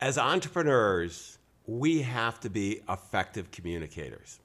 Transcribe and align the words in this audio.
as 0.00 0.18
entrepreneurs, 0.18 1.38
we 1.66 2.02
have 2.02 2.38
to 2.40 2.50
be 2.50 2.82
effective 2.88 3.50
communicators. 3.50 4.40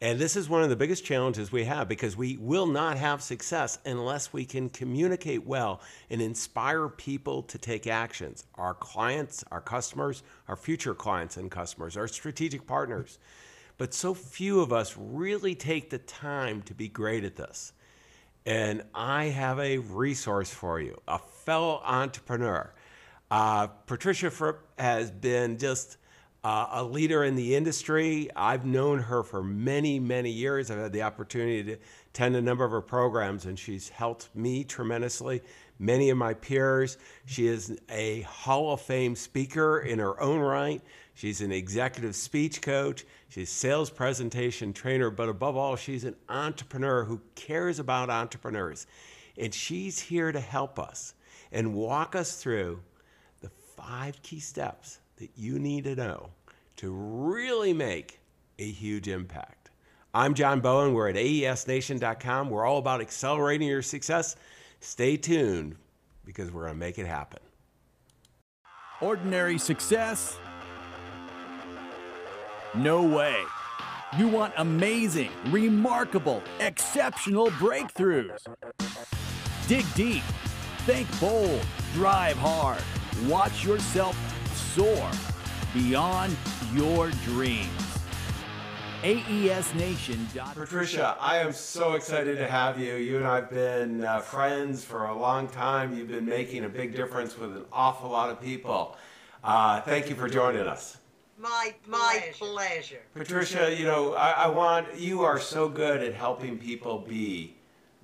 And 0.00 0.18
this 0.18 0.36
is 0.36 0.48
one 0.48 0.62
of 0.62 0.68
the 0.68 0.76
biggest 0.76 1.06
challenges 1.06 1.50
we 1.50 1.64
have 1.64 1.88
because 1.88 2.18
we 2.18 2.36
will 2.36 2.66
not 2.66 2.98
have 2.98 3.22
success 3.22 3.78
unless 3.86 4.30
we 4.30 4.44
can 4.44 4.68
communicate 4.68 5.46
well 5.46 5.80
and 6.10 6.20
inspire 6.20 6.88
people 6.88 7.42
to 7.44 7.56
take 7.56 7.86
actions. 7.86 8.44
Our 8.56 8.74
clients, 8.74 9.42
our 9.50 9.62
customers, 9.62 10.22
our 10.48 10.56
future 10.56 10.94
clients 10.94 11.38
and 11.38 11.50
customers, 11.50 11.96
our 11.96 12.08
strategic 12.08 12.66
partners. 12.66 13.18
But 13.78 13.94
so 13.94 14.12
few 14.12 14.60
of 14.60 14.70
us 14.70 14.96
really 14.98 15.54
take 15.54 15.88
the 15.88 15.98
time 15.98 16.60
to 16.62 16.74
be 16.74 16.88
great 16.88 17.24
at 17.24 17.36
this. 17.36 17.72
And 18.44 18.82
I 18.94 19.24
have 19.24 19.58
a 19.58 19.78
resource 19.78 20.50
for 20.50 20.78
you, 20.78 21.00
a 21.08 21.18
fellow 21.18 21.80
entrepreneur. 21.84 22.70
Uh, 23.30 23.66
Patricia 23.66 24.30
Fripp 24.30 24.60
has 24.78 25.10
been 25.10 25.58
just 25.58 25.96
uh, 26.44 26.68
a 26.74 26.84
leader 26.84 27.24
in 27.24 27.34
the 27.34 27.56
industry. 27.56 28.30
I've 28.36 28.64
known 28.64 29.00
her 29.00 29.24
for 29.24 29.42
many, 29.42 29.98
many 29.98 30.30
years. 30.30 30.70
I've 30.70 30.78
had 30.78 30.92
the 30.92 31.02
opportunity 31.02 31.64
to 31.64 31.76
attend 32.10 32.36
a 32.36 32.40
number 32.40 32.64
of 32.64 32.70
her 32.70 32.80
programs, 32.80 33.46
and 33.46 33.58
she's 33.58 33.88
helped 33.88 34.28
me 34.34 34.62
tremendously. 34.62 35.42
Many 35.80 36.10
of 36.10 36.16
my 36.16 36.34
peers. 36.34 36.98
She 37.24 37.48
is 37.48 37.76
a 37.90 38.20
Hall 38.22 38.72
of 38.72 38.80
Fame 38.80 39.16
speaker 39.16 39.80
in 39.80 39.98
her 39.98 40.20
own 40.20 40.38
right. 40.38 40.80
She's 41.14 41.40
an 41.40 41.50
executive 41.50 42.14
speech 42.14 42.62
coach. 42.62 43.04
She's 43.28 43.48
a 43.48 43.52
sales 43.52 43.90
presentation 43.90 44.72
trainer, 44.72 45.10
but 45.10 45.28
above 45.28 45.56
all, 45.56 45.74
she's 45.74 46.04
an 46.04 46.14
entrepreneur 46.28 47.04
who 47.04 47.20
cares 47.34 47.80
about 47.80 48.08
entrepreneurs. 48.08 48.86
And 49.36 49.52
she's 49.52 49.98
here 49.98 50.30
to 50.30 50.40
help 50.40 50.78
us 50.78 51.14
and 51.50 51.74
walk 51.74 52.14
us 52.14 52.40
through 52.40 52.80
five 53.86 54.20
key 54.22 54.40
steps 54.40 54.98
that 55.16 55.30
you 55.36 55.58
need 55.58 55.84
to 55.84 55.94
know 55.94 56.30
to 56.76 56.90
really 56.90 57.72
make 57.72 58.18
a 58.58 58.68
huge 58.68 59.06
impact. 59.06 59.70
I'm 60.12 60.34
John 60.34 60.60
Bowen. 60.60 60.92
We're 60.92 61.08
at 61.08 61.14
AESNation.com. 61.14 62.50
We're 62.50 62.64
all 62.64 62.78
about 62.78 63.00
accelerating 63.00 63.68
your 63.68 63.82
success. 63.82 64.34
Stay 64.80 65.16
tuned 65.16 65.76
because 66.24 66.50
we're 66.50 66.62
going 66.62 66.74
to 66.74 66.78
make 66.78 66.98
it 66.98 67.06
happen. 67.06 67.38
Ordinary 69.00 69.58
success? 69.58 70.36
No 72.74 73.02
way. 73.02 73.42
You 74.18 74.28
want 74.28 74.54
amazing, 74.56 75.30
remarkable, 75.48 76.42
exceptional 76.60 77.48
breakthroughs. 77.52 78.46
Dig 79.68 79.84
deep, 79.94 80.22
think 80.86 81.08
bold, 81.20 81.64
drive 81.92 82.36
hard, 82.36 82.82
watch 83.26 83.64
yourself 83.64 84.16
soar 84.74 85.10
beyond 85.72 86.36
your 86.74 87.10
dreams. 87.24 87.70
AESNation.com. 89.02 90.54
Patricia, 90.54 91.16
I 91.20 91.38
am 91.38 91.52
so 91.52 91.94
excited 91.94 92.38
to 92.38 92.46
have 92.46 92.80
you. 92.80 92.94
You 92.94 93.18
and 93.18 93.26
I 93.26 93.36
have 93.36 93.50
been 93.50 94.04
uh, 94.04 94.20
friends 94.20 94.84
for 94.84 95.06
a 95.06 95.16
long 95.16 95.48
time. 95.48 95.96
You've 95.96 96.08
been 96.08 96.26
making 96.26 96.64
a 96.64 96.68
big 96.68 96.94
difference 96.94 97.38
with 97.38 97.56
an 97.56 97.64
awful 97.72 98.10
lot 98.10 98.30
of 98.30 98.40
people. 98.40 98.96
Uh, 99.44 99.80
thank 99.82 100.08
you 100.08 100.16
for 100.16 100.28
joining 100.28 100.66
us. 100.66 100.98
My 101.38 101.74
my 101.86 102.32
pleasure. 102.38 103.02
Patricia, 103.14 103.74
you 103.78 103.84
know, 103.84 104.14
I, 104.14 104.30
I 104.30 104.46
want 104.48 104.98
you 104.98 105.22
are 105.22 105.38
so 105.38 105.68
good 105.68 106.02
at 106.02 106.14
helping 106.14 106.56
people 106.58 106.98
be 106.98 107.55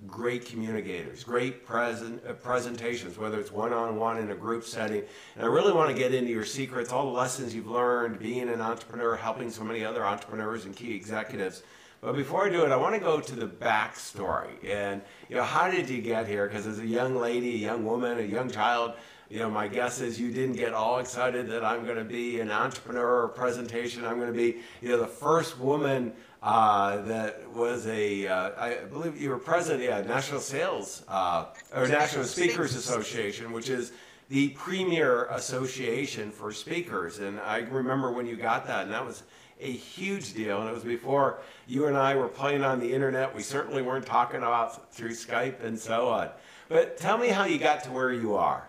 great 0.06 0.47
communicators, 0.47 1.22
great 1.25 1.64
present 1.64 2.22
uh, 2.27 2.33
presentations, 2.33 3.19
whether 3.19 3.39
it's 3.39 3.53
one-on-one 3.53 4.19
in 4.19 4.31
a 4.31 4.34
group 4.34 4.64
setting. 4.64 5.03
And 5.36 5.44
I 5.44 5.48
really 5.48 5.72
want 5.72 5.91
to 5.91 5.97
get 5.97 6.12
into 6.12 6.31
your 6.31 6.44
secrets, 6.44 6.92
all 6.92 7.06
the 7.06 7.19
lessons 7.19 7.55
you've 7.55 7.69
learned 7.69 8.19
being 8.19 8.48
an 8.48 8.61
entrepreneur, 8.61 9.17
helping 9.17 9.50
so 9.50 9.62
many 9.62 9.84
other 9.84 10.05
entrepreneurs 10.05 10.64
and 10.64 10.75
key 10.75 10.94
executives. 10.94 11.62
But 12.00 12.17
before 12.17 12.47
I 12.47 12.50
do 12.50 12.64
it, 12.64 12.72
I 12.72 12.77
want 12.77 12.94
to 12.94 13.00
go 13.00 13.20
to 13.20 13.34
the 13.36 13.47
backstory. 13.47 14.69
And 14.69 15.03
you 15.28 15.37
know, 15.37 15.44
how 15.44 15.71
did 15.71 15.88
you 15.88 16.03
get 16.03 16.27
here? 16.27 16.48
Because 16.48 16.66
as 16.66 16.81
a 16.81 16.87
young 16.87 17.15
lady, 17.15 17.54
a 17.54 17.59
young 17.59 17.84
woman, 17.84 18.19
a 18.19 18.22
young 18.22 18.50
child, 18.50 18.94
you 19.31 19.38
know, 19.38 19.48
my 19.48 19.66
guess 19.66 20.00
is 20.00 20.21
you 20.21 20.31
didn't 20.31 20.56
get 20.56 20.75
all 20.75 20.98
excited 20.98 21.48
that 21.48 21.65
I'm 21.65 21.84
going 21.84 21.97
to 21.97 22.04
be 22.04 22.41
an 22.41 22.50
entrepreneur 22.50 23.22
or 23.22 23.28
presentation. 23.28 24.04
I'm 24.04 24.16
going 24.16 24.32
to 24.32 24.37
be, 24.37 24.59
you 24.82 24.91
know, 24.91 24.98
the 24.98 25.06
first 25.06 25.59
woman 25.59 26.12
uh, 26.42 27.00
that 27.03 27.48
was 27.53 27.86
a, 27.86 28.26
uh, 28.26 28.50
I 28.58 28.75
believe 28.91 29.20
you 29.20 29.30
were 29.30 29.38
president, 29.38 29.84
yeah, 29.84 30.00
National 30.00 30.41
Sales 30.41 31.04
uh, 31.06 31.47
or 31.75 31.86
National 31.86 32.25
Speakers 32.25 32.75
Association, 32.75 33.53
which 33.53 33.69
is 33.69 33.92
the 34.28 34.48
premier 34.50 35.26
association 35.26 36.30
for 36.30 36.50
speakers. 36.53 37.20
And 37.20 37.38
I 37.41 37.58
remember 37.58 38.10
when 38.10 38.26
you 38.26 38.36
got 38.36 38.66
that, 38.66 38.84
and 38.84 38.92
that 38.92 39.06
was 39.06 39.22
a 39.60 39.70
huge 39.70 40.34
deal. 40.34 40.60
And 40.60 40.69
it 40.69 40.75
was 40.75 40.82
before 40.82 41.38
you 41.69 41.86
and 41.86 41.97
I 41.97 42.16
were 42.16 42.28
playing 42.28 42.64
on 42.64 42.80
the 42.80 42.92
internet. 42.92 43.32
We 43.32 43.42
certainly 43.42 43.82
weren't 43.82 44.06
talking 44.06 44.38
about 44.38 44.92
through 44.92 45.10
Skype 45.10 45.62
and 45.62 45.78
so 45.78 46.09
on. 46.09 46.30
But 46.69 46.97
tell 46.97 47.19
me 47.19 47.28
how 47.28 47.44
you 47.44 47.59
got 47.59 47.84
to 47.84 47.92
where 47.92 48.12
you 48.12 48.34
are. 48.34 48.69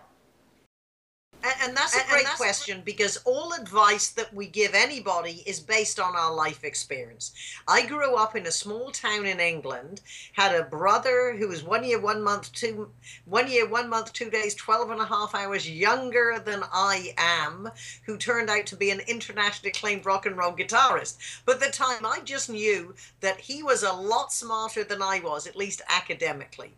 And, 1.44 1.54
and 1.62 1.76
that's 1.76 1.94
a 1.94 2.00
and, 2.00 2.08
great 2.08 2.18
and 2.20 2.26
that's 2.28 2.36
question 2.38 2.80
because 2.86 3.18
all 3.26 3.52
advice 3.52 4.08
that 4.12 4.32
we 4.32 4.46
give 4.46 4.72
anybody 4.72 5.42
is 5.44 5.60
based 5.60 6.00
on 6.00 6.16
our 6.16 6.34
life 6.34 6.64
experience. 6.64 7.32
I 7.68 7.84
grew 7.84 8.16
up 8.16 8.34
in 8.34 8.46
a 8.46 8.50
small 8.50 8.90
town 8.90 9.26
in 9.26 9.40
England, 9.40 10.00
had 10.32 10.54
a 10.54 10.64
brother 10.64 11.36
who 11.38 11.48
was 11.48 11.62
one 11.62 11.84
year, 11.84 12.00
one 12.00 12.22
month, 12.22 12.50
two, 12.52 12.90
one 13.26 13.50
year, 13.50 13.68
one 13.68 13.90
month, 13.90 14.14
two 14.14 14.30
days, 14.30 14.54
12 14.54 14.90
and 14.92 15.00
a 15.02 15.04
half 15.04 15.34
hours 15.34 15.68
younger 15.68 16.42
than 16.42 16.62
I 16.72 17.12
am, 17.18 17.70
who 18.06 18.16
turned 18.16 18.48
out 18.48 18.64
to 18.66 18.76
be 18.76 18.90
an 18.90 19.00
internationally 19.00 19.68
acclaimed 19.68 20.06
rock 20.06 20.24
and 20.24 20.38
roll 20.38 20.52
guitarist. 20.52 21.18
But 21.44 21.56
at 21.56 21.60
the 21.60 21.70
time, 21.70 22.06
I 22.06 22.20
just 22.24 22.48
knew 22.48 22.94
that 23.20 23.38
he 23.38 23.62
was 23.62 23.82
a 23.82 23.92
lot 23.92 24.32
smarter 24.32 24.82
than 24.82 25.02
I 25.02 25.20
was, 25.20 25.46
at 25.46 25.56
least 25.56 25.82
academically. 25.90 26.72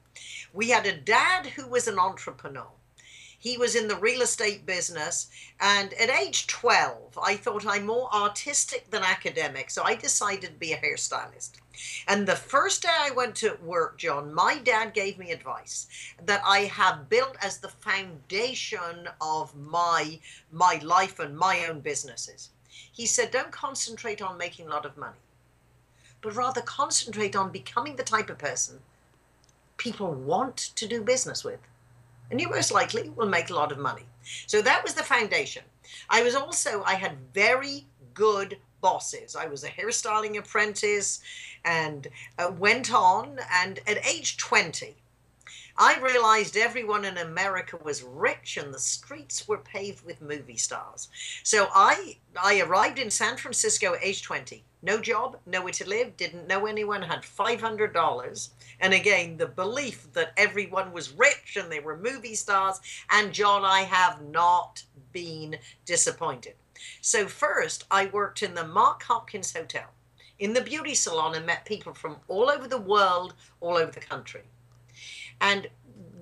We 0.52 0.70
had 0.70 0.86
a 0.86 0.96
dad 0.96 1.46
who 1.46 1.68
was 1.68 1.86
an 1.86 2.00
entrepreneur 2.00 2.66
he 3.38 3.56
was 3.56 3.74
in 3.74 3.88
the 3.88 3.96
real 3.96 4.22
estate 4.22 4.66
business. 4.66 5.28
And 5.60 5.92
at 5.94 6.10
age 6.10 6.46
12, 6.46 7.18
I 7.22 7.36
thought 7.36 7.66
I'm 7.66 7.86
more 7.86 8.12
artistic 8.14 8.90
than 8.90 9.02
academic. 9.02 9.70
So 9.70 9.82
I 9.82 9.94
decided 9.94 10.50
to 10.50 10.58
be 10.58 10.72
a 10.72 10.78
hairstylist. 10.78 11.52
And 12.08 12.26
the 12.26 12.36
first 12.36 12.82
day 12.82 12.96
I 12.98 13.10
went 13.10 13.34
to 13.36 13.58
work, 13.62 13.98
John, 13.98 14.32
my 14.32 14.58
dad 14.58 14.94
gave 14.94 15.18
me 15.18 15.30
advice 15.30 15.86
that 16.24 16.42
I 16.44 16.60
have 16.60 17.08
built 17.08 17.36
as 17.42 17.58
the 17.58 17.68
foundation 17.68 19.08
of 19.20 19.54
my 19.54 20.18
my 20.50 20.80
life 20.82 21.18
and 21.18 21.36
my 21.36 21.66
own 21.66 21.80
businesses. 21.80 22.50
He 22.92 23.06
said, 23.06 23.30
don't 23.30 23.52
concentrate 23.52 24.22
on 24.22 24.38
making 24.38 24.66
a 24.66 24.70
lot 24.70 24.86
of 24.86 24.96
money, 24.96 25.18
but 26.22 26.34
rather 26.34 26.62
concentrate 26.62 27.36
on 27.36 27.50
becoming 27.50 27.96
the 27.96 28.02
type 28.02 28.30
of 28.30 28.38
person 28.38 28.80
people 29.76 30.12
want 30.12 30.56
to 30.56 30.86
do 30.86 31.02
business 31.02 31.44
with 31.44 31.60
and 32.30 32.40
you 32.40 32.48
most 32.48 32.72
likely 32.72 33.10
will 33.10 33.28
make 33.28 33.50
a 33.50 33.54
lot 33.54 33.72
of 33.72 33.78
money. 33.78 34.06
So 34.46 34.62
that 34.62 34.82
was 34.82 34.94
the 34.94 35.02
foundation. 35.02 35.62
I 36.10 36.22
was 36.22 36.34
also, 36.34 36.82
I 36.84 36.94
had 36.94 37.16
very 37.32 37.86
good 38.14 38.58
bosses. 38.80 39.36
I 39.36 39.46
was 39.46 39.64
a 39.64 39.68
hairstyling 39.68 40.38
apprentice 40.38 41.20
and 41.64 42.08
uh, 42.38 42.52
went 42.58 42.92
on. 42.92 43.38
And 43.52 43.80
at 43.86 44.06
age 44.06 44.36
20, 44.36 44.96
I 45.78 45.98
realized 46.00 46.56
everyone 46.56 47.04
in 47.04 47.18
America 47.18 47.78
was 47.82 48.02
rich 48.02 48.56
and 48.56 48.72
the 48.72 48.78
streets 48.78 49.46
were 49.46 49.58
paved 49.58 50.04
with 50.04 50.22
movie 50.22 50.56
stars. 50.56 51.08
So 51.42 51.68
I, 51.74 52.16
I 52.42 52.60
arrived 52.60 52.98
in 52.98 53.10
San 53.10 53.36
Francisco 53.36 53.94
at 53.94 54.04
age 54.04 54.22
20. 54.22 54.64
No 54.86 55.00
job, 55.00 55.36
nowhere 55.46 55.72
to 55.72 55.88
live, 55.88 56.16
didn't 56.16 56.46
know 56.46 56.64
anyone, 56.64 57.02
had 57.02 57.22
$500 57.22 58.50
and 58.80 58.92
again, 58.92 59.36
the 59.36 59.46
belief 59.46 60.12
that 60.12 60.32
everyone 60.36 60.92
was 60.92 61.12
rich 61.12 61.56
and 61.56 61.70
they 61.70 61.80
were 61.80 61.96
movie 61.96 62.34
stars. 62.34 62.80
And 63.10 63.32
John, 63.32 63.64
I 63.64 63.80
have 63.82 64.22
not 64.22 64.84
been 65.12 65.56
disappointed. 65.84 66.54
So, 67.00 67.26
first, 67.26 67.84
I 67.90 68.06
worked 68.06 68.42
in 68.42 68.54
the 68.54 68.66
Mark 68.66 69.02
Hopkins 69.02 69.52
Hotel 69.52 69.86
in 70.38 70.52
the 70.52 70.60
beauty 70.60 70.94
salon 70.94 71.34
and 71.34 71.46
met 71.46 71.64
people 71.64 71.94
from 71.94 72.18
all 72.28 72.50
over 72.50 72.68
the 72.68 72.80
world, 72.80 73.32
all 73.60 73.76
over 73.76 73.90
the 73.90 74.00
country. 74.00 74.42
And 75.40 75.68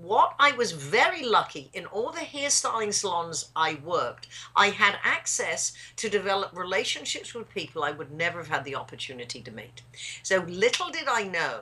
what 0.05 0.35
I 0.39 0.53
was 0.53 0.73
very 0.73 1.25
lucky 1.25 1.71
in 1.73 1.87
all 1.87 2.13
the 2.13 2.21
hairstyling 2.21 2.93
salons 2.93 3.51
I 3.57 3.79
worked, 3.85 4.29
I 4.55 4.69
had 4.69 4.99
access 5.03 5.73
to 5.97 6.09
develop 6.09 6.57
relationships 6.57 7.35
with 7.35 7.49
people 7.49 7.83
I 7.83 7.93
would 7.93 8.13
never 8.13 8.39
have 8.39 8.49
had 8.49 8.65
the 8.65 8.77
opportunity 8.77 9.41
to 9.41 9.51
meet. 9.51 9.83
So 10.23 10.39
little 10.47 10.91
did 10.91 11.09
I 11.09 11.25
know 11.25 11.61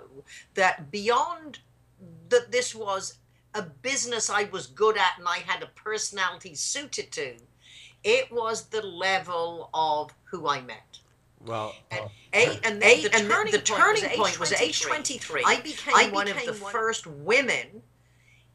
that 0.55 0.91
beyond 0.91 1.61
that 2.31 2.51
this 2.51 2.75
was 2.75 3.15
a 3.55 3.63
business 3.63 4.29
I 4.29 4.45
was 4.45 4.67
good 4.67 4.97
at 4.97 5.19
and 5.19 5.29
I 5.29 5.39
had 5.39 5.63
a 5.63 5.67
personality 5.67 6.55
suited 6.55 7.13
to, 7.13 7.37
it 8.03 8.33
was 8.33 8.65
the 8.65 8.83
level 8.83 9.71
of 9.73 10.13
who 10.25 10.49
I 10.49 10.63
met. 10.63 10.99
Well, 11.45 11.75
and, 11.91 12.05
a, 12.33 12.61
and, 12.65 12.81
the, 12.81 13.03
the, 13.03 13.09
turning, 13.11 13.53
the, 13.53 13.59
turning 13.59 14.05
point 14.17 14.39
was 14.39 14.53
age 14.53 14.81
23. 14.81 15.43
I 15.45 15.61
became, 15.61 15.95
I 15.95 16.05
became 16.05 16.15
one 16.15 16.29
of 16.29 16.37
the 16.47 16.53
first 16.53 17.07
women 17.07 17.83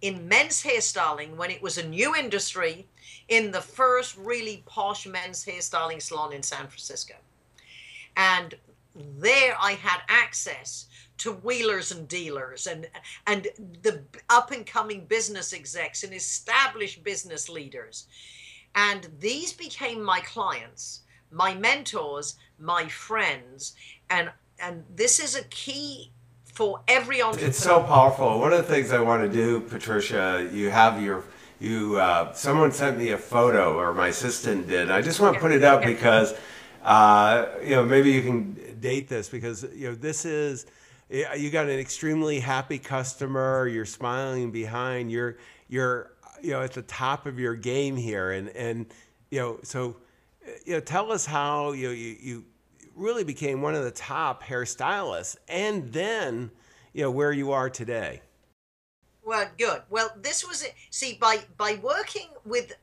in 0.02 0.28
men's 0.28 0.64
hairstyling 0.64 1.36
when 1.36 1.52
it 1.52 1.62
was 1.62 1.78
a 1.78 1.88
new 1.88 2.16
industry 2.16 2.88
in 3.30 3.52
the 3.52 3.62
first 3.62 4.18
really 4.18 4.64
posh 4.66 5.06
men's 5.06 5.44
hairstyling 5.44 6.02
salon 6.02 6.34
in 6.34 6.44
San 6.44 6.68
Francisco. 6.68 7.16
And 8.16 8.56
there 9.20 9.56
I 9.60 9.74
had 9.74 10.02
access 10.08 10.88
to 11.18 11.34
wheelers 11.34 11.92
and 11.92 12.08
dealers 12.08 12.68
and 12.68 12.88
and 13.26 13.48
the 13.82 14.04
up 14.30 14.52
and 14.52 14.66
coming 14.66 15.06
business 15.06 15.54
execs 15.54 16.04
and 16.04 16.14
established 16.14 17.04
business 17.04 17.50
leaders 17.50 18.08
and 18.76 19.08
these 19.20 19.54
became 19.54 20.02
my 20.02 20.20
clients 20.22 21.02
my 21.32 21.54
mentors 21.56 22.36
my 22.60 22.88
friends 22.88 23.76
and 24.10 24.32
and 24.60 24.84
this 24.96 25.20
is 25.20 25.36
a 25.36 25.44
key 25.46 26.12
for 26.58 26.82
every 26.88 27.22
entrepreneur 27.22 27.50
it's 27.50 27.60
so 27.60 27.84
powerful 27.84 28.40
one 28.40 28.52
of 28.52 28.58
the 28.58 28.74
things 28.74 28.92
i 28.92 29.00
want 29.00 29.22
to 29.22 29.30
do 29.30 29.60
patricia 29.60 30.50
you 30.52 30.70
have 30.72 31.02
your 31.02 31.24
you 31.60 31.98
uh, 31.98 32.32
someone 32.34 32.72
sent 32.72 32.98
me 32.98 33.12
a 33.12 33.18
photo 33.18 33.78
or 33.78 33.94
my 33.94 34.08
assistant 34.08 34.68
did 34.68 34.90
i 34.90 35.00
just 35.02 35.20
want 35.20 35.36
to 35.36 35.40
put 35.40 35.52
it 35.52 35.64
up 35.64 35.84
because 35.84 36.34
uh, 36.84 37.46
you 37.64 37.76
know 37.76 37.84
maybe 37.84 38.12
you 38.12 38.24
can 38.24 38.58
date 38.80 39.08
this 39.08 39.30
because 39.30 39.64
you 39.76 39.88
know 39.88 39.96
this 39.96 40.26
is 40.26 40.66
you 41.10 41.50
got 41.50 41.70
an 41.70 41.80
extremely 41.80 42.40
happy 42.40 42.78
customer. 42.78 43.68
You're 43.68 43.86
smiling 43.86 44.52
behind. 44.52 45.12
You're 45.12 45.38
you're 45.70 46.12
you 46.42 46.52
know 46.52 46.62
at 46.62 46.74
the 46.74 46.82
top 46.84 47.26
of 47.26 47.40
your 47.40 47.56
game 47.56 47.96
here, 47.96 48.32
and 48.32 48.50
and 48.50 48.86
you 49.30 49.40
know 49.40 49.60
so 49.64 49.96
you 50.66 50.74
know 50.74 50.80
tell 50.80 51.12
us 51.12 51.26
how 51.26 51.72
you 51.72 51.90
you, 51.90 52.18
you 52.20 52.46
really 52.98 53.24
became 53.24 53.62
one 53.62 53.76
of 53.76 53.84
the 53.84 53.92
top 53.92 54.44
hairstylists, 54.44 55.38
and 55.48 55.94
then 55.94 56.52
you 56.94 57.04
know 57.04 57.12
where 57.12 57.32
you 57.32 57.52
are 57.52 57.70
today. 57.70 58.22
Well, 59.24 59.50
good. 59.58 59.82
Well, 59.90 60.10
this 60.20 60.48
was 60.48 60.64
it. 60.64 60.74
See, 60.90 61.18
by 61.20 61.40
by 61.58 61.80
working 61.82 62.30
with 62.46 62.74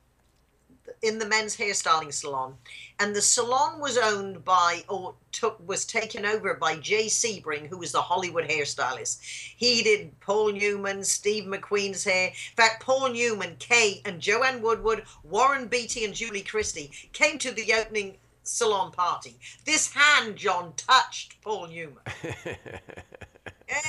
in 1.02 1.18
the 1.18 1.26
men's 1.26 1.56
hairstyling 1.56 2.12
salon, 2.12 2.54
and 3.00 3.14
the 3.14 3.22
salon 3.22 3.80
was 3.80 3.96
owned 3.98 4.44
by 4.44 4.84
or 4.88 5.14
took 5.32 5.66
was 5.66 5.84
taken 5.84 6.24
over 6.24 6.54
by 6.54 6.76
Jay 6.76 7.06
Sebring, 7.06 7.66
who 7.66 7.78
was 7.78 7.92
the 7.92 8.02
Hollywood 8.02 8.44
hairstylist. 8.44 9.20
He 9.56 9.82
did 9.82 10.18
Paul 10.20 10.52
Newman, 10.52 11.02
Steve 11.04 11.44
McQueen's 11.44 12.04
hair. 12.04 12.28
In 12.28 12.56
fact, 12.56 12.82
Paul 12.82 13.10
Newman, 13.10 13.56
Kay, 13.58 14.02
and 14.04 14.20
Joanne 14.20 14.62
Woodward, 14.62 15.04
Warren 15.22 15.66
Beatty, 15.66 16.04
and 16.04 16.14
Julie 16.14 16.42
Christie 16.42 16.90
came 17.12 17.38
to 17.38 17.50
the 17.50 17.72
opening 17.74 18.16
salon 18.44 18.92
party. 18.92 19.38
This 19.64 19.92
hand, 19.92 20.36
John, 20.36 20.74
touched 20.76 21.40
Paul 21.42 21.68
Newman. 21.68 22.02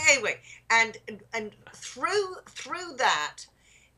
anyway, 0.09 0.39
and 0.69 0.97
and 1.33 1.51
through 1.73 2.35
through 2.49 2.95
that, 2.97 3.45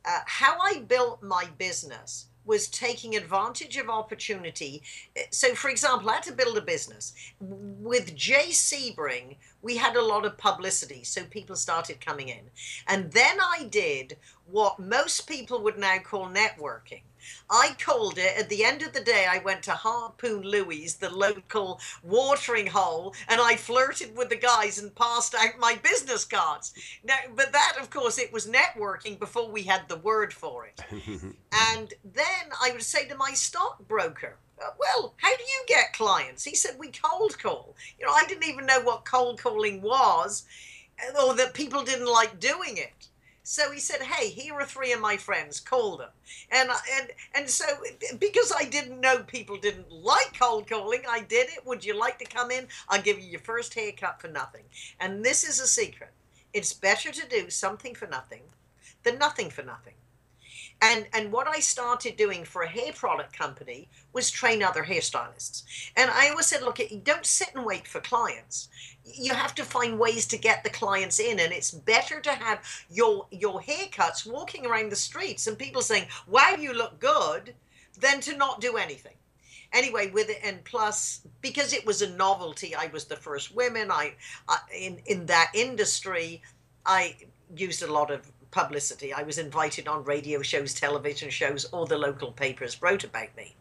uh, 0.06 0.20
how 0.26 0.58
I 0.60 0.84
built 0.88 1.24
my 1.24 1.46
business 1.58 2.28
was 2.48 2.70
taking 2.70 3.16
advantage 3.16 3.76
of 3.76 3.90
opportunity. 3.90 4.82
So, 5.32 5.54
for 5.54 5.70
example, 5.70 6.10
I 6.10 6.16
had 6.16 6.24
to 6.24 6.32
build 6.32 6.58
a 6.58 6.62
business. 6.62 7.14
With 7.42 8.16
Jay 8.16 8.48
Sebring, 8.52 9.36
we 9.62 9.76
had 9.76 9.98
a 9.98 10.02
lot 10.02 10.26
of 10.26 10.38
publicity, 10.38 11.04
so 11.04 11.26
people 11.26 11.58
started 11.58 12.00
coming 12.00 12.30
in. 12.30 12.50
And 12.88 13.12
then 13.12 13.38
I 13.42 13.66
did 13.66 14.16
what 14.46 14.80
most 14.80 15.28
people 15.28 15.62
would 15.64 15.78
now 15.78 15.98
call 16.00 16.28
networking. 16.28 17.02
I 17.50 17.76
called 17.80 18.18
it 18.18 18.38
at 18.38 18.50
the 18.50 18.64
end 18.64 18.82
of 18.82 18.94
the 18.94 19.02
day. 19.02 19.28
I 19.30 19.40
went 19.40 19.64
to 19.64 19.72
Harpoon 19.72 20.42
Louis, 20.42 20.94
the 20.94 21.10
local 21.10 21.80
watering 22.04 22.68
hole, 22.68 23.14
and 23.28 23.40
I 23.42 23.56
flirted 23.56 24.16
with 24.16 24.30
the 24.30 24.36
guys 24.36 24.80
and 24.80 24.94
passed 24.94 25.36
out 25.36 25.60
my 25.60 25.76
business 25.82 26.26
cards. 26.26 26.74
Now, 27.04 27.18
but 27.36 27.52
that, 27.52 27.78
of 27.80 27.90
course, 27.90 28.18
it 28.18 28.34
was 28.34 28.48
networking 28.48 29.20
before 29.20 29.50
we 29.50 29.64
had 29.64 29.88
the 29.88 29.98
word 29.98 30.34
for 30.34 30.66
it. 30.66 30.82
and 30.92 31.94
then 32.04 32.52
I 32.62 32.72
would 32.72 32.84
say 32.84 33.08
to 33.08 33.16
my 33.16 33.32
stockbroker, 33.34 34.36
uh, 34.60 34.72
well, 34.80 35.14
how 35.18 35.36
do 35.36 35.44
you 35.44 35.64
get 35.68 35.94
clients? 35.94 36.44
He 36.44 36.56
said, 36.56 36.80
we 36.80 36.90
cold 36.92 37.38
call. 37.40 37.76
You 38.00 38.06
know, 38.06 38.12
I 38.12 38.26
didn't 38.28 38.48
even 38.48 38.66
know 38.66 38.82
what 38.82 39.06
cold 39.06 39.40
calling 39.40 39.82
was 39.82 40.46
or 41.22 41.36
that 41.36 41.54
people 41.54 41.84
didn't 41.84 42.12
like 42.12 42.40
doing 42.40 42.78
it. 42.78 43.08
So 43.50 43.72
he 43.72 43.80
said, 43.80 44.02
"Hey, 44.02 44.30
here 44.30 44.56
are 44.56 44.66
three 44.66 44.92
of 44.92 45.00
my 45.00 45.16
friends. 45.16 45.62
Call 45.62 45.96
them." 45.96 46.10
And 46.52 46.70
uh, 46.70 46.76
and 46.98 47.12
and 47.34 47.50
so 47.50 47.66
because 48.20 48.52
I 48.54 48.66
didn't 48.66 49.00
know 49.00 49.24
people 49.24 49.56
didn't 49.56 49.90
like 49.90 50.38
cold 50.38 50.68
calling, 50.68 51.04
I 51.08 51.22
did 51.22 51.48
it. 51.52 51.66
Would 51.66 51.86
you 51.86 51.94
like 51.94 52.20
to 52.20 52.26
come 52.26 52.52
in? 52.52 52.68
I'll 52.90 53.02
give 53.02 53.18
you 53.18 53.26
your 53.26 53.40
first 53.40 53.74
haircut 53.74 54.20
for 54.20 54.28
nothing. 54.28 54.66
And 55.00 55.24
this 55.24 55.48
is 55.48 55.62
a 55.62 55.68
secret. 55.68 56.12
It's 56.52 56.74
better 56.74 57.10
to 57.10 57.26
do 57.30 57.50
something 57.50 57.96
for 57.96 58.06
nothing 58.06 58.44
than 59.04 59.18
nothing 59.18 59.50
for 59.50 59.64
nothing. 59.64 59.97
And 60.82 61.08
and 61.14 61.32
what 61.32 61.48
I 61.48 61.60
started 61.60 62.18
doing 62.18 62.46
for 62.46 62.62
a 62.62 62.68
hair 62.68 62.94
product 62.94 63.34
company 63.34 63.90
was 64.14 64.30
train 64.30 64.62
other 64.62 64.84
hairstylists. 64.84 65.64
And 65.96 66.12
I 66.12 66.30
always 66.30 66.46
said, 66.46 66.62
look, 66.62 66.80
don't 67.04 67.26
sit 67.26 67.50
and 67.56 67.66
wait 67.66 67.88
for 67.88 68.00
clients. 68.00 68.70
You 69.04 69.34
have 69.34 69.56
to 69.56 69.64
find 69.64 69.98
ways 69.98 70.28
to 70.28 70.38
get 70.38 70.64
the 70.64 70.70
clients 70.70 71.20
in, 71.20 71.40
and 71.40 71.52
it's 71.52 71.72
better 71.72 72.20
to 72.22 72.32
have 72.32 72.60
your 72.90 73.26
your 73.32 73.62
haircuts 73.62 74.32
walking 74.32 74.66
around 74.66 74.92
the 74.92 74.96
streets 74.96 75.48
and 75.48 75.58
people 75.58 75.82
saying, 75.82 76.08
"Wow, 76.28 76.56
you 76.60 76.74
look 76.74 77.00
good," 77.00 77.56
than 77.98 78.22
to 78.22 78.38
not 78.38 78.62
do 78.62 78.78
anything 78.78 79.16
anyway 79.74 80.10
with 80.12 80.30
it 80.30 80.40
and 80.44 80.64
plus 80.64 81.22
because 81.42 81.74
it 81.74 81.86
was 81.86 82.02
a 82.02 82.10
novelty 82.12 82.74
i 82.76 82.88
was 82.88 83.06
the 83.06 83.16
first 83.16 83.54
women 83.54 83.92
i, 83.92 84.14
I 84.48 84.60
in 84.74 85.00
in 85.06 85.26
that 85.26 85.52
industry 85.54 86.42
i 86.86 87.16
used 87.56 87.84
a 87.84 87.92
lot 87.92 88.12
of 88.12 88.32
publicity. 88.58 89.14
I 89.14 89.22
was 89.22 89.38
invited 89.38 89.88
on 89.88 90.04
radio 90.04 90.42
shows, 90.42 90.74
television 90.74 91.30
shows, 91.30 91.66
all 91.66 91.86
the 91.86 91.96
local 91.96 92.32
papers 92.32 92.82
wrote 92.82 93.04
about 93.04 93.38
me. 93.38 93.56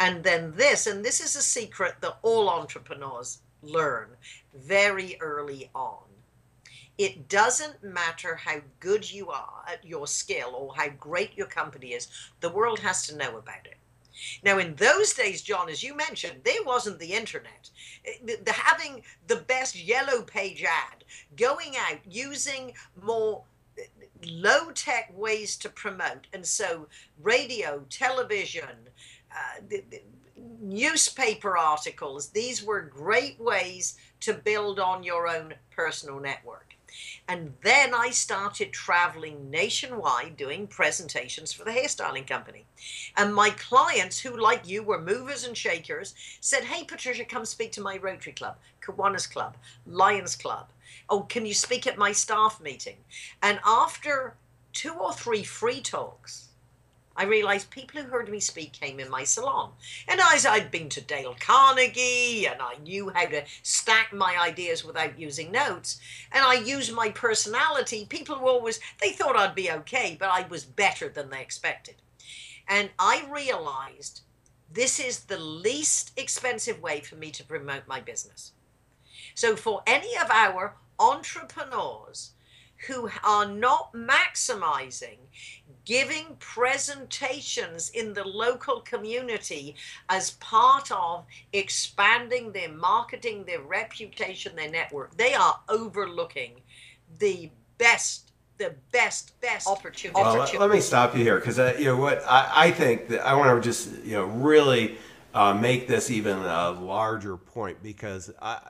And 0.00 0.24
then 0.24 0.54
this, 0.56 0.88
and 0.88 1.04
this 1.04 1.20
is 1.20 1.36
a 1.36 1.42
secret 1.42 1.94
that 2.00 2.18
all 2.22 2.50
entrepreneurs 2.50 3.38
learn 3.62 4.08
very 4.52 5.16
early 5.20 5.70
on. 5.76 6.02
It 6.98 7.28
doesn't 7.28 7.84
matter 7.84 8.34
how 8.34 8.56
good 8.80 9.12
you 9.12 9.30
are 9.30 9.62
at 9.68 9.84
your 9.84 10.08
skill 10.08 10.56
or 10.56 10.74
how 10.74 10.88
great 10.88 11.36
your 11.36 11.46
company 11.46 11.92
is, 11.92 12.08
the 12.40 12.50
world 12.50 12.80
has 12.80 13.06
to 13.06 13.16
know 13.16 13.36
about 13.36 13.64
it. 13.64 13.76
Now, 14.42 14.58
in 14.58 14.74
those 14.74 15.14
days, 15.14 15.42
John, 15.42 15.68
as 15.68 15.84
you 15.84 15.96
mentioned, 15.96 16.40
there 16.44 16.64
wasn't 16.64 16.98
the 16.98 17.12
internet. 17.12 17.70
The, 18.24 18.38
the, 18.44 18.52
having 18.52 19.04
the 19.28 19.36
best 19.36 19.80
yellow 19.80 20.22
page 20.22 20.64
ad, 20.64 21.04
going 21.36 21.74
out, 21.76 22.00
using 22.04 22.74
more 23.00 23.44
low 24.26 24.70
tech 24.72 25.12
ways 25.16 25.56
to 25.58 25.68
promote. 25.68 26.26
And 26.32 26.46
so, 26.46 26.86
radio, 27.20 27.84
television, 27.90 28.88
uh, 29.30 29.60
the, 29.68 29.84
the 29.90 30.02
newspaper 30.60 31.56
articles, 31.56 32.28
these 32.28 32.62
were 32.62 32.80
great 32.80 33.40
ways 33.40 33.96
to 34.20 34.34
build 34.34 34.78
on 34.78 35.02
your 35.02 35.28
own 35.28 35.54
personal 35.70 36.20
network. 36.20 36.72
And 37.28 37.54
then 37.62 37.94
I 37.94 38.10
started 38.10 38.72
traveling 38.72 39.50
nationwide 39.50 40.36
doing 40.36 40.66
presentations 40.66 41.52
for 41.52 41.64
the 41.64 41.70
hairstyling 41.70 42.26
company. 42.26 42.66
And 43.16 43.34
my 43.34 43.50
clients, 43.50 44.20
who 44.20 44.36
like 44.36 44.68
you 44.68 44.82
were 44.82 45.00
movers 45.00 45.44
and 45.44 45.56
shakers, 45.56 46.14
said, 46.40 46.64
Hey, 46.64 46.84
Patricia, 46.84 47.24
come 47.24 47.44
speak 47.44 47.72
to 47.72 47.80
my 47.80 47.96
Rotary 47.96 48.32
Club, 48.32 48.56
Kiwanis 48.82 49.30
Club, 49.30 49.56
Lions 49.86 50.36
Club. 50.36 50.68
Oh, 51.12 51.26
can 51.28 51.44
you 51.44 51.52
speak 51.52 51.86
at 51.86 51.98
my 51.98 52.12
staff 52.12 52.58
meeting? 52.58 52.96
And 53.42 53.60
after 53.66 54.38
two 54.72 54.94
or 54.94 55.12
three 55.12 55.42
free 55.42 55.82
talks, 55.82 56.48
I 57.14 57.24
realized 57.24 57.68
people 57.68 58.00
who 58.00 58.08
heard 58.08 58.30
me 58.30 58.40
speak 58.40 58.72
came 58.72 58.98
in 58.98 59.10
my 59.10 59.24
salon. 59.24 59.72
And 60.08 60.22
as 60.22 60.46
I'd 60.46 60.70
been 60.70 60.88
to 60.88 61.02
Dale 61.02 61.36
Carnegie 61.38 62.46
and 62.46 62.62
I 62.62 62.76
knew 62.82 63.10
how 63.10 63.26
to 63.26 63.44
stack 63.62 64.14
my 64.14 64.38
ideas 64.40 64.86
without 64.86 65.18
using 65.18 65.52
notes, 65.52 66.00
and 66.32 66.42
I 66.42 66.54
used 66.54 66.94
my 66.94 67.10
personality, 67.10 68.06
people 68.06 68.38
were 68.38 68.48
always, 68.48 68.80
they 68.98 69.10
thought 69.10 69.36
I'd 69.36 69.54
be 69.54 69.70
okay, 69.70 70.16
but 70.18 70.30
I 70.30 70.46
was 70.48 70.64
better 70.64 71.10
than 71.10 71.28
they 71.28 71.42
expected. 71.42 71.96
And 72.66 72.88
I 72.98 73.26
realized 73.30 74.22
this 74.72 74.98
is 74.98 75.24
the 75.24 75.38
least 75.38 76.12
expensive 76.16 76.80
way 76.80 77.00
for 77.00 77.16
me 77.16 77.30
to 77.32 77.44
promote 77.44 77.86
my 77.86 78.00
business. 78.00 78.52
So 79.34 79.56
for 79.56 79.82
any 79.86 80.16
of 80.16 80.30
our 80.30 80.76
entrepreneurs 81.02 82.32
who 82.86 83.10
are 83.24 83.46
not 83.46 83.92
maximizing 83.92 85.18
giving 85.84 86.36
presentations 86.38 87.90
in 87.90 88.12
the 88.12 88.24
local 88.24 88.80
community 88.80 89.74
as 90.08 90.32
part 90.32 90.90
of 90.92 91.24
expanding 91.52 92.52
their 92.52 92.68
marketing, 92.70 93.44
their 93.44 93.60
reputation, 93.60 94.54
their 94.54 94.70
network. 94.70 95.16
They 95.16 95.34
are 95.34 95.58
overlooking 95.68 96.60
the 97.18 97.50
best 97.78 98.28
the 98.58 98.74
best 98.92 99.40
best 99.40 99.66
opportunity. 99.66 100.20
Well, 100.20 100.38
let, 100.38 100.60
let 100.60 100.70
me 100.70 100.80
stop 100.80 101.16
you 101.16 101.24
here 101.24 101.36
because 101.38 101.58
uh, 101.58 101.74
you 101.78 101.86
know 101.86 101.96
what 101.96 102.22
I, 102.28 102.66
I 102.66 102.70
think 102.70 103.08
that 103.08 103.26
I 103.26 103.34
want 103.34 103.50
to 103.50 103.68
just 103.68 104.04
you 104.04 104.12
know 104.12 104.24
really 104.24 104.98
uh, 105.34 105.54
make 105.54 105.88
this 105.88 106.10
even 106.10 106.36
a 106.36 106.70
larger 106.70 107.36
point 107.36 107.82
because 107.82 108.30
I, 108.40 108.60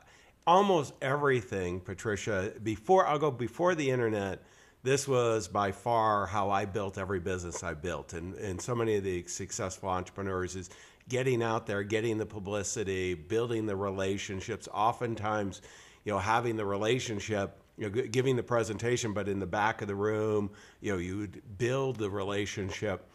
almost 0.47 0.95
everything, 1.01 1.81
Patricia, 1.81 2.53
before 2.63 3.07
I'll 3.07 3.19
go 3.19 3.31
before 3.31 3.75
the 3.75 3.91
internet 3.91 4.43
this 4.83 5.07
was 5.07 5.47
by 5.47 5.71
far 5.71 6.27
how 6.27 6.51
I 6.51 6.65
built 6.65 6.99
every 6.99 7.21
business 7.21 7.63
I 7.63 7.75
built. 7.75 8.15
And, 8.15 8.35
and 8.35 8.61
so 8.61 8.75
many 8.75 8.97
of 8.97 9.05
the 9.05 9.25
successful 9.29 9.89
entrepreneurs 9.89 10.57
is 10.57 10.71
getting 11.09 11.43
out 11.43 11.67
there, 11.67 11.85
getting 11.85 12.19
the 12.19 12.27
publicity, 12.27 13.15
building 13.15 13.67
the 13.67 13.77
relationships, 13.77 14.69
oftentimes, 14.73 15.63
you 16.05 16.13
know, 16.13 16.19
having 16.19 16.57
the 16.57 16.65
relationship, 16.65 17.61
you 17.77 17.89
know, 17.89 18.03
giving 18.03 18.35
the 18.35 18.43
presentation, 18.43 19.13
but 19.13 19.29
in 19.29 19.39
the 19.39 19.47
back 19.47 19.83
of 19.83 19.89
the 19.89 19.95
room, 19.95 20.51
you 20.81 20.93
know, 20.93 20.99
you 20.99 21.19
would 21.19 21.59
build 21.59 21.97
the 21.97 22.11
relationship 22.11 23.09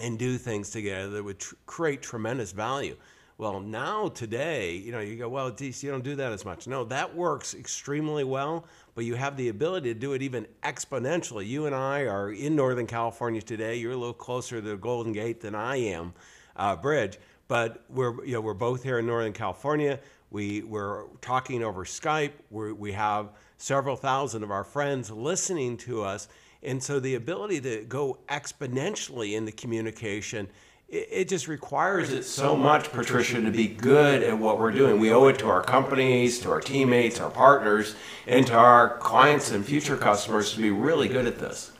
and 0.00 0.18
do 0.18 0.38
things 0.38 0.70
together 0.70 1.10
that 1.10 1.22
would 1.22 1.38
tr- 1.38 1.54
create 1.66 2.02
tremendous 2.02 2.50
value. 2.50 2.96
Well, 3.40 3.60
now 3.60 4.08
today, 4.08 4.74
you 4.74 4.92
know, 4.92 5.00
you 5.00 5.16
go, 5.16 5.26
well, 5.26 5.50
DC, 5.50 5.82
you 5.82 5.90
don't 5.90 6.04
do 6.04 6.14
that 6.16 6.30
as 6.30 6.44
much. 6.44 6.66
No, 6.66 6.84
that 6.84 7.16
works 7.16 7.54
extremely 7.54 8.22
well, 8.22 8.66
but 8.94 9.06
you 9.06 9.14
have 9.14 9.34
the 9.38 9.48
ability 9.48 9.94
to 9.94 9.98
do 9.98 10.12
it 10.12 10.20
even 10.20 10.46
exponentially. 10.62 11.48
You 11.48 11.64
and 11.64 11.74
I 11.74 12.02
are 12.02 12.32
in 12.32 12.54
Northern 12.54 12.86
California 12.86 13.40
today. 13.40 13.76
You're 13.76 13.92
a 13.92 13.96
little 13.96 14.12
closer 14.12 14.56
to 14.56 14.60
the 14.60 14.76
Golden 14.76 15.14
Gate 15.14 15.40
than 15.40 15.54
I 15.54 15.76
am, 15.76 16.12
uh, 16.54 16.76
Bridge, 16.76 17.18
but 17.48 17.82
we're, 17.88 18.22
you 18.26 18.34
know, 18.34 18.42
we're 18.42 18.52
both 18.52 18.82
here 18.82 18.98
in 18.98 19.06
Northern 19.06 19.32
California. 19.32 19.98
We, 20.30 20.60
we're 20.60 21.04
talking 21.22 21.64
over 21.64 21.86
Skype. 21.86 22.32
We're, 22.50 22.74
we 22.74 22.92
have 22.92 23.30
several 23.56 23.96
thousand 23.96 24.42
of 24.42 24.50
our 24.50 24.64
friends 24.64 25.10
listening 25.10 25.78
to 25.78 26.02
us. 26.02 26.28
And 26.62 26.82
so 26.82 27.00
the 27.00 27.14
ability 27.14 27.62
to 27.62 27.86
go 27.88 28.18
exponentially 28.28 29.32
in 29.32 29.46
the 29.46 29.52
communication 29.52 30.46
it, 30.90 31.28
just 31.28 31.46
requires 31.46 32.12
it 32.12 32.24
so 32.24 32.56
much, 32.56 32.90
Patricia, 32.90 33.40
to 33.40 33.50
be 33.50 33.68
good 33.68 34.22
at 34.22 34.36
what 34.36 34.58
we're 34.58 34.72
doing. 34.72 34.98
We 34.98 35.12
owe 35.12 35.28
it 35.28 35.38
to 35.38 35.48
our 35.48 35.62
companies, 35.62 36.40
to 36.40 36.50
our 36.50 36.60
teammates, 36.60 37.20
our 37.20 37.30
partners, 37.30 37.94
and 38.26 38.46
to 38.48 38.54
our 38.54 38.98
clients 38.98 39.52
and 39.52 39.64
future 39.64 39.96
customers 39.96 40.52
to 40.54 40.58
be 40.58 40.70
really 40.70 41.06
good 41.06 41.26
at 41.26 41.38
this. 41.38 41.72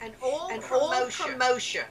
And 0.00 0.12
all, 0.22 0.50
and 0.50 0.62
promotion, 0.62 1.24
all 1.24 1.32
promotion, 1.32 1.84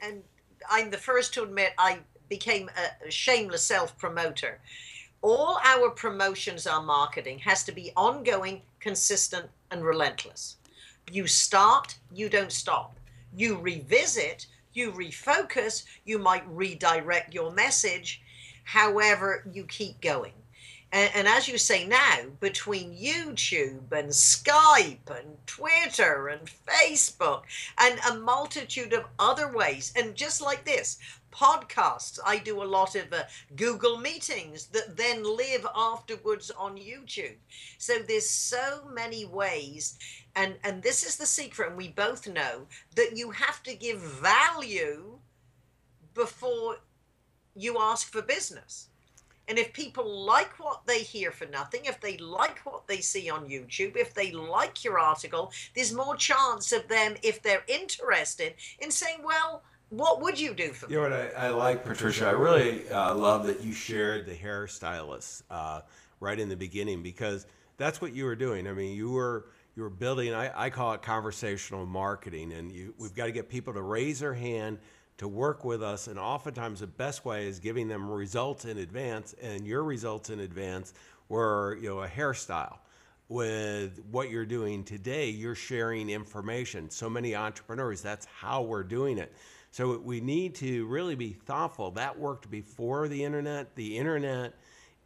and 0.00 0.22
I'm 0.70 0.90
the 0.90 0.98
first 0.98 1.34
to 1.34 1.42
admit 1.42 1.72
I 1.76 1.98
became 2.28 2.70
a 3.06 3.10
shameless 3.10 3.62
self 3.62 3.98
promoter. 3.98 4.60
All 5.22 5.58
our 5.64 5.90
promotions, 5.90 6.66
our 6.66 6.82
marketing 6.82 7.38
has 7.40 7.64
to 7.64 7.72
be 7.72 7.90
ongoing, 7.96 8.62
consistent, 8.78 9.46
and 9.70 9.84
relentless. 9.84 10.56
You 11.10 11.26
start, 11.26 11.96
you 12.12 12.28
don't 12.28 12.52
stop. 12.52 12.98
You 13.36 13.58
revisit, 13.58 14.46
you 14.74 14.92
refocus, 14.92 15.84
you 16.04 16.18
might 16.18 16.46
redirect 16.48 17.34
your 17.34 17.52
message. 17.52 18.22
However, 18.64 19.46
you 19.52 19.64
keep 19.64 20.00
going. 20.00 20.32
And, 20.92 21.10
and, 21.12 21.28
as 21.28 21.48
you 21.48 21.58
say 21.58 21.88
now, 21.88 22.18
between 22.38 22.96
YouTube 22.96 23.90
and 23.90 24.10
Skype 24.10 25.10
and 25.10 25.36
Twitter 25.44 26.28
and 26.28 26.48
Facebook 26.68 27.42
and 27.78 27.98
a 28.08 28.14
multitude 28.20 28.92
of 28.92 29.06
other 29.18 29.52
ways, 29.52 29.92
and 29.96 30.14
just 30.14 30.40
like 30.40 30.64
this, 30.64 30.98
podcasts. 31.34 32.18
I 32.24 32.38
do 32.38 32.62
a 32.62 32.64
lot 32.64 32.94
of 32.94 33.12
uh, 33.12 33.24
Google 33.56 33.98
meetings 33.98 34.66
that 34.66 34.96
then 34.96 35.24
live 35.24 35.66
afterwards 35.74 36.50
on 36.52 36.76
YouTube. 36.76 37.36
So 37.78 37.98
there's 37.98 38.28
so 38.30 38.88
many 38.92 39.24
ways 39.24 39.98
and 40.36 40.54
and 40.64 40.82
this 40.82 41.04
is 41.04 41.16
the 41.16 41.26
secret 41.26 41.68
and 41.68 41.76
we 41.76 41.88
both 41.88 42.26
know 42.28 42.66
that 42.96 43.16
you 43.16 43.30
have 43.30 43.62
to 43.62 43.74
give 43.74 44.00
value 44.00 45.18
before 46.14 46.76
you 47.54 47.78
ask 47.78 48.10
for 48.10 48.22
business. 48.22 48.88
And 49.46 49.58
if 49.58 49.72
people 49.72 50.24
like 50.24 50.58
what 50.58 50.86
they 50.86 51.00
hear 51.00 51.30
for 51.30 51.44
nothing, 51.46 51.82
if 51.84 52.00
they 52.00 52.16
like 52.16 52.60
what 52.60 52.86
they 52.86 52.98
see 52.98 53.28
on 53.28 53.46
YouTube, 53.46 53.94
if 53.96 54.14
they 54.14 54.32
like 54.32 54.82
your 54.82 54.98
article, 54.98 55.52
there's 55.74 55.92
more 55.92 56.16
chance 56.16 56.72
of 56.72 56.88
them, 56.88 57.16
if 57.22 57.42
they're 57.42 57.64
interested, 57.68 58.54
in 58.78 58.90
saying, 58.90 59.18
well, 59.22 59.62
what 59.90 60.22
would 60.22 60.40
you 60.40 60.54
do 60.54 60.72
for 60.72 60.86
me? 60.86 60.94
You 60.94 61.02
know 61.02 61.10
what 61.10 61.34
I, 61.36 61.46
I 61.46 61.48
like, 61.50 61.84
Patricia? 61.84 62.26
I 62.26 62.30
really 62.30 62.88
uh, 62.88 63.14
love 63.14 63.46
that 63.46 63.62
you 63.62 63.72
shared 63.72 64.24
the 64.24 64.34
hairstylist 64.34 65.42
uh, 65.50 65.82
right 66.20 66.40
in 66.40 66.48
the 66.48 66.56
beginning 66.56 67.02
because 67.02 67.46
that's 67.76 68.00
what 68.00 68.14
you 68.14 68.24
were 68.24 68.36
doing. 68.36 68.66
I 68.66 68.72
mean, 68.72 68.96
you 68.96 69.10
were 69.10 69.46
you 69.76 69.82
were 69.82 69.90
building. 69.90 70.34
I, 70.34 70.66
I 70.66 70.70
call 70.70 70.92
it 70.92 71.02
conversational 71.02 71.86
marketing, 71.86 72.52
and 72.52 72.70
you, 72.70 72.94
we've 72.98 73.14
got 73.14 73.26
to 73.26 73.32
get 73.32 73.48
people 73.48 73.74
to 73.74 73.82
raise 73.82 74.20
their 74.20 74.34
hand 74.34 74.78
to 75.18 75.28
work 75.28 75.64
with 75.64 75.82
us. 75.82 76.06
And 76.08 76.18
oftentimes, 76.18 76.80
the 76.80 76.86
best 76.86 77.24
way 77.24 77.46
is 77.46 77.58
giving 77.58 77.88
them 77.88 78.08
results 78.10 78.64
in 78.64 78.78
advance. 78.78 79.34
And 79.42 79.66
your 79.66 79.84
results 79.84 80.30
in 80.30 80.40
advance 80.40 80.94
were, 81.28 81.78
you 81.80 81.88
know, 81.88 82.02
a 82.02 82.08
hairstyle 82.08 82.78
with 83.28 84.00
what 84.10 84.30
you're 84.30 84.44
doing 84.44 84.84
today, 84.84 85.30
you're 85.30 85.54
sharing 85.54 86.10
information. 86.10 86.90
So 86.90 87.08
many 87.08 87.34
entrepreneurs, 87.34 88.02
that's 88.02 88.26
how 88.26 88.62
we're 88.62 88.82
doing 88.82 89.18
it. 89.18 89.32
So 89.70 89.98
we 89.98 90.20
need 90.20 90.54
to 90.56 90.86
really 90.86 91.14
be 91.16 91.32
thoughtful. 91.32 91.90
That 91.92 92.16
worked 92.16 92.50
before 92.50 93.08
the 93.08 93.24
internet. 93.24 93.74
The 93.74 93.96
internet 93.98 94.54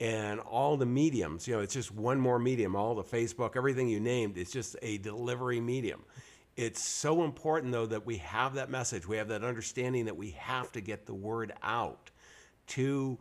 and 0.01 0.41
all 0.41 0.77
the 0.77 0.87
mediums, 0.87 1.49
you 1.49 1.55
know, 1.55 1.61
it's 1.61 1.75
just 1.75 1.93
one 1.93 2.21
more 2.21 2.39
medium, 2.39 2.77
all 2.77 2.95
the 2.95 3.03
Facebook, 3.03 3.57
everything 3.57 3.89
you 3.89 4.01
named, 4.01 4.39
it's 4.39 4.53
just 4.53 4.77
a 4.83 4.99
delivery 4.99 5.61
medium. 5.61 6.05
It's 6.57 6.83
so 6.83 7.25
important, 7.25 7.73
though, 7.73 7.87
that 7.87 8.05
we 8.05 8.17
have 8.19 8.55
that 8.55 8.69
message. 8.71 9.07
We 9.07 9.17
have 9.17 9.29
that 9.29 9.45
understanding 9.45 10.07
that 10.07 10.17
we 10.17 10.33
have 10.33 10.73
to 10.73 10.81
get 10.81 11.07
the 11.07 11.15
word 11.15 11.53
out 11.63 12.11
to 12.69 13.19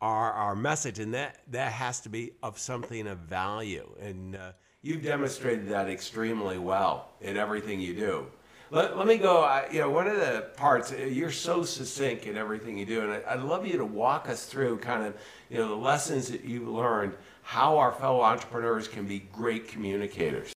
our, 0.00 0.32
our 0.32 0.54
message, 0.54 0.98
and 0.98 1.14
that, 1.14 1.40
that 1.50 1.72
has 1.72 2.00
to 2.00 2.10
be 2.10 2.32
of 2.42 2.58
something 2.58 3.06
of 3.06 3.18
value. 3.20 3.88
And 4.00 4.36
uh, 4.36 4.52
you've 4.82 5.02
demonstrated 5.02 5.68
that 5.68 5.88
extremely 5.88 6.58
well 6.58 7.08
in 7.22 7.38
everything 7.38 7.80
you 7.80 7.94
do. 7.94 8.26
Let, 8.70 8.96
let 8.96 9.06
me 9.06 9.18
go. 9.18 9.42
I, 9.42 9.68
you 9.70 9.80
know, 9.80 9.90
one 9.90 10.06
of 10.06 10.16
the 10.16 10.48
parts 10.56 10.92
uh, 10.92 10.96
you're 10.96 11.30
so 11.30 11.62
succinct 11.62 12.26
in 12.26 12.36
everything 12.36 12.78
you 12.78 12.86
do, 12.86 13.02
and 13.02 13.22
I, 13.26 13.36
would 13.36 13.44
love 13.44 13.66
you 13.66 13.76
to 13.78 13.84
walk 13.84 14.28
us 14.28 14.46
through 14.46 14.78
kind 14.78 15.04
of 15.04 15.14
you 15.50 15.58
know 15.58 15.68
the 15.68 15.74
lessons 15.74 16.28
that 16.28 16.44
you 16.44 16.72
learned, 16.72 17.14
how 17.42 17.76
our 17.78 17.92
fellow 17.92 18.22
entrepreneurs 18.22 18.88
can 18.88 19.06
be 19.06 19.20
great 19.32 19.68
communicators. 19.68 20.52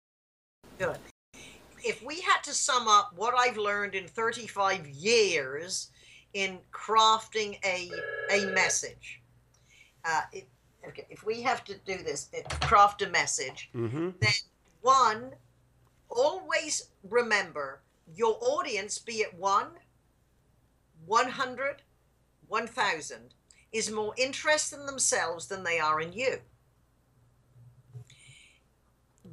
Good. 0.78 0.96
If 1.84 2.02
we 2.02 2.20
had 2.20 2.42
to 2.44 2.52
sum 2.52 2.88
up 2.88 3.12
what 3.14 3.34
I've 3.38 3.56
learned 3.56 3.94
in 3.94 4.06
35 4.08 4.86
years 4.88 5.90
in 6.34 6.58
crafting 6.72 7.58
a 7.64 7.90
a 8.30 8.46
message, 8.46 9.22
uh, 10.04 10.22
it, 10.32 10.48
okay, 10.86 11.06
if 11.10 11.24
we 11.24 11.42
have 11.42 11.62
to 11.64 11.74
do 11.86 11.98
this, 11.98 12.28
it, 12.32 12.48
craft 12.60 13.02
a 13.02 13.08
message, 13.10 13.70
mm-hmm. 13.74 14.10
then 14.20 14.32
one, 14.80 15.32
always 16.10 16.88
remember 17.08 17.82
your 18.14 18.38
audience, 18.40 18.98
be 18.98 19.20
it 19.20 19.34
one, 19.34 19.68
100, 21.06 21.82
1,000, 22.46 23.34
is 23.72 23.90
more 23.90 24.14
interested 24.16 24.80
in 24.80 24.86
themselves 24.86 25.46
than 25.46 25.62
they 25.62 25.78
are 25.78 26.00
in 26.00 26.12
you. 26.12 26.38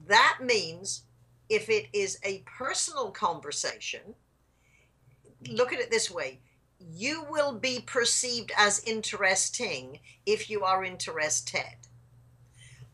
That 0.08 0.40
means 0.42 1.04
if 1.50 1.70
it 1.70 1.88
is 1.94 2.20
a 2.24 2.44
personal 2.46 3.12
conversation, 3.12 4.16
look 5.50 5.74
at 5.74 5.80
it 5.80 5.92
this 5.92 6.12
way 6.12 6.40
you 6.80 7.26
will 7.30 7.54
be 7.54 7.82
perceived 7.86 8.52
as 8.58 8.84
interesting 8.86 10.00
if 10.26 10.50
you 10.50 10.64
are 10.64 10.84
interested. 10.84 11.78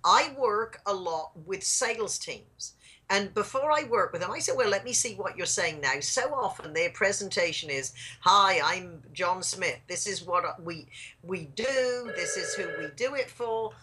I 0.04 0.34
work 0.38 0.82
a 0.86 0.94
lot 0.94 1.32
with 1.46 1.64
sales 1.64 2.18
teams 2.18 2.74
and 3.12 3.34
before 3.34 3.74
I 3.74 3.84
work 3.90 4.14
with 4.14 4.22
them, 4.22 4.32
I 4.32 4.40
say, 4.40 4.54
well, 4.56 4.70
let 4.70 4.86
me 4.86 4.94
see 4.94 5.16
what 5.16 5.36
you're 5.36 5.46
saying 5.46 5.82
now. 5.82 6.00
So 6.00 6.34
often 6.34 6.72
their 6.72 6.92
presentation 6.92 7.70
is, 7.70 7.92
hi, 8.22 8.62
I'm 8.64 9.04
John 9.12 9.44
Smith. 9.44 9.80
This 9.90 10.08
is 10.08 10.24
what 10.24 10.64
we 10.64 10.88
we 11.22 11.50
do. 11.56 12.14
This 12.16 12.38
is 12.38 12.54
who 12.54 12.70
we 12.82 12.88
do 12.96 13.16
it 13.16 13.30
for. 13.30 13.74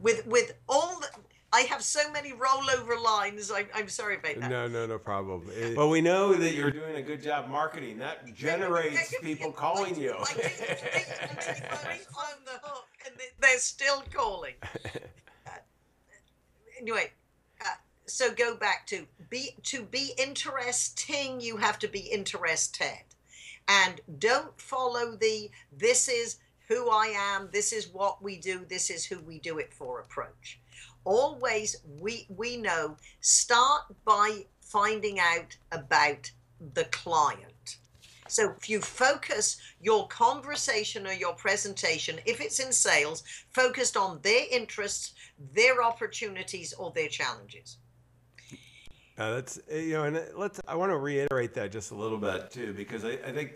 with 0.00 0.26
with 0.26 0.52
all 0.68 1.00
the, 1.00 1.06
I 1.50 1.62
have 1.62 1.82
so 1.82 2.12
many 2.12 2.32
rollover 2.32 3.02
lines. 3.02 3.50
I, 3.50 3.64
I'm 3.74 3.88
sorry 3.88 4.16
about 4.16 4.38
that. 4.38 4.50
No, 4.50 4.68
no, 4.68 4.86
no 4.86 4.98
problem. 4.98 5.44
It, 5.56 5.74
well, 5.74 5.88
we 5.88 6.02
know 6.02 6.34
that 6.34 6.52
you're 6.52 6.70
doing 6.70 6.96
a 6.96 7.02
good 7.02 7.22
job 7.22 7.48
marketing. 7.48 7.96
That 7.98 8.34
generates 8.34 9.14
people 9.22 9.50
calling 9.50 9.98
you. 9.98 10.12
I, 10.12 10.20
am 10.20 10.26
the 12.44 12.60
hook, 12.62 12.86
and 13.06 13.14
they're 13.40 13.58
still 13.58 14.04
calling. 14.12 14.56
Uh, 15.46 15.52
anyway, 16.78 17.10
so 18.06 18.32
go 18.32 18.56
back 18.56 18.86
to 18.86 19.06
be 19.30 19.56
to 19.64 19.82
be 19.82 20.12
interesting 20.16 21.40
you 21.40 21.56
have 21.56 21.78
to 21.80 21.88
be 21.88 22.00
interested. 22.00 23.02
And 23.68 24.00
don't 24.18 24.58
follow 24.60 25.16
the 25.16 25.50
this 25.76 26.08
is 26.08 26.36
who 26.68 26.90
i 26.90 27.06
am 27.06 27.48
this 27.52 27.72
is 27.72 27.88
what 27.88 28.22
we 28.22 28.38
do 28.38 28.64
this 28.68 28.90
is 28.90 29.04
who 29.04 29.20
we 29.20 29.38
do 29.40 29.58
it 29.58 29.72
for 29.72 30.00
approach. 30.00 30.60
Always 31.04 31.76
we 32.00 32.26
we 32.28 32.56
know 32.56 32.96
start 33.20 33.82
by 34.04 34.46
finding 34.60 35.18
out 35.18 35.56
about 35.72 36.30
the 36.74 36.84
client. 36.84 37.78
So 38.28 38.54
if 38.56 38.68
you 38.68 38.80
focus 38.80 39.56
your 39.80 40.06
conversation 40.08 41.06
or 41.06 41.12
your 41.12 41.34
presentation 41.34 42.20
if 42.24 42.40
it's 42.40 42.60
in 42.60 42.72
sales 42.72 43.24
focused 43.52 43.96
on 43.96 44.20
their 44.22 44.44
interests 44.50 45.12
their 45.54 45.82
opportunities 45.82 46.72
or 46.72 46.92
their 46.92 47.08
challenges 47.08 47.78
Uh, 49.18 49.34
that's 49.36 49.58
you 49.72 49.94
know, 49.94 50.04
and 50.04 50.22
let's. 50.36 50.60
I 50.68 50.74
want 50.74 50.92
to 50.92 50.96
reiterate 50.98 51.54
that 51.54 51.72
just 51.72 51.90
a 51.90 51.94
little 51.94 52.18
bit 52.18 52.50
too, 52.50 52.74
because 52.74 53.04
I, 53.04 53.12
I 53.12 53.32
think 53.32 53.54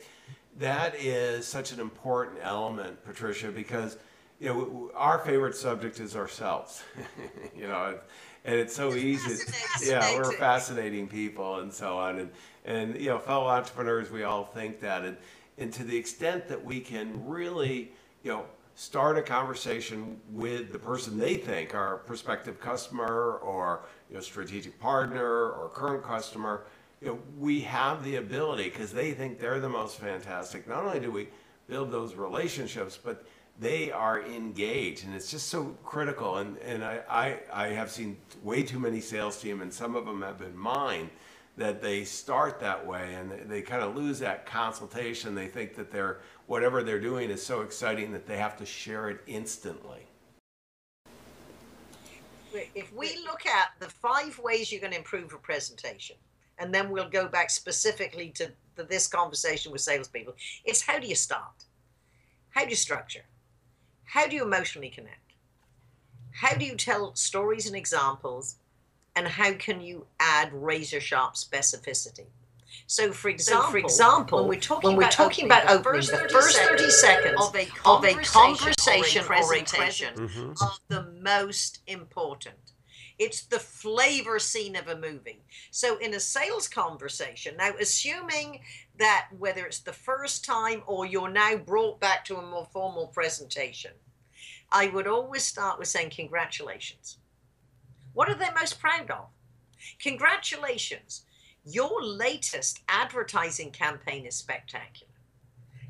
that 0.58 0.94
is 0.96 1.46
such 1.46 1.72
an 1.72 1.80
important 1.80 2.38
element, 2.42 3.04
Patricia, 3.04 3.48
because 3.48 3.98
you 4.38 4.48
know 4.48 4.90
our 4.94 5.18
favorite 5.18 5.54
subject 5.54 6.00
is 6.00 6.16
ourselves. 6.16 6.82
you 7.56 7.68
know, 7.68 7.98
and 8.46 8.54
it's 8.54 8.74
so 8.74 8.94
easy. 8.94 9.52
Yeah, 9.84 10.16
we're 10.16 10.32
fascinating 10.32 11.08
people 11.08 11.60
and 11.60 11.70
so 11.70 11.98
on, 11.98 12.20
and 12.20 12.30
and 12.64 12.98
you 12.98 13.10
know, 13.10 13.18
fellow 13.18 13.46
entrepreneurs, 13.46 14.10
we 14.10 14.22
all 14.22 14.44
think 14.44 14.80
that, 14.80 15.04
and 15.04 15.16
and 15.58 15.70
to 15.74 15.84
the 15.84 15.96
extent 15.96 16.48
that 16.48 16.64
we 16.64 16.80
can 16.80 17.26
really, 17.26 17.92
you 18.22 18.32
know 18.32 18.44
start 18.80 19.18
a 19.18 19.22
conversation 19.22 20.18
with 20.32 20.72
the 20.72 20.78
person 20.78 21.18
they 21.18 21.34
think 21.34 21.74
our 21.74 21.98
prospective 21.98 22.58
customer 22.58 23.38
or 23.42 23.82
you 24.08 24.14
know, 24.14 24.22
strategic 24.22 24.80
partner 24.80 25.50
or 25.50 25.68
current 25.68 26.02
customer, 26.02 26.62
you 27.02 27.08
know, 27.08 27.18
we 27.38 27.60
have 27.60 28.02
the 28.02 28.16
ability 28.16 28.70
because 28.70 28.90
they 28.90 29.12
think 29.12 29.38
they're 29.38 29.60
the 29.60 29.68
most 29.68 29.98
fantastic. 29.98 30.66
Not 30.66 30.82
only 30.82 30.98
do 30.98 31.10
we 31.10 31.28
build 31.68 31.92
those 31.92 32.14
relationships, 32.14 32.98
but 33.02 33.26
they 33.58 33.92
are 33.92 34.22
engaged 34.22 35.04
and 35.04 35.14
it's 35.14 35.30
just 35.30 35.48
so 35.48 35.76
critical. 35.84 36.38
And, 36.38 36.56
and 36.60 36.82
I, 36.82 37.02
I, 37.10 37.38
I 37.52 37.66
have 37.74 37.90
seen 37.90 38.16
way 38.42 38.62
too 38.62 38.78
many 38.78 39.02
sales 39.02 39.38
team 39.38 39.60
and 39.60 39.70
some 39.70 39.94
of 39.94 40.06
them 40.06 40.22
have 40.22 40.38
been 40.38 40.56
mine 40.56 41.10
that 41.58 41.82
they 41.82 42.04
start 42.04 42.58
that 42.60 42.86
way 42.86 43.12
and 43.12 43.30
they, 43.30 43.40
they 43.40 43.60
kind 43.60 43.82
of 43.82 43.94
lose 43.94 44.18
that 44.20 44.46
consultation. 44.46 45.34
They 45.34 45.48
think 45.48 45.74
that 45.74 45.92
they're 45.92 46.20
whatever 46.50 46.82
they're 46.82 46.98
doing 46.98 47.30
is 47.30 47.40
so 47.40 47.60
exciting 47.60 48.10
that 48.10 48.26
they 48.26 48.36
have 48.36 48.56
to 48.56 48.66
share 48.66 49.08
it 49.08 49.20
instantly. 49.28 50.00
If 52.74 52.92
we 52.92 53.18
look 53.24 53.46
at 53.46 53.68
the 53.78 53.88
five 53.88 54.36
ways 54.40 54.72
you 54.72 54.80
can 54.80 54.92
improve 54.92 55.32
a 55.32 55.38
presentation, 55.38 56.16
and 56.58 56.74
then 56.74 56.90
we'll 56.90 57.08
go 57.08 57.28
back 57.28 57.50
specifically 57.50 58.30
to, 58.30 58.50
to 58.74 58.82
this 58.82 59.06
conversation 59.06 59.70
with 59.70 59.80
salespeople, 59.80 60.34
it's 60.64 60.82
how 60.82 60.98
do 60.98 61.06
you 61.06 61.14
start? 61.14 61.66
How 62.48 62.64
do 62.64 62.70
you 62.70 62.76
structure? 62.76 63.26
How 64.02 64.26
do 64.26 64.34
you 64.34 64.42
emotionally 64.42 64.90
connect? 64.90 65.34
How 66.32 66.56
do 66.56 66.64
you 66.64 66.74
tell 66.74 67.14
stories 67.14 67.68
and 67.68 67.76
examples? 67.76 68.56
And 69.14 69.28
how 69.28 69.52
can 69.52 69.80
you 69.80 70.06
add 70.18 70.52
razor 70.52 71.00
sharp 71.00 71.34
specificity? 71.34 72.26
So, 72.86 73.12
for 73.12 73.28
example, 73.28 73.66
so 73.66 73.70
for 73.70 73.78
example 73.78 74.38
when 74.40 74.48
we're 74.48 74.60
talking, 74.60 74.88
when 74.88 74.96
we're 74.96 75.02
about, 75.02 75.12
talking 75.12 75.44
opening, 75.44 75.64
about 75.64 75.86
opening, 75.86 76.06
the 76.06 76.28
first 76.28 76.58
30 76.58 76.90
seconds 76.90 77.40
of 77.40 77.54
a 77.54 77.64
conversation, 77.66 77.82
of 77.84 78.04
a 78.04 78.24
conversation 78.24 79.22
or 79.22 79.24
a 79.24 79.28
presentation, 79.28 80.14
mm-hmm. 80.14 80.52
are 80.62 80.72
the 80.88 81.12
most 81.22 81.80
important. 81.86 82.56
It's 83.18 83.42
the 83.42 83.58
flavor 83.58 84.38
scene 84.38 84.76
of 84.76 84.88
a 84.88 84.96
movie. 84.96 85.44
So, 85.70 85.98
in 85.98 86.14
a 86.14 86.20
sales 86.20 86.68
conversation, 86.68 87.56
now 87.58 87.72
assuming 87.78 88.60
that 88.98 89.28
whether 89.38 89.66
it's 89.66 89.80
the 89.80 89.92
first 89.92 90.44
time 90.44 90.82
or 90.86 91.06
you're 91.06 91.30
now 91.30 91.56
brought 91.56 92.00
back 92.00 92.24
to 92.26 92.36
a 92.36 92.50
more 92.50 92.66
formal 92.72 93.08
presentation, 93.08 93.92
I 94.72 94.88
would 94.88 95.06
always 95.06 95.44
start 95.44 95.78
with 95.78 95.88
saying, 95.88 96.10
Congratulations. 96.10 97.18
What 98.14 98.28
are 98.28 98.34
they 98.34 98.48
most 98.54 98.80
proud 98.80 99.10
of? 99.10 99.26
Congratulations 100.00 101.24
your 101.64 102.02
latest 102.02 102.80
advertising 102.88 103.70
campaign 103.70 104.26
is 104.26 104.34
spectacular. 104.34 105.10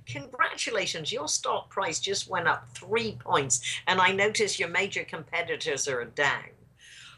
Congratulations, 0.07 1.13
your 1.13 1.29
stock 1.29 1.71
price 1.71 2.01
just 2.01 2.29
went 2.29 2.49
up 2.49 2.69
three 2.75 3.13
points, 3.21 3.61
and 3.87 4.01
I 4.01 4.13
notice 4.13 4.59
your 4.59 4.69
major 4.69 5.05
competitors 5.05 5.87
are 5.87 6.05
down. 6.05 6.51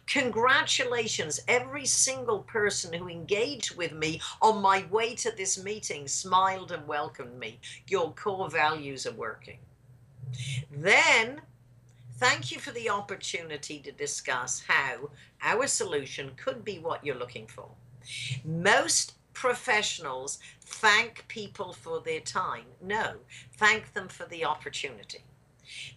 Congratulations, 0.07 1.41
every 1.49 1.87
single 1.87 2.41
person 2.41 2.93
who 2.93 3.09
engaged 3.09 3.77
with 3.77 3.93
me 3.93 4.21
on 4.43 4.61
my 4.61 4.85
way 4.91 5.15
to 5.15 5.31
this 5.31 5.63
meeting 5.63 6.07
smiled 6.07 6.73
and 6.73 6.87
welcomed 6.87 7.39
me. 7.39 7.61
Your 7.87 8.13
core 8.13 8.51
values 8.51 9.07
are 9.07 9.13
working. 9.13 9.59
Then, 10.71 11.41
thank 12.17 12.51
you 12.51 12.59
for 12.59 12.73
the 12.73 12.91
opportunity 12.91 13.79
to 13.79 13.93
discuss 13.93 14.63
how 14.67 15.11
our 15.41 15.67
solution 15.67 16.33
could 16.37 16.65
be 16.65 16.79
what 16.79 17.05
you're 17.07 17.15
looking 17.15 17.47
for. 17.47 17.71
Most 18.45 19.15
professionals 19.33 20.39
thank 20.61 21.27
people 21.29 21.73
for 21.73 22.01
their 22.01 22.21
time. 22.21 22.67
No, 22.81 23.15
thank 23.57 23.93
them 23.93 24.09
for 24.09 24.25
the 24.27 24.45
opportunity. 24.45 25.25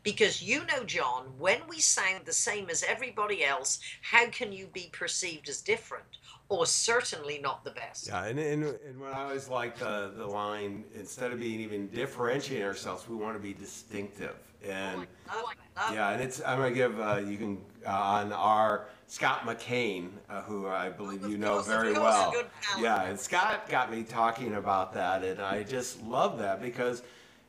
Because 0.03 0.41
you 0.41 0.65
know, 0.65 0.83
John, 0.83 1.25
when 1.37 1.59
we 1.67 1.79
sound 1.79 2.25
the 2.25 2.33
same 2.33 2.69
as 2.69 2.83
everybody 2.83 3.43
else, 3.43 3.79
how 4.01 4.27
can 4.27 4.51
you 4.51 4.67
be 4.67 4.89
perceived 4.91 5.49
as 5.49 5.61
different? 5.61 6.05
Or 6.47 6.65
certainly 6.67 7.39
not 7.39 7.63
the 7.63 7.71
best. 7.71 8.07
Yeah, 8.07 8.25
and, 8.25 8.37
and, 8.37 8.63
and 8.63 8.99
what 8.99 9.13
I 9.13 9.23
always 9.23 9.49
like 9.49 9.79
the, 9.79 10.13
the 10.15 10.27
line 10.27 10.83
instead 10.93 11.31
of 11.31 11.39
being 11.39 11.59
even 11.59 11.87
differentiating 11.87 12.63
ourselves, 12.65 13.09
we 13.09 13.15
want 13.15 13.35
to 13.35 13.41
be 13.41 13.53
distinctive. 13.53 14.35
And 14.63 15.07
oh, 15.31 15.51
yeah, 15.93 16.11
and 16.11 16.21
it's 16.21 16.41
I'm 16.43 16.57
gonna 16.57 16.71
give 16.71 16.99
uh, 16.99 17.21
you 17.25 17.37
can 17.37 17.61
uh, 17.85 17.91
on 17.91 18.33
our 18.33 18.87
Scott 19.07 19.41
McKain, 19.41 20.09
uh, 20.29 20.41
who 20.41 20.67
I 20.67 20.89
believe 20.89 21.27
you 21.27 21.37
know 21.37 21.55
course, 21.55 21.67
very 21.67 21.93
well. 21.93 22.33
Yeah, 22.79 23.03
and 23.03 23.19
Scott 23.19 23.69
got 23.69 23.91
me 23.91 24.03
talking 24.03 24.55
about 24.55 24.93
that, 24.93 25.23
and 25.23 25.39
I 25.39 25.63
just 25.63 26.01
love 26.03 26.39
that 26.39 26.61
because, 26.61 27.03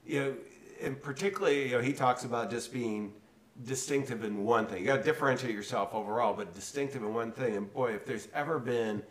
you 0.06 0.20
know, 0.20 0.34
and 0.80 1.00
particularly, 1.00 1.68
you 1.68 1.76
know, 1.76 1.82
he 1.82 1.92
talks 1.92 2.24
about 2.24 2.50
just 2.50 2.72
being 2.72 3.12
distinctive 3.64 4.24
in 4.24 4.44
one 4.44 4.66
thing. 4.66 4.80
You 4.80 4.86
got 4.86 4.98
to 4.98 5.02
differentiate 5.02 5.54
yourself 5.54 5.94
overall, 5.94 6.34
but 6.34 6.54
distinctive 6.54 7.02
in 7.02 7.14
one 7.14 7.32
thing. 7.32 7.56
And 7.56 7.72
boy, 7.72 7.92
if 7.94 8.04
there's 8.04 8.28
ever 8.34 8.58
been 8.58 9.02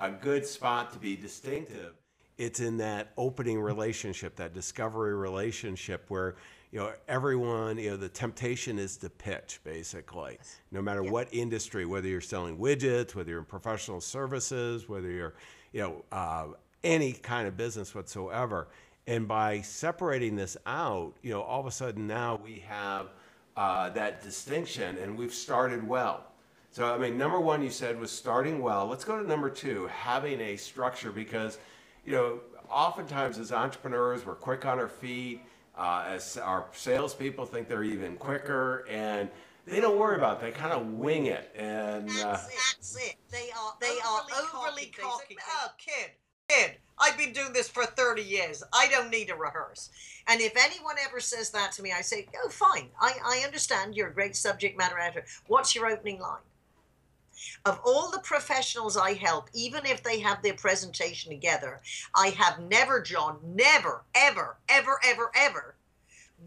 a 0.00 0.10
good 0.10 0.44
spot 0.44 0.92
to 0.92 0.98
be 0.98 1.16
distinctive, 1.16 1.94
it's 2.36 2.60
in 2.60 2.76
that 2.78 3.12
opening 3.16 3.60
relationship, 3.60 4.36
that 4.36 4.52
discovery 4.52 5.14
relationship 5.14 6.04
where 6.08 6.34
you 6.74 6.80
know, 6.80 6.92
everyone, 7.06 7.78
you 7.78 7.90
know, 7.90 7.96
the 7.96 8.08
temptation 8.08 8.80
is 8.80 8.96
to 8.96 9.08
pitch 9.08 9.60
basically, 9.62 10.38
no 10.72 10.82
matter 10.82 11.04
what 11.04 11.28
industry, 11.30 11.86
whether 11.86 12.08
you're 12.08 12.20
selling 12.20 12.58
widgets, 12.58 13.14
whether 13.14 13.30
you're 13.30 13.38
in 13.38 13.44
professional 13.44 14.00
services, 14.00 14.88
whether 14.88 15.08
you're, 15.08 15.34
you 15.72 15.80
know, 15.80 16.04
uh, 16.10 16.46
any 16.82 17.12
kind 17.12 17.46
of 17.46 17.56
business 17.56 17.94
whatsoever. 17.94 18.66
And 19.06 19.28
by 19.28 19.60
separating 19.60 20.36
this 20.36 20.56
out, 20.66 21.14
you 21.22 21.30
know, 21.30 21.42
all 21.42 21.60
of 21.60 21.66
a 21.66 21.70
sudden 21.70 22.06
now 22.06 22.40
we 22.42 22.64
have 22.66 23.08
uh, 23.56 23.90
that 23.90 24.22
distinction 24.22 24.96
and 24.98 25.16
we've 25.16 25.34
started 25.34 25.86
well. 25.86 26.24
So, 26.70 26.92
I 26.92 26.98
mean, 26.98 27.16
number 27.16 27.38
one, 27.38 27.62
you 27.62 27.70
said 27.70 28.00
was 28.00 28.10
starting 28.10 28.60
well. 28.60 28.86
Let's 28.86 29.04
go 29.04 29.20
to 29.20 29.28
number 29.28 29.48
two, 29.48 29.86
having 29.86 30.40
a 30.40 30.56
structure 30.56 31.12
because, 31.12 31.58
you 32.04 32.12
know, 32.12 32.40
oftentimes 32.68 33.38
as 33.38 33.52
entrepreneurs, 33.52 34.26
we're 34.26 34.34
quick 34.34 34.66
on 34.66 34.78
our 34.78 34.88
feet 34.88 35.40
uh, 35.76 36.04
as 36.08 36.36
our 36.36 36.66
salespeople 36.72 37.46
think 37.46 37.68
they're 37.68 37.84
even 37.84 38.16
quicker, 38.16 38.86
and 38.90 39.28
they 39.66 39.80
don't 39.80 39.98
worry 39.98 40.16
about 40.16 40.38
it. 40.38 40.40
They 40.42 40.50
kind 40.50 40.72
of 40.72 40.86
wing 40.94 41.26
it. 41.26 41.50
And 41.56 42.08
uh, 42.10 42.12
that's, 42.12 42.48
it. 42.48 42.54
that's 42.74 42.96
it. 42.96 43.16
They 43.30 43.50
are 43.58 43.74
they 43.80 43.98
are 44.06 44.22
overly 44.42 44.86
cocky. 44.86 45.36
Oh, 45.48 45.68
kid, 45.78 46.10
I've 46.98 47.18
been 47.18 47.32
doing 47.32 47.52
this 47.52 47.68
for 47.68 47.84
30 47.84 48.22
years. 48.22 48.62
I 48.72 48.88
don't 48.88 49.10
need 49.10 49.28
to 49.28 49.34
rehearse. 49.34 49.90
And 50.26 50.40
if 50.40 50.56
anyone 50.56 50.96
ever 51.06 51.20
says 51.20 51.50
that 51.50 51.72
to 51.72 51.82
me, 51.82 51.92
I 51.92 52.00
say, 52.00 52.26
oh, 52.42 52.48
fine. 52.48 52.88
I, 53.00 53.14
I 53.24 53.42
understand 53.44 53.94
you're 53.94 54.08
a 54.08 54.14
great 54.14 54.36
subject 54.36 54.78
matter 54.78 54.98
editor. 54.98 55.26
What's 55.48 55.74
your 55.74 55.86
opening 55.86 56.20
line? 56.20 56.40
Of 57.66 57.80
all 57.84 58.10
the 58.10 58.20
professionals 58.20 58.96
I 58.96 59.14
help, 59.14 59.50
even 59.52 59.84
if 59.84 60.02
they 60.02 60.20
have 60.20 60.42
their 60.42 60.54
presentation 60.54 61.30
together, 61.30 61.80
I 62.14 62.28
have 62.28 62.60
never, 62.60 63.02
John, 63.02 63.38
never, 63.44 64.04
ever, 64.14 64.56
ever, 64.68 64.98
ever, 65.04 65.30
ever 65.34 65.74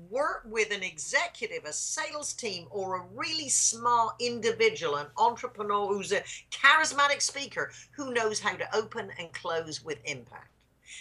worked 0.10 0.48
with 0.48 0.72
an 0.72 0.84
executive, 0.84 1.66
a 1.66 1.74
sales 1.74 2.34
team, 2.34 2.68
or 2.70 2.96
a 2.96 3.06
really 3.14 3.50
smart 3.50 4.16
individual, 4.20 4.96
an 4.96 5.08
entrepreneur 5.18 5.88
who's 5.88 6.12
a 6.12 6.24
charismatic 6.52 7.22
speaker 7.22 7.72
who 7.92 8.14
knows 8.14 8.40
how 8.40 8.56
to 8.56 8.76
open 8.76 9.12
and 9.20 9.34
close 9.34 9.84
with 9.84 10.00
impact. 10.06 10.52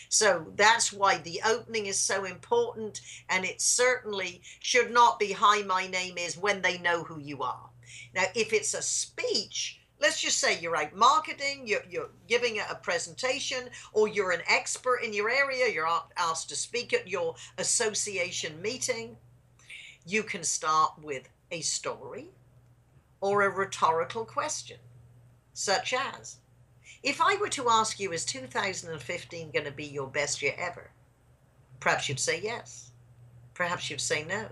So 0.09 0.53
that's 0.57 0.93
why 0.93 1.19
the 1.19 1.41
opening 1.47 1.87
is 1.87 1.99
so 1.99 2.25
important, 2.25 3.01
and 3.29 3.45
it 3.45 3.61
certainly 3.61 4.43
should 4.61 4.91
not 4.91 5.19
be 5.19 5.33
hi, 5.33 5.63
my 5.63 5.87
name 5.87 6.19
is 6.19 6.37
when 6.37 6.63
they 6.63 6.79
know 6.79 7.05
who 7.05 7.21
you 7.21 7.43
are. 7.43 7.71
Now, 8.15 8.25
if 8.35 8.53
it's 8.53 8.75
a 8.75 8.83
speech, 8.83 9.81
let's 10.01 10.21
just 10.21 10.39
say 10.39 10.59
you're 10.61 10.77
out 10.77 10.95
marketing, 10.95 11.63
you're, 11.67 11.85
you're 11.89 12.11
giving 12.29 12.59
a 12.59 12.75
presentation, 12.75 13.69
or 13.93 14.09
you're 14.09 14.33
an 14.33 14.43
expert 14.49 14.99
in 15.03 15.13
your 15.13 15.31
area, 15.31 15.73
you're 15.73 15.89
asked 16.17 16.49
to 16.51 16.57
speak 16.57 16.93
at 16.93 17.09
your 17.09 17.35
association 17.59 18.61
meeting, 18.61 19.17
you 20.07 20.23
can 20.23 20.45
start 20.45 20.93
with 21.03 21.29
a 21.51 21.61
story 21.61 22.31
or 23.21 23.43
a 23.43 23.51
rhetorical 23.51 24.25
question, 24.25 24.79
such 25.53 25.95
as 25.95 26.37
If 27.03 27.21
I 27.21 27.37
were 27.37 27.49
to 27.51 27.69
ask 27.69 28.01
you, 28.01 28.13
is 28.13 28.25
2015 28.25 29.51
going 29.51 29.65
to 29.65 29.71
be 29.71 29.85
your 29.85 30.09
best 30.09 30.43
year 30.43 30.55
ever? 30.59 30.91
Perhaps 31.81 32.09
you'd 32.09 32.21
say 32.21 32.41
yes. 32.41 32.91
Perhaps 33.55 33.91
you'd 33.91 34.01
say 34.01 34.25
no. 34.25 34.49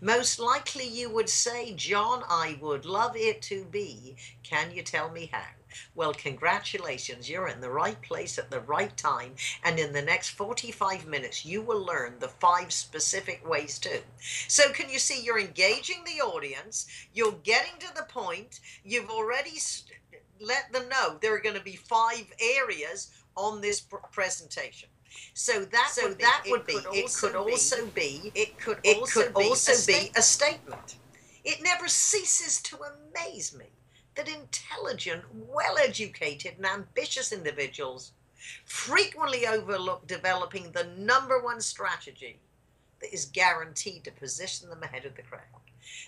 Most 0.00 0.38
likely 0.38 0.86
you 0.86 1.10
would 1.10 1.28
say, 1.28 1.72
John, 1.72 2.22
I 2.28 2.58
would 2.60 2.84
love 2.84 3.16
it 3.16 3.42
to 3.42 3.64
be. 3.64 4.16
Can 4.42 4.70
you 4.72 4.82
tell 4.82 5.10
me 5.10 5.30
how? 5.32 5.46
Well, 5.94 6.14
congratulations, 6.14 7.28
you're 7.28 7.48
in 7.48 7.60
the 7.60 7.70
right 7.70 8.00
place 8.00 8.38
at 8.38 8.50
the 8.50 8.60
right 8.60 8.96
time. 8.96 9.34
And 9.62 9.78
in 9.78 9.92
the 9.92 10.02
next 10.02 10.30
45 10.30 11.06
minutes, 11.06 11.44
you 11.44 11.60
will 11.60 11.84
learn 11.84 12.18
the 12.18 12.28
five 12.28 12.72
specific 12.72 13.46
ways 13.46 13.78
to. 13.80 14.02
So, 14.48 14.70
can 14.72 14.88
you 14.88 14.98
see 14.98 15.22
you're 15.22 15.38
engaging 15.38 16.04
the 16.04 16.22
audience, 16.22 16.86
you're 17.12 17.32
getting 17.32 17.78
to 17.80 17.94
the 17.94 18.04
point, 18.04 18.60
you've 18.84 19.10
already 19.10 19.58
let 20.40 20.72
them 20.72 20.88
know 20.88 21.18
there 21.20 21.34
are 21.34 21.40
going 21.40 21.56
to 21.56 21.62
be 21.62 21.76
five 21.76 22.32
areas 22.40 23.10
on 23.36 23.60
this 23.60 23.80
pr- 23.80 23.96
presentation. 24.12 24.88
So 25.34 25.64
that 25.64 25.90
so 25.92 26.08
would 26.08 26.18
that 26.18 26.42
be, 26.44 26.50
would 26.50 26.66
be 26.66 26.74
it 26.92 27.12
could 27.12 27.34
also 27.34 27.86
be 27.86 28.32
it 28.34 28.58
could 28.58 28.78
it 28.82 28.98
also 28.98 29.22
could 29.22 29.34
be 29.34 29.44
also 29.44 29.72
a 29.72 29.86
be 29.86 30.10
a 30.16 30.22
statement. 30.22 30.96
It 31.44 31.62
never 31.62 31.88
ceases 31.88 32.60
to 32.62 32.78
amaze 32.78 33.56
me 33.56 33.66
that 34.16 34.28
intelligent, 34.28 35.22
well-educated 35.32 36.54
and 36.56 36.66
ambitious 36.66 37.32
individuals 37.32 38.12
frequently 38.64 39.46
overlook 39.46 40.06
developing 40.06 40.72
the 40.72 40.84
number 40.96 41.40
one 41.40 41.60
strategy 41.60 42.38
that 43.00 43.12
is 43.12 43.26
guaranteed 43.26 44.04
to 44.04 44.10
position 44.10 44.68
them 44.70 44.82
ahead 44.82 45.04
of 45.04 45.14
the 45.16 45.22
crowd. 45.22 45.42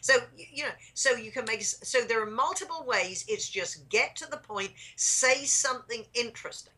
So 0.01 0.15
you 0.37 0.65
know, 0.65 0.73
so 0.95 1.13
you 1.13 1.31
can 1.31 1.45
make 1.45 1.63
so 1.63 2.01
there 2.03 2.23
are 2.23 2.31
multiple 2.31 2.85
ways. 2.87 3.25
It's 3.29 3.49
just 3.49 3.89
get 3.89 4.17
to 4.17 4.27
the 4.31 4.39
point, 4.39 4.73
say 4.97 5.45
something 5.45 6.05
interesting. 6.15 6.73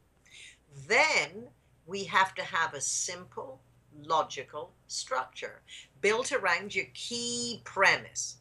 Then 0.87 1.49
we 1.87 2.05
have 2.05 2.35
to 2.37 2.43
have 2.43 2.75
a 2.75 2.81
simple, 2.81 3.61
logical 4.05 4.73
structure 4.87 5.61
built 6.01 6.33
around 6.33 6.75
your 6.75 6.87
key 6.95 7.61
premise. 7.65 8.37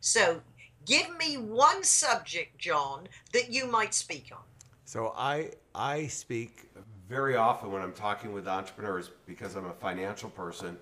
So 0.00 0.40
give 0.86 1.16
me 1.16 1.36
one 1.36 1.82
subject, 1.84 2.58
John, 2.58 3.08
that 3.32 3.50
you 3.50 3.66
might 3.66 3.94
speak 3.94 4.30
on. 4.32 4.42
So 4.84 5.12
I 5.16 5.50
I 5.74 6.06
speak 6.06 6.70
very 7.08 7.36
often 7.36 7.72
when 7.72 7.82
I'm 7.82 7.92
talking 7.92 8.32
with 8.32 8.48
entrepreneurs 8.48 9.10
because 9.26 9.54
I'm 9.54 9.66
a 9.66 9.74
financial 9.74 10.30
person 10.30 10.76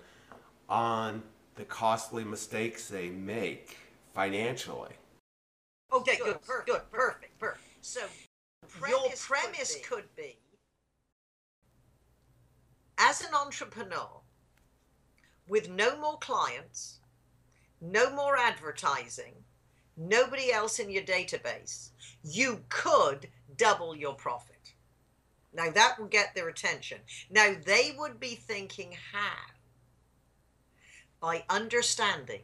on 0.69 1.23
the 1.55 1.65
costly 1.65 2.23
mistakes 2.23 2.87
they 2.87 3.09
make 3.09 3.77
financially. 4.13 4.93
Okay, 5.91 6.17
good, 6.17 6.25
good 6.25 6.41
perfect, 6.41 6.91
perfect, 6.91 7.39
perfect. 7.39 7.63
So 7.81 8.01
premise 8.67 9.29
your 9.29 9.37
premise 9.37 9.75
could 9.75 9.81
be, 9.81 9.87
could 9.87 10.15
be 10.15 10.37
as 12.97 13.21
an 13.21 13.33
entrepreneur 13.33 14.09
with 15.47 15.69
no 15.69 15.99
more 15.99 16.17
clients, 16.17 16.99
no 17.81 18.09
more 18.09 18.37
advertising, 18.37 19.33
nobody 19.95 20.51
else 20.51 20.79
in 20.79 20.89
your 20.89 21.03
database, 21.03 21.89
you 22.23 22.63
could 22.69 23.27
double 23.55 23.95
your 23.95 24.13
profit. 24.13 24.73
Now 25.53 25.69
that 25.71 25.99
will 25.99 26.07
get 26.07 26.35
their 26.35 26.49
attention. 26.49 26.99
Now 27.29 27.53
they 27.65 27.95
would 27.97 28.19
be 28.19 28.35
thinking 28.35 28.95
how? 29.13 29.53
By 31.19 31.43
understanding 31.49 32.43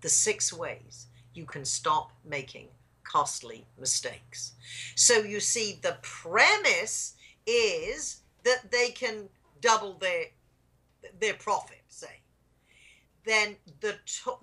the 0.00 0.08
six 0.08 0.52
ways 0.52 1.06
you 1.34 1.44
can 1.44 1.64
stop 1.64 2.12
making 2.24 2.68
costly 3.04 3.66
mistakes. 3.78 4.52
So 4.94 5.18
you 5.18 5.40
see, 5.40 5.78
the 5.82 5.96
premise 6.02 7.14
is 7.46 8.20
that 8.44 8.70
they 8.70 8.90
can 8.90 9.28
double 9.62 9.94
their 9.94 10.26
their 11.18 11.34
profit, 11.34 11.82
say, 11.88 12.20
then 13.24 13.56
the 13.80 13.96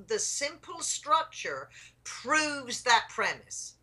the 0.08 0.20
simple 0.20 0.82
structure 0.82 1.70
proves 2.04 2.82
that 2.84 3.06
premise 3.10 3.76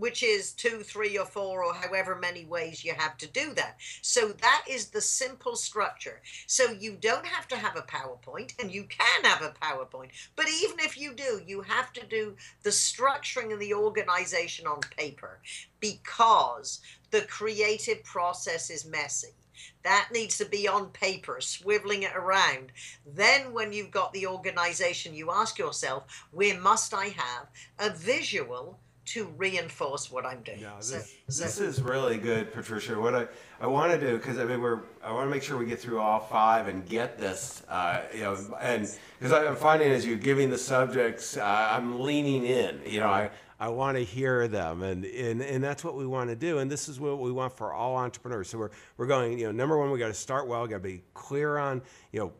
which 0.00 0.22
is 0.22 0.52
two, 0.52 0.82
three, 0.82 1.18
or 1.18 1.26
four, 1.26 1.62
or 1.62 1.74
however 1.74 2.16
many 2.16 2.46
ways 2.46 2.84
you 2.84 2.94
have 2.94 3.18
to 3.18 3.26
do 3.28 3.52
that. 3.52 3.76
So 4.00 4.28
that 4.28 4.64
is 4.68 4.88
the 4.88 5.00
simple 5.00 5.56
structure. 5.56 6.22
So 6.46 6.72
you 6.72 6.96
don't 6.98 7.26
have 7.26 7.46
to 7.48 7.56
have 7.56 7.76
a 7.76 7.82
PowerPoint, 7.82 8.58
and 8.58 8.72
you 8.72 8.84
can 8.84 9.24
have 9.24 9.42
a 9.42 9.54
PowerPoint. 9.62 10.08
But 10.36 10.46
even 10.48 10.80
if 10.80 10.98
you 10.98 11.12
do, 11.12 11.42
you 11.46 11.60
have 11.60 11.92
to 11.92 12.06
do 12.06 12.34
the 12.62 12.70
structuring 12.70 13.52
and 13.52 13.60
the 13.60 13.74
organization 13.74 14.66
on 14.66 14.80
paper 14.96 15.40
because 15.80 16.80
the 17.10 17.22
creative 17.22 18.02
process 18.02 18.70
is 18.70 18.86
messy. 18.86 19.34
That 19.82 20.08
needs 20.12 20.38
to 20.38 20.44
be 20.44 20.68
on 20.68 20.88
paper, 20.88 21.36
swiveling 21.40 22.02
it 22.02 22.14
around. 22.14 22.72
Then, 23.06 23.52
when 23.52 23.72
you've 23.72 23.90
got 23.90 24.12
the 24.12 24.26
organization, 24.26 25.14
you 25.14 25.30
ask 25.30 25.58
yourself, 25.58 26.04
where 26.30 26.58
must 26.60 26.92
I 26.94 27.06
have 27.06 27.46
a 27.78 27.90
visual 27.90 28.78
to 29.06 29.26
reinforce 29.36 30.10
what 30.10 30.24
I'm 30.24 30.42
doing? 30.42 30.64
This, 30.78 31.16
so, 31.28 31.42
this 31.44 31.54
so. 31.54 31.64
is 31.64 31.82
really 31.82 32.16
good, 32.16 32.52
Patricia. 32.52 33.00
What 33.00 33.14
I, 33.14 33.26
I 33.60 33.66
want 33.66 33.92
to 33.92 33.98
do, 33.98 34.16
because 34.18 34.38
I 34.38 34.44
mean, 34.44 34.60
we're, 34.60 34.80
I 35.02 35.10
want 35.12 35.26
to 35.26 35.30
make 35.30 35.42
sure 35.42 35.56
we 35.56 35.66
get 35.66 35.80
through 35.80 35.98
all 35.98 36.20
five 36.20 36.68
and 36.68 36.86
get 36.88 37.18
this, 37.18 37.62
uh, 37.68 38.02
you 38.14 38.20
know, 38.20 38.36
and 38.60 38.88
because 39.18 39.32
I'm 39.32 39.56
finding 39.56 39.90
as 39.90 40.06
you're 40.06 40.16
giving 40.16 40.50
the 40.50 40.58
subjects, 40.58 41.36
uh, 41.36 41.68
I'm 41.72 42.00
leaning 42.00 42.44
in, 42.44 42.80
you 42.86 43.00
know, 43.00 43.08
I, 43.08 43.30
I 43.60 43.68
want 43.68 43.98
to 43.98 44.02
hear 44.02 44.48
them, 44.48 44.82
and, 44.82 45.04
and 45.04 45.42
and 45.42 45.62
that's 45.62 45.84
what 45.84 45.94
we 45.94 46.06
want 46.06 46.30
to 46.30 46.36
do. 46.36 46.58
And 46.58 46.70
this 46.70 46.88
is 46.88 46.98
what 46.98 47.18
we 47.18 47.30
want 47.30 47.54
for 47.54 47.74
all 47.74 47.94
entrepreneurs. 47.96 48.48
So 48.48 48.56
we're 48.56 48.70
we're 48.96 49.06
going. 49.06 49.38
You 49.38 49.46
know, 49.46 49.52
number 49.52 49.76
one, 49.76 49.90
we 49.90 49.98
got 49.98 50.08
to 50.08 50.14
start 50.14 50.48
well. 50.48 50.66
Got 50.66 50.76
to 50.76 50.80
be 50.80 51.02
clear 51.12 51.58
on 51.58 51.82
you 52.10 52.20
know 52.20 52.32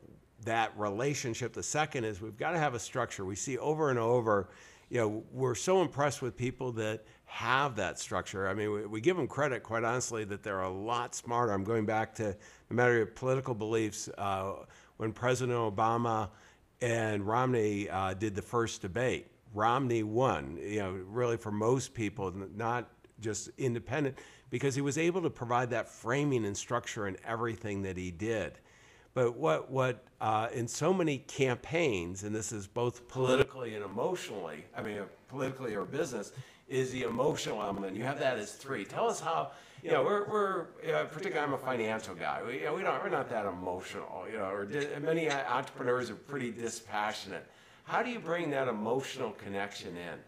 that 0.46 0.72
relationship. 0.78 1.52
The 1.52 1.62
second 1.62 2.04
is 2.04 2.22
we've 2.22 2.38
got 2.38 2.52
to 2.52 2.58
have 2.58 2.72
a 2.72 2.78
structure. 2.78 3.26
We 3.26 3.36
see 3.36 3.58
over 3.58 3.90
and 3.90 3.98
over. 3.98 4.48
You 4.88 4.98
know, 4.98 5.22
we're 5.30 5.54
so 5.54 5.82
impressed 5.82 6.22
with 6.22 6.36
people 6.36 6.72
that 6.72 7.04
have 7.26 7.76
that 7.76 7.98
structure. 7.98 8.48
I 8.48 8.54
mean, 8.54 8.72
we, 8.72 8.86
we 8.86 9.00
give 9.00 9.16
them 9.16 9.28
credit, 9.28 9.62
quite 9.62 9.84
honestly, 9.84 10.24
that 10.24 10.42
they're 10.42 10.62
a 10.62 10.70
lot 10.70 11.14
smarter. 11.14 11.52
I'm 11.52 11.62
going 11.62 11.84
back 11.84 12.14
to 12.16 12.34
the 12.68 12.74
matter 12.74 13.02
of 13.02 13.14
political 13.14 13.54
beliefs. 13.54 14.08
Uh, 14.18 14.54
when 14.96 15.12
President 15.12 15.56
Obama 15.56 16.30
and 16.80 17.26
Romney 17.26 17.88
uh, 17.88 18.14
did 18.14 18.34
the 18.34 18.42
first 18.42 18.82
debate 18.82 19.29
Romney 19.54 20.02
won, 20.02 20.58
you 20.60 20.78
know, 20.78 20.92
really 21.08 21.36
for 21.36 21.50
most 21.50 21.94
people, 21.94 22.32
not 22.54 22.88
just 23.20 23.50
independent, 23.58 24.16
because 24.50 24.74
he 24.74 24.80
was 24.80 24.98
able 24.98 25.22
to 25.22 25.30
provide 25.30 25.70
that 25.70 25.88
framing 25.88 26.44
and 26.44 26.56
structure 26.56 27.06
in 27.06 27.16
everything 27.24 27.82
that 27.82 27.96
he 27.96 28.10
did. 28.10 28.58
But 29.12 29.36
what, 29.36 29.70
what 29.70 30.04
uh, 30.20 30.48
in 30.52 30.68
so 30.68 30.94
many 30.94 31.18
campaigns, 31.18 32.22
and 32.22 32.34
this 32.34 32.52
is 32.52 32.66
both 32.66 33.08
politically 33.08 33.74
and 33.74 33.84
emotionally, 33.84 34.64
I 34.76 34.82
mean, 34.82 35.00
politically 35.28 35.74
or 35.74 35.84
business, 35.84 36.32
is 36.68 36.92
the 36.92 37.02
emotional 37.02 37.60
element. 37.60 37.96
You 37.96 38.04
have 38.04 38.20
that 38.20 38.38
as 38.38 38.52
three. 38.52 38.84
Tell 38.84 39.10
us 39.10 39.18
how, 39.20 39.50
you 39.82 39.90
know, 39.90 40.04
we're, 40.04 40.28
we're 40.28 40.60
uh, 40.94 41.04
particularly, 41.06 41.40
I'm 41.40 41.54
a 41.54 41.58
financial 41.58 42.14
guy. 42.14 42.40
We, 42.46 42.60
you 42.60 42.66
know, 42.66 42.74
we 42.74 42.82
don't, 42.82 43.02
we're 43.02 43.10
not 43.10 43.28
that 43.30 43.46
emotional, 43.46 44.26
you 44.30 44.38
know, 44.38 44.44
or 44.44 44.64
di- 44.64 44.86
many 45.02 45.28
entrepreneurs 45.28 46.10
are 46.10 46.14
pretty 46.14 46.52
dispassionate. 46.52 47.44
How 47.90 48.04
do 48.04 48.10
you 48.10 48.20
bring 48.20 48.50
that 48.50 48.68
emotional 48.68 49.32
connection 49.32 49.96
in? 49.96 50.20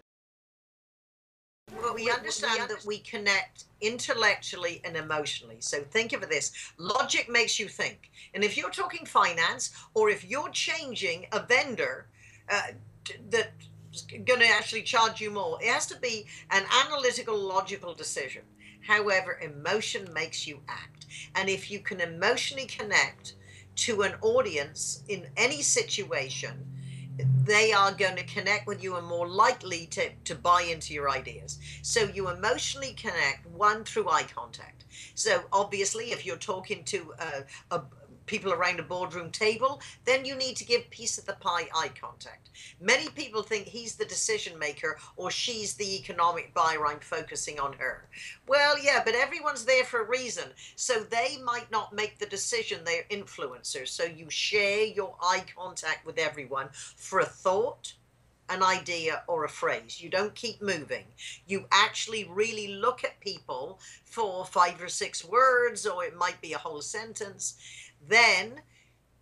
Well, 1.81 1.95
we 1.95 2.11
understand 2.11 2.69
that 2.69 2.85
we 2.85 2.99
connect 2.99 3.67
intellectually 3.81 4.81
and 4.85 4.97
emotionally. 4.97 5.59
So 5.61 5.85
think 5.85 6.13
of 6.13 6.29
this 6.29 6.51
logic 6.77 7.31
makes 7.31 7.61
you 7.61 7.69
think. 7.69 8.11
And 8.35 8.43
if 8.43 8.57
you're 8.57 8.71
talking 8.71 9.07
finance 9.07 9.71
or 9.95 10.11
if 10.11 10.29
you're 10.29 10.49
changing 10.49 11.27
a 11.31 11.39
vendor 11.39 12.07
uh, 12.51 12.73
that's 13.31 14.03
going 14.11 14.41
to 14.41 14.49
actually 14.49 14.83
charge 14.83 15.21
you 15.21 15.31
more, 15.31 15.57
it 15.63 15.69
has 15.69 15.87
to 15.87 16.01
be 16.01 16.27
an 16.51 16.65
analytical, 16.85 17.39
logical 17.39 17.95
decision. 17.95 18.43
However, 18.81 19.39
emotion 19.41 20.13
makes 20.13 20.49
you 20.49 20.59
act. 20.69 21.07
And 21.37 21.49
if 21.49 21.71
you 21.71 21.79
can 21.79 22.01
emotionally 22.01 22.67
connect 22.67 23.35
to 23.77 24.03
an 24.03 24.15
audience 24.21 25.05
in 25.07 25.29
any 25.37 25.63
situation, 25.63 26.67
they 27.45 27.73
are 27.73 27.93
going 27.93 28.17
to 28.17 28.25
connect 28.25 28.67
with 28.67 28.83
you 28.83 28.97
and 28.97 29.07
more 29.07 29.29
likely 29.29 29.87
to, 29.87 30.11
to 30.25 30.35
buy 30.35 30.63
into 30.63 30.95
your 30.95 31.11
ideas. 31.11 31.59
So 31.83 32.05
you 32.05 32.29
emotionally 32.31 32.95
connect 32.95 33.47
one 33.47 33.85
through 33.85 34.09
eye 34.09 34.25
contact. 34.35 34.85
So 35.15 35.43
obviously, 35.53 36.13
if 36.13 36.25
you're 36.25 36.37
talking 36.37 36.85
to 36.85 37.13
a, 37.19 37.77
a 37.77 37.83
people 38.27 38.53
around 38.53 38.81
a 38.81 38.83
boardroom 38.83 39.31
table, 39.31 39.81
then 40.05 40.25
you 40.25 40.35
need 40.35 40.57
to 40.57 40.65
give 40.65 40.89
piece 40.91 41.19
of 41.19 41.27
the 41.27 41.35
pie 41.35 41.69
eye 41.75 41.91
contact. 42.01 42.51
Many 42.81 43.09
people 43.11 43.43
think 43.43 43.67
he's 43.67 43.97
the 43.97 44.05
decision 44.05 44.59
maker 44.59 44.99
or 45.17 45.31
she's 45.31 45.75
the 45.75 45.97
economic 45.97 46.53
buyer. 46.55 46.87
I'm 46.87 47.01
focusing 47.01 47.59
on 47.59 47.73
her. 47.75 48.09
Well, 48.47 48.77
yeah, 48.83 49.03
but 49.05 49.15
everyone's 49.15 49.65
there 49.65 49.85
for 49.85 50.01
a 50.01 50.09
reason. 50.09 50.51
So 50.77 51.01
they 51.01 51.39
might 51.45 51.71
not 51.71 51.95
make 51.95 52.19
the 52.19 52.27
decision. 52.27 52.81
They're 52.85 53.05
influencers. 53.11 53.89
So 53.89 54.05
you 54.05 54.31
share 54.31 54.85
your 54.85 55.17
eye 55.21 55.45
contact 55.57 56.07
with 56.07 56.19
everyone 56.19 56.69
for 56.73 57.21
a 57.21 57.27
thought 57.27 57.95
an 58.49 58.63
idea 58.63 59.23
or 59.29 59.45
a 59.45 59.49
phrase. 59.49 60.01
You 60.01 60.11
don't 60.11 60.35
keep 60.35 60.61
moving. 60.61 61.05
You 61.47 61.65
actually 61.71 62.29
really 62.31 62.69
look 62.69 63.03
at 63.03 63.19
people 63.21 63.81
for 64.05 64.45
five 64.45 64.83
or 64.83 64.89
six 64.89 65.25
words, 65.25 65.87
or 65.87 66.05
it 66.05 66.17
might 66.17 66.41
be 66.43 66.53
a 66.53 66.59
whole 66.59 66.83
sentence, 66.83 67.57
then, 68.09 68.61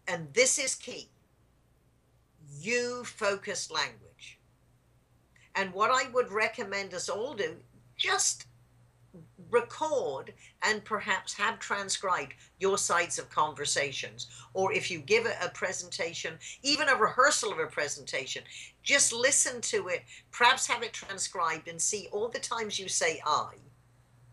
and 0.09 0.33
this 0.33 0.59
is 0.59 0.75
key, 0.75 1.09
you 2.59 3.05
focused 3.05 3.71
language. 3.71 4.39
And 5.55 5.73
what 5.73 5.91
I 5.91 6.11
would 6.11 6.31
recommend 6.31 6.95
us 6.95 7.09
all 7.09 7.35
do, 7.35 7.57
just 7.97 8.47
record 9.51 10.33
and 10.63 10.85
perhaps 10.85 11.35
have 11.35 11.59
transcribed 11.59 12.35
your 12.59 12.79
sides 12.79 13.19
of 13.19 13.29
conversations. 13.31 14.29
Or 14.55 14.73
if 14.73 14.91
you 14.91 15.01
give 15.01 15.27
a, 15.27 15.49
presentation, 15.49 16.39
even 16.63 16.89
a 16.89 16.97
rehearsal 16.97 17.53
of 17.53 17.59
a 17.59 17.67
presentation, 17.67 18.45
just 18.83 19.13
listen 19.13 19.61
to 19.63 19.89
it, 19.89 20.03
perhaps 20.31 20.67
have 20.69 20.83
it 20.83 20.93
transcribed 20.93 21.69
and 21.69 21.81
see 21.81 22.09
all 22.13 22.29
the 22.29 22.39
times 22.39 22.79
you 22.79 22.89
say 22.89 23.21
I. 23.27 23.55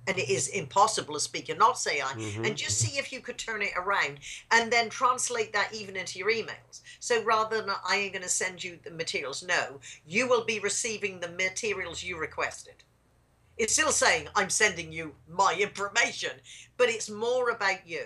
And 0.08 0.17
it 0.17 0.30
is 0.30 0.48
impossible 0.48 1.13
to 1.13 1.20
speak 1.20 1.50
and 1.50 1.60
not 1.60 1.78
say 1.78 2.02
I, 2.02 2.13
mm-hmm. 2.13 2.46
and 2.46 2.56
just 2.56 2.80
see 2.80 2.98
if 2.98 3.12
you 3.12 3.20
could 3.20 3.38
turn 3.38 3.62
it 3.62 3.74
around 3.78 4.20
and 4.52 4.72
then 4.72 4.89
translate 4.89 5.54
that 5.54 5.74
even 5.74 5.96
into 5.96 6.17
your 6.17 6.32
emails. 6.32 6.82
So 7.00 7.22
rather 7.24 7.62
than 7.62 7.76
I 7.88 7.98
am 7.98 8.12
going 8.12 8.24
to 8.24 8.30
send 8.30 8.63
you 8.63 8.80
the 8.84 8.91
materials, 8.91 9.43
no, 9.43 9.80
you 10.08 10.28
will 10.28 10.46
be 10.46 10.60
receiving 10.60 11.20
the 11.20 11.30
materials 11.30 12.04
you 12.04 12.17
requested 12.17 12.84
it's 13.58 13.74
still 13.74 13.91
saying, 13.91 14.28
I'm 14.36 14.50
sending 14.50 14.91
you 14.91 15.15
my 15.28 15.58
information, 15.60 16.32
but 16.78 16.89
it's 16.89 17.10
more 17.10 17.50
about 17.50 17.88
you. 17.88 18.06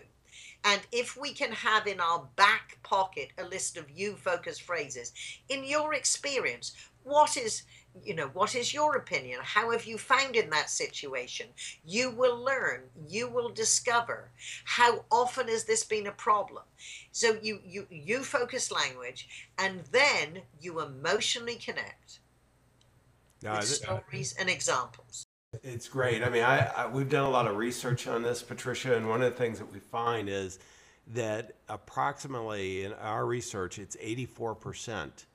And 0.64 0.82
if 0.92 1.18
we 1.18 1.34
can 1.34 1.52
have 1.52 1.88
in 1.88 2.00
our 2.00 2.28
back 2.36 2.78
pocket 2.84 3.30
a 3.38 3.44
list 3.44 3.78
of 3.78 3.90
you 3.90 4.16
focused 4.16 4.62
phrases, 4.62 5.12
in 5.50 5.64
your 5.64 5.94
experience, 5.94 6.74
what 7.04 7.36
is 7.36 7.64
you 8.04 8.16
know 8.16 8.28
what 8.34 8.56
is 8.56 8.74
your 8.74 8.96
opinion? 8.96 9.40
How 9.44 9.72
have 9.72 9.86
you 9.86 9.98
found 9.98 10.36
in 10.36 10.50
that 10.52 10.70
situation? 10.70 11.48
You 11.86 12.12
will 12.12 12.38
learn. 12.44 12.82
You 13.08 13.28
will 13.28 13.50
discover. 13.50 14.32
How 14.66 15.06
often 15.12 15.48
has 15.48 15.66
this 15.66 15.84
been 15.84 16.08
a 16.08 16.12
problem? 16.12 16.64
So 17.12 17.38
you 17.42 17.60
you 17.66 17.88
you 17.90 18.24
focus 18.24 18.72
language 18.72 19.28
and 19.58 19.82
then 19.92 20.42
you 20.60 20.82
emotionally 20.82 21.56
connect 21.56 22.20
no, 23.44 23.54
with 23.54 23.66
stories 23.66 24.34
and 24.40 24.50
examples. 24.50 25.26
It's 25.64 25.90
great. 25.90 26.24
I 26.24 26.30
mean, 26.30 26.44
I, 26.44 26.60
I, 26.78 26.88
we've 26.88 27.10
done 27.10 27.26
a 27.26 27.30
lot 27.30 27.46
of 27.46 27.58
research 27.58 28.08
on 28.08 28.24
this, 28.24 28.42
Patricia, 28.42 28.96
and 28.96 29.10
one 29.10 29.22
of 29.22 29.32
the 29.32 29.38
things 29.38 29.60
that 29.60 29.72
we 29.72 29.80
find 29.80 30.30
is 30.30 30.60
that 31.08 31.56
approximately 31.68 32.86
in 32.86 32.94
our 32.94 33.26
research, 33.26 33.78
it's 33.78 33.98
84% 33.98 35.26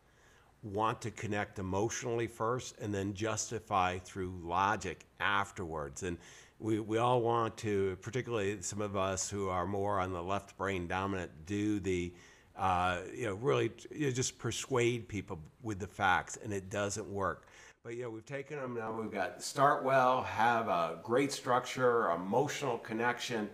want 0.63 1.01
to 1.03 1.11
connect 1.11 1.59
emotionally 1.59 2.27
first 2.27 2.77
and 2.81 2.93
then 2.95 3.15
justify 3.15 3.99
through 3.99 4.33
logic 4.43 5.07
afterwards. 5.21 6.03
And 6.03 6.19
we, 6.59 6.81
we 6.81 6.99
all 6.99 7.21
want 7.21 7.57
to, 7.59 7.97
particularly 8.01 8.63
some 8.63 8.81
of 8.81 8.97
us 8.97 9.29
who 9.29 9.49
are 9.49 9.67
more 9.67 10.01
on 10.01 10.13
the 10.13 10.23
left 10.23 10.57
brain 10.57 10.87
dominant, 10.87 11.31
do 11.45 11.79
the, 11.81 12.13
uh, 12.57 13.01
you 13.15 13.27
know, 13.27 13.35
really 13.35 13.71
you 13.95 14.07
know, 14.07 14.13
just 14.13 14.39
persuade 14.39 15.09
people 15.09 15.39
with 15.63 15.79
the 15.79 15.87
facts, 15.87 16.39
and 16.43 16.53
it 16.53 16.71
doesn't 16.71 17.07
work. 17.07 17.47
But 17.85 17.97
yeah, 17.97 18.07
we've 18.07 18.25
taken 18.27 18.59
them 18.59 18.75
now. 18.75 18.93
We've 18.93 19.13
got 19.13 19.43
start 19.43 19.85
well, 19.85 20.23
have 20.23 20.69
a 20.69 20.99
great 21.03 21.31
structure, 21.31 22.11
emotional 22.11 22.79
connection, 22.79 23.49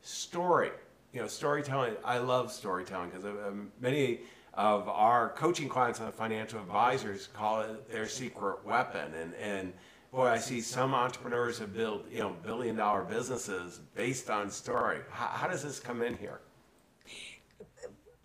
story. 0.00 0.70
You 1.12 1.22
know, 1.22 1.26
storytelling. 1.26 1.96
I 2.04 2.18
love 2.18 2.52
storytelling 2.52 3.10
because 3.10 3.24
um, 3.24 3.72
many 3.80 4.20
of 4.56 4.88
our 4.88 5.30
coaching 5.30 5.68
clients 5.68 6.00
and 6.00 6.12
financial 6.14 6.60
advisors 6.60 7.28
call 7.28 7.60
it 7.60 7.90
their 7.90 8.08
secret 8.08 8.64
weapon. 8.64 9.12
And 9.14 9.34
and 9.34 9.72
boy, 10.12 10.26
I 10.26 10.38
see 10.38 10.60
some 10.60 10.94
entrepreneurs 10.94 11.58
have 11.58 11.74
built 11.74 12.10
you 12.10 12.20
know 12.20 12.34
billion 12.42 12.76
dollar 12.76 13.02
businesses 13.02 13.80
based 13.94 14.30
on 14.30 14.50
story. 14.50 15.00
How, 15.10 15.26
how 15.26 15.48
does 15.48 15.62
this 15.62 15.78
come 15.78 16.02
in 16.02 16.16
here? 16.16 16.40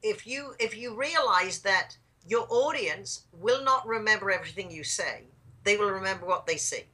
If 0.01 0.25
you 0.25 0.53
if 0.59 0.75
you 0.77 0.95
realize 0.95 1.59
that 1.59 1.97
your 2.25 2.47
audience 2.49 3.25
will 3.33 3.63
not 3.63 3.85
remember 3.87 4.31
everything 4.31 4.69
you 4.71 4.83
say 4.83 5.25
they 5.63 5.77
will 5.77 5.91
remember 5.91 6.25
what 6.25 6.45
they 6.45 6.57
see. 6.57 6.85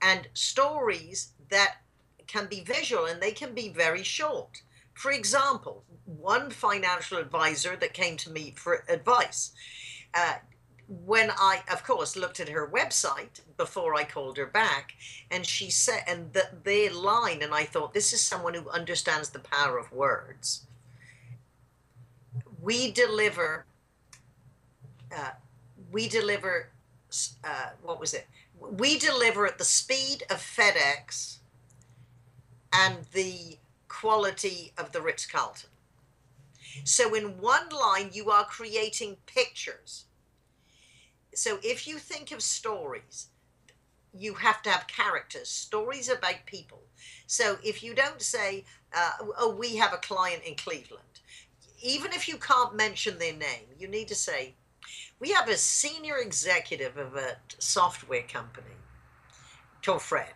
And 0.00 0.28
stories 0.34 1.32
that 1.48 1.76
can 2.26 2.46
be 2.46 2.60
visual 2.60 3.06
and 3.06 3.20
they 3.20 3.32
can 3.32 3.54
be 3.54 3.68
very 3.68 4.02
short. 4.02 4.62
For 4.96 5.12
example, 5.12 5.84
one 6.06 6.50
financial 6.50 7.18
advisor 7.18 7.76
that 7.76 7.92
came 7.92 8.16
to 8.16 8.30
me 8.30 8.54
for 8.56 8.82
advice, 8.88 9.52
uh, 10.14 10.36
when 10.88 11.30
I, 11.30 11.62
of 11.70 11.84
course, 11.84 12.16
looked 12.16 12.40
at 12.40 12.48
her 12.48 12.66
website 12.66 13.42
before 13.58 13.94
I 13.94 14.04
called 14.04 14.38
her 14.38 14.46
back, 14.46 14.94
and 15.30 15.44
she 15.44 15.70
said, 15.70 16.02
and 16.08 16.32
the, 16.32 16.48
their 16.64 16.90
line, 16.92 17.42
and 17.42 17.52
I 17.52 17.64
thought, 17.64 17.92
this 17.92 18.14
is 18.14 18.22
someone 18.22 18.54
who 18.54 18.70
understands 18.70 19.28
the 19.28 19.40
power 19.40 19.78
of 19.78 19.92
words. 19.92 20.66
We 22.62 22.90
deliver, 22.90 23.66
uh, 25.14 25.32
we 25.92 26.08
deliver 26.08 26.70
uh, 27.44 27.70
what 27.82 28.00
was 28.00 28.14
it? 28.14 28.26
We 28.58 28.98
deliver 28.98 29.46
at 29.46 29.58
the 29.58 29.64
speed 29.64 30.22
of 30.30 30.38
FedEx 30.38 31.38
and 32.72 33.04
the 33.12 33.58
quality 33.88 34.72
of 34.78 34.92
the 34.92 35.00
Ritz 35.00 35.26
Carlton. 35.26 35.70
So, 36.84 37.14
in 37.14 37.40
one 37.40 37.68
line, 37.70 38.10
you 38.12 38.30
are 38.30 38.44
creating 38.44 39.16
pictures. 39.26 40.04
So, 41.34 41.58
if 41.62 41.86
you 41.86 41.98
think 41.98 42.32
of 42.32 42.42
stories, 42.42 43.28
you 44.12 44.34
have 44.34 44.62
to 44.62 44.70
have 44.70 44.86
characters, 44.86 45.48
stories 45.48 46.08
about 46.08 46.46
people. 46.46 46.82
So, 47.26 47.58
if 47.64 47.82
you 47.82 47.94
don't 47.94 48.20
say, 48.20 48.64
uh, 48.94 49.12
oh, 49.38 49.54
we 49.54 49.76
have 49.76 49.92
a 49.92 49.98
client 49.98 50.42
in 50.44 50.54
Cleveland, 50.54 51.02
even 51.82 52.12
if 52.12 52.28
you 52.28 52.36
can't 52.36 52.74
mention 52.74 53.18
their 53.18 53.34
name, 53.34 53.66
you 53.78 53.88
need 53.88 54.08
to 54.08 54.14
say, 54.14 54.54
we 55.18 55.30
have 55.30 55.48
a 55.48 55.56
senior 55.56 56.18
executive 56.18 56.96
of 56.96 57.16
a 57.16 57.36
software 57.58 58.22
company 58.22 58.76
called 59.82 60.02
Fred. 60.02 60.32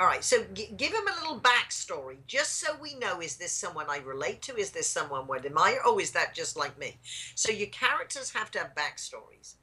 All 0.00 0.06
right, 0.06 0.22
so 0.22 0.44
g- 0.54 0.72
give 0.76 0.92
him 0.92 1.08
a 1.08 1.20
little 1.20 1.40
backstory, 1.40 2.18
just 2.28 2.60
so 2.60 2.76
we 2.80 2.94
know: 2.94 3.20
is 3.20 3.36
this 3.36 3.52
someone 3.52 3.86
I 3.88 3.98
relate 3.98 4.42
to? 4.42 4.56
Is 4.56 4.70
this 4.70 4.88
someone 4.88 5.26
I 5.30 5.36
admire? 5.38 5.80
Oh, 5.84 5.98
is 5.98 6.12
that 6.12 6.34
just 6.34 6.56
like 6.56 6.78
me? 6.78 6.98
So 7.34 7.50
your 7.50 7.66
characters 7.68 8.30
have 8.30 8.50
to 8.52 8.60
have 8.60 8.74
backstories, 8.76 9.54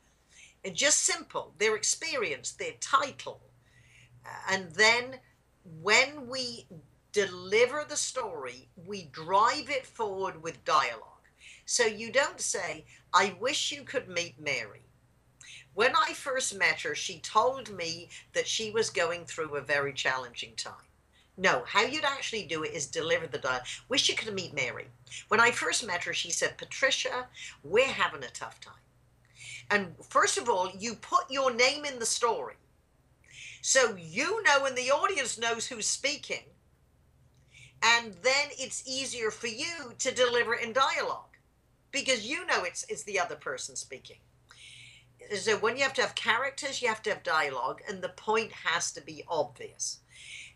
and 0.66 0.76
just 0.76 1.04
simple 1.04 1.54
their 1.58 1.76
experience, 1.76 2.52
their 2.52 2.74
title, 2.82 3.42
uh, 4.26 4.54
and 4.54 4.72
then 4.74 5.20
when 5.82 6.28
we 6.28 6.68
deliver 7.14 7.86
the 7.88 7.96
story, 7.98 8.70
we 8.76 9.06
drive 9.06 9.70
it 9.70 9.86
forward 9.86 10.44
with 10.44 10.66
dialogue. 10.66 11.02
So 11.66 11.86
you 11.86 12.12
don't 12.12 12.42
say, 12.42 12.86
I 13.14 13.36
wish 13.40 13.72
you 13.72 13.84
could 13.84 14.10
meet 14.10 14.40
Mary. 14.40 14.84
When 15.76 15.94
I 15.94 16.14
first 16.14 16.58
met 16.58 16.82
her, 16.82 16.96
she 16.96 17.20
told 17.20 17.70
me 17.70 18.08
that 18.34 18.48
she 18.48 18.72
was 18.72 18.90
going 18.90 19.26
through 19.26 19.56
a 19.56 19.62
very 19.62 19.92
challenging 19.92 20.54
time. 20.56 20.88
No, 21.38 21.64
how 21.68 21.82
you'd 21.82 22.06
actually 22.06 22.44
do 22.44 22.64
it 22.64 22.72
is 22.72 22.88
deliver 22.88 23.28
the 23.28 23.38
dialogue. 23.38 23.68
Wish 23.90 24.08
you 24.08 24.16
could 24.16 24.34
meet 24.34 24.54
Mary. 24.54 24.88
When 25.28 25.42
I 25.42 25.52
first 25.52 25.86
met 25.86 26.06
her, 26.06 26.14
she 26.14 26.32
said, 26.32 26.58
Patricia, 26.58 27.28
we're 27.62 27.88
having 27.88 28.24
a 28.24 28.30
tough 28.30 28.62
time. 28.62 28.74
And 29.70 29.96
first 30.02 30.38
of 30.38 30.48
all, 30.48 30.72
you 30.80 30.96
put 30.96 31.30
your 31.30 31.54
name 31.54 31.84
in 31.84 32.00
the 32.00 32.06
story. 32.06 32.56
So 33.62 33.98
you 33.98 34.42
know 34.44 34.66
and 34.66 34.78
the 34.78 34.92
audience 34.92 35.38
knows 35.38 35.68
who's 35.68 35.88
speaking. 35.88 36.44
And 37.84 38.14
then 38.22 38.48
it's 38.52 38.88
easier 38.88 39.30
for 39.30 39.48
you 39.48 39.94
to 40.00 40.14
deliver 40.14 40.54
in 40.54 40.72
dialogue 40.72 41.36
because 41.92 42.26
you 42.26 42.46
know 42.46 42.64
it's 42.64 42.86
it's 42.88 43.04
the 43.04 43.20
other 43.20 43.36
person 43.36 43.76
speaking. 43.76 44.18
So 45.34 45.58
when 45.58 45.78
you 45.78 45.84
have 45.84 45.94
to 45.94 46.02
have 46.02 46.16
characters, 46.16 46.82
you 46.82 46.88
have 46.88 47.02
to 47.04 47.10
have 47.12 47.24
dialogue, 47.24 47.82
and 47.88 48.02
the 48.02 48.10
point 48.10 48.52
has 48.52 48.92
to 48.92 49.02
be 49.02 49.24
obvious. 49.28 50.00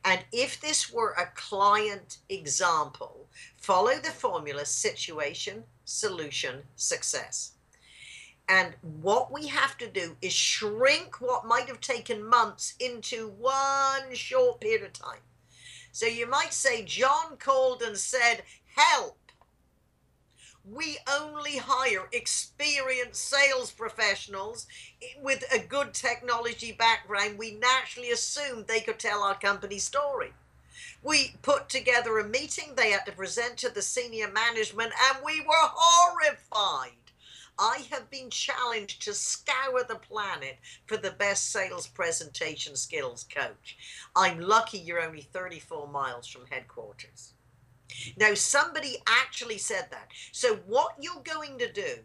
And 0.06 0.22
if 0.32 0.62
this 0.62 0.92
were 0.92 1.12
a 1.12 1.32
client 1.36 2.18
example, 2.30 3.28
follow 3.58 3.96
the 3.96 4.12
formula 4.12 4.66
situation, 4.66 5.64
solution, 5.86 6.64
success. 6.76 7.54
And 8.48 8.74
what 9.02 9.32
we 9.32 9.48
have 9.48 9.78
to 9.78 9.88
do 9.88 10.16
is 10.22 10.34
shrink 10.34 11.22
what 11.22 11.46
might 11.46 11.68
have 11.68 11.82
taken 11.82 12.28
months 12.28 12.74
into 12.80 13.30
one 13.38 14.14
short 14.14 14.60
period 14.60 14.84
of 14.84 14.94
time. 14.94 15.20
So 15.92 16.06
you 16.08 16.28
might 16.28 16.54
say, 16.54 16.84
John 16.84 17.38
called 17.38 17.82
and 17.82 17.98
said, 17.98 18.44
Help 18.76 19.19
we 20.66 20.98
only 21.12 21.58
hire 21.58 22.08
experienced 22.12 23.28
sales 23.28 23.72
professionals 23.72 24.68
with 25.22 25.44
a 25.52 25.60
good 25.60 25.94
technology 25.94 26.72
background. 26.72 27.38
We 27.38 27.52
naturally 27.52 28.12
assumed 28.12 28.68
they 28.68 28.82
could 28.82 29.00
tell 29.00 29.24
our 29.24 29.38
company 29.38 29.80
story. 29.80 30.34
We 31.02 31.36
put 31.42 31.70
together 31.70 32.20
a 32.20 32.28
meeting, 32.28 32.76
they 32.76 32.92
had 32.92 33.06
to 33.06 33.12
present 33.12 33.58
to 33.58 33.70
the 33.70 33.82
senior 33.82 34.30
management, 34.30 34.94
and 35.10 35.24
we 35.24 35.42
were 35.42 35.70
horrified. 35.74 36.92
I 37.58 37.86
have 37.92 38.10
been 38.10 38.30
challenged 38.30 39.02
to 39.04 39.14
scour 39.14 39.84
the 39.84 39.96
planet 39.96 40.60
for 40.86 40.96
the 40.96 41.12
best 41.12 41.52
sales 41.52 41.88
presentation 41.88 42.76
skills 42.78 43.26
coach. 43.34 43.78
I'm 44.16 44.40
lucky 44.40 44.78
you're 44.78 45.02
only 45.02 45.22
34 45.22 45.88
miles 45.88 46.28
from 46.28 46.48
headquarters. 46.48 47.34
Now, 48.18 48.34
somebody 48.34 48.98
actually 49.08 49.58
said 49.58 49.88
that. 49.92 50.10
So, 50.32 50.58
what 50.68 50.96
you're 51.00 51.24
going 51.24 51.58
to 51.60 51.72
do 51.72 52.04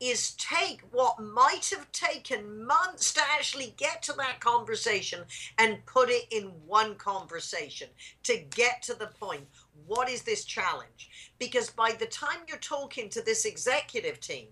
is 0.00 0.32
take 0.32 0.82
what 0.90 1.20
might 1.20 1.70
have 1.70 1.90
taken 1.92 2.64
months 2.66 3.12
to 3.14 3.20
actually 3.36 3.74
get 3.76 4.02
to 4.02 4.12
that 4.14 4.40
conversation 4.40 5.20
and 5.58 5.84
put 5.86 6.10
it 6.10 6.26
in 6.30 6.44
one 6.66 6.94
conversation 6.96 7.88
to 8.24 8.36
get 8.50 8.82
to 8.82 8.94
the 8.94 9.06
point. 9.06 9.46
What 9.86 10.08
is 10.08 10.22
this 10.22 10.44
challenge? 10.44 11.32
Because 11.38 11.70
by 11.70 11.92
the 11.92 12.06
time 12.06 12.38
you're 12.48 12.58
talking 12.58 13.08
to 13.10 13.22
this 13.22 13.44
executive 13.44 14.20
team, 14.20 14.48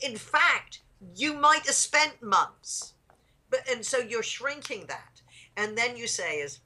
in 0.00 0.16
fact, 0.16 0.82
you 1.14 1.34
might 1.34 1.66
have 1.66 1.74
spent 1.74 2.22
months. 2.22 2.94
But 3.50 3.60
and 3.70 3.84
so 3.84 3.98
you're 3.98 4.22
shrinking 4.22 4.86
that. 4.88 5.22
And 5.56 5.76
then 5.76 5.96
you 5.96 6.06
say 6.06 6.36
is 6.36 6.60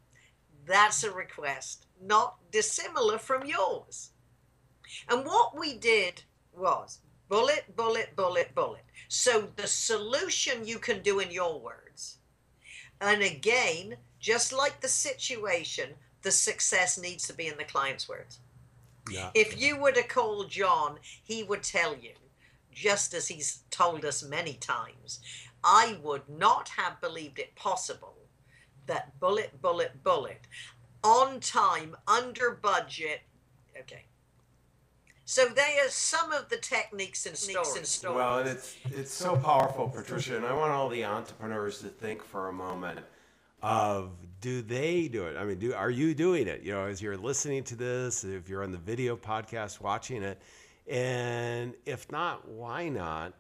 that's 0.67 1.05
a 1.05 1.11
request 1.11 1.87
not 2.03 2.37
dissimilar 2.51 3.19
from 3.19 3.47
yours. 3.47 4.11
And 5.09 5.25
what 5.25 5.59
we 5.59 5.75
did 5.75 6.23
was 6.53 6.99
bullet, 7.29 7.77
bullet, 7.77 8.15
bullet, 8.17 8.55
bullet. 8.55 8.85
So 9.09 9.49
the 9.57 9.67
solution 9.67 10.67
you 10.67 10.79
can 10.79 11.03
do 11.03 11.21
in 11.21 11.31
your 11.31 11.59
words. 11.61 12.19
And 13.01 13.23
again, 13.23 13.97
just 14.21 14.53
like 14.53 14.81
the 14.81 14.89
situation, 14.89 15.91
the 16.23 16.31
success 16.31 16.99
needs 16.99 17.27
to 17.27 17.35
be 17.35 17.49
in 17.49 17.57
the 17.57 17.65
client's 17.65 18.09
words. 18.09 18.41
Yeah. 19.11 19.31
If 19.35 19.61
you 19.61 19.77
were 19.77 19.93
to 19.93 20.03
call 20.03 20.45
John, 20.45 20.99
he 21.23 21.43
would 21.43 21.63
tell 21.63 21.97
you, 21.97 22.13
just 22.71 23.13
as 23.13 23.29
he's 23.29 23.63
told 23.71 24.05
us 24.05 24.23
many 24.23 24.55
times, 24.55 25.21
I 25.65 25.99
would 26.03 26.29
not 26.29 26.69
have 26.71 27.01
believed 27.01 27.39
it 27.39 27.55
possible 27.55 28.22
that 28.87 29.19
bullet, 29.21 29.61
bullet, 29.61 30.03
bullet, 30.03 30.41
on 31.03 31.41
time, 31.41 31.97
under 32.07 32.51
budget. 32.51 33.21
Okay. 33.79 34.05
So 35.25 35.47
they 35.49 35.79
are 35.83 35.89
some 35.89 36.33
of 36.33 36.49
the 36.49 36.57
techniques 36.57 37.27
and 37.27 37.37
stories. 37.37 38.05
Well, 38.05 38.41
and 38.41 38.49
it's 38.49 38.77
it's 38.91 39.13
so 39.13 39.37
powerful, 39.37 39.89
Patricia, 39.89 40.37
and 40.37 40.45
I 40.45 40.53
want 40.53 40.73
all 40.73 40.89
the 40.89 41.05
entrepreneurs 41.05 41.81
to 41.81 41.89
think 41.89 42.23
for 42.23 42.49
a 42.49 42.53
moment 42.53 43.01
of 43.63 44.11
do 44.41 44.61
they 44.61 45.09
do 45.09 45.25
it? 45.25 45.37
I 45.37 45.45
mean, 45.45 45.59
do 45.59 45.73
are 45.73 45.91
you 45.91 46.15
doing 46.15 46.49
it? 46.49 46.63
You 46.63 46.73
know, 46.73 46.85
as 46.85 47.01
you're 47.01 47.17
listening 47.17 47.63
to 47.65 47.77
this, 47.77 48.25
if 48.25 48.49
you're 48.49 48.65
on 48.65 48.73
the 48.73 48.79
video 48.79 49.17
podcast 49.17 49.81
watching 49.81 50.23
it, 50.23 50.43
and 50.89 51.75
if 51.87 52.11
not, 52.11 52.49
why 52.49 52.89
not? 52.89 53.35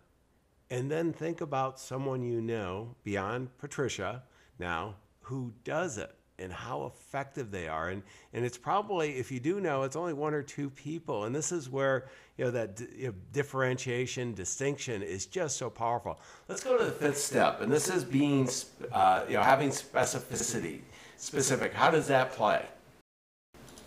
And 0.70 0.90
then 0.90 1.12
think 1.12 1.40
about 1.40 1.78
someone 1.78 2.22
you 2.22 2.40
know 2.40 2.94
beyond 3.04 3.56
Patricia 3.58 4.22
now 4.58 4.94
who 5.22 5.52
does 5.64 5.98
it 5.98 6.14
and 6.38 6.52
how 6.52 6.86
effective 6.86 7.50
they 7.50 7.68
are. 7.68 7.90
And, 7.90 8.02
and 8.32 8.44
it's 8.44 8.58
probably, 8.58 9.16
if 9.16 9.30
you 9.30 9.38
do 9.38 9.60
know, 9.60 9.82
it's 9.82 9.96
only 9.96 10.12
one 10.12 10.34
or 10.34 10.42
two 10.42 10.70
people. 10.70 11.24
And 11.24 11.34
this 11.34 11.52
is 11.52 11.70
where, 11.70 12.08
you 12.36 12.44
know, 12.44 12.50
that 12.50 12.80
you 12.96 13.08
know, 13.08 13.14
differentiation, 13.32 14.34
distinction 14.34 15.02
is 15.02 15.26
just 15.26 15.56
so 15.56 15.70
powerful. 15.70 16.18
Let's 16.48 16.64
go 16.64 16.76
to 16.76 16.84
the 16.84 16.90
fifth 16.90 17.18
step. 17.18 17.60
And 17.60 17.70
this 17.70 17.88
is 17.88 18.04
being, 18.04 18.48
uh, 18.90 19.24
you 19.28 19.34
know, 19.34 19.42
having 19.42 19.70
specificity, 19.70 20.80
specific. 21.16 21.72
How 21.72 21.90
does 21.90 22.08
that 22.08 22.32
play? 22.32 22.64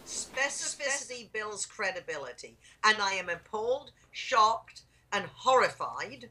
Specificity 0.05 1.31
builds 1.33 1.65
credibility. 1.65 2.57
And 2.83 2.97
I 3.01 3.13
am 3.13 3.29
appalled, 3.29 3.91
shocked, 4.11 4.83
and 5.11 5.25
horrified 5.33 6.29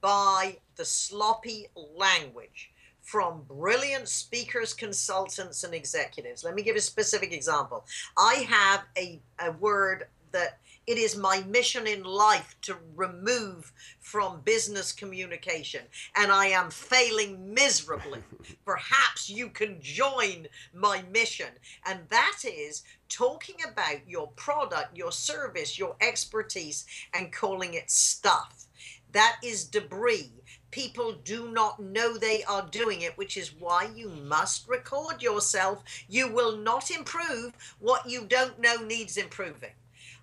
by 0.00 0.58
the 0.76 0.84
sloppy 0.84 1.68
language 1.96 2.71
from 3.02 3.42
brilliant 3.48 4.08
speakers, 4.08 4.72
consultants, 4.72 5.64
and 5.64 5.74
executives. 5.74 6.44
Let 6.44 6.54
me 6.54 6.62
give 6.62 6.76
a 6.76 6.80
specific 6.80 7.32
example. 7.32 7.84
I 8.16 8.46
have 8.48 8.84
a, 8.96 9.20
a 9.40 9.52
word 9.52 10.06
that 10.30 10.58
it 10.86 10.98
is 10.98 11.16
my 11.16 11.42
mission 11.48 11.86
in 11.86 12.02
life 12.02 12.56
to 12.62 12.76
remove 12.96 13.72
from 14.00 14.40
business 14.40 14.92
communication, 14.92 15.82
and 16.16 16.32
I 16.32 16.46
am 16.46 16.70
failing 16.70 17.54
miserably. 17.54 18.22
Perhaps 18.64 19.30
you 19.30 19.48
can 19.48 19.80
join 19.80 20.48
my 20.74 21.02
mission, 21.12 21.50
and 21.86 22.00
that 22.08 22.38
is 22.44 22.82
talking 23.08 23.56
about 23.70 24.08
your 24.08 24.28
product, 24.36 24.96
your 24.96 25.12
service, 25.12 25.78
your 25.78 25.96
expertise, 26.00 26.86
and 27.14 27.32
calling 27.32 27.74
it 27.74 27.90
stuff. 27.90 28.66
That 29.12 29.36
is 29.44 29.64
debris 29.64 30.32
people 30.72 31.12
do 31.22 31.52
not 31.52 31.78
know 31.78 32.16
they 32.16 32.42
are 32.44 32.66
doing 32.72 33.02
it, 33.02 33.16
which 33.16 33.36
is 33.36 33.54
why 33.54 33.88
you 33.94 34.08
must 34.08 34.66
record 34.66 35.22
yourself. 35.22 35.84
You 36.08 36.32
will 36.32 36.56
not 36.56 36.90
improve 36.90 37.52
what 37.78 38.08
you 38.08 38.24
don't 38.24 38.58
know 38.58 38.76
needs 38.76 39.16
improving. 39.16 39.70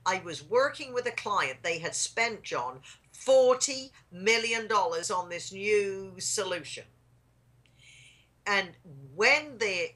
I 0.05 0.21
was 0.23 0.43
working 0.43 0.93
with 0.93 1.05
a 1.07 1.11
client, 1.11 1.59
they 1.61 1.79
had 1.79 1.95
spent, 1.95 2.43
John, 2.43 2.79
$40 3.13 3.91
million 4.11 4.67
on 4.71 5.29
this 5.29 5.51
new 5.51 6.13
solution. 6.17 6.85
And 8.45 8.69
when 9.13 9.57
the 9.59 9.89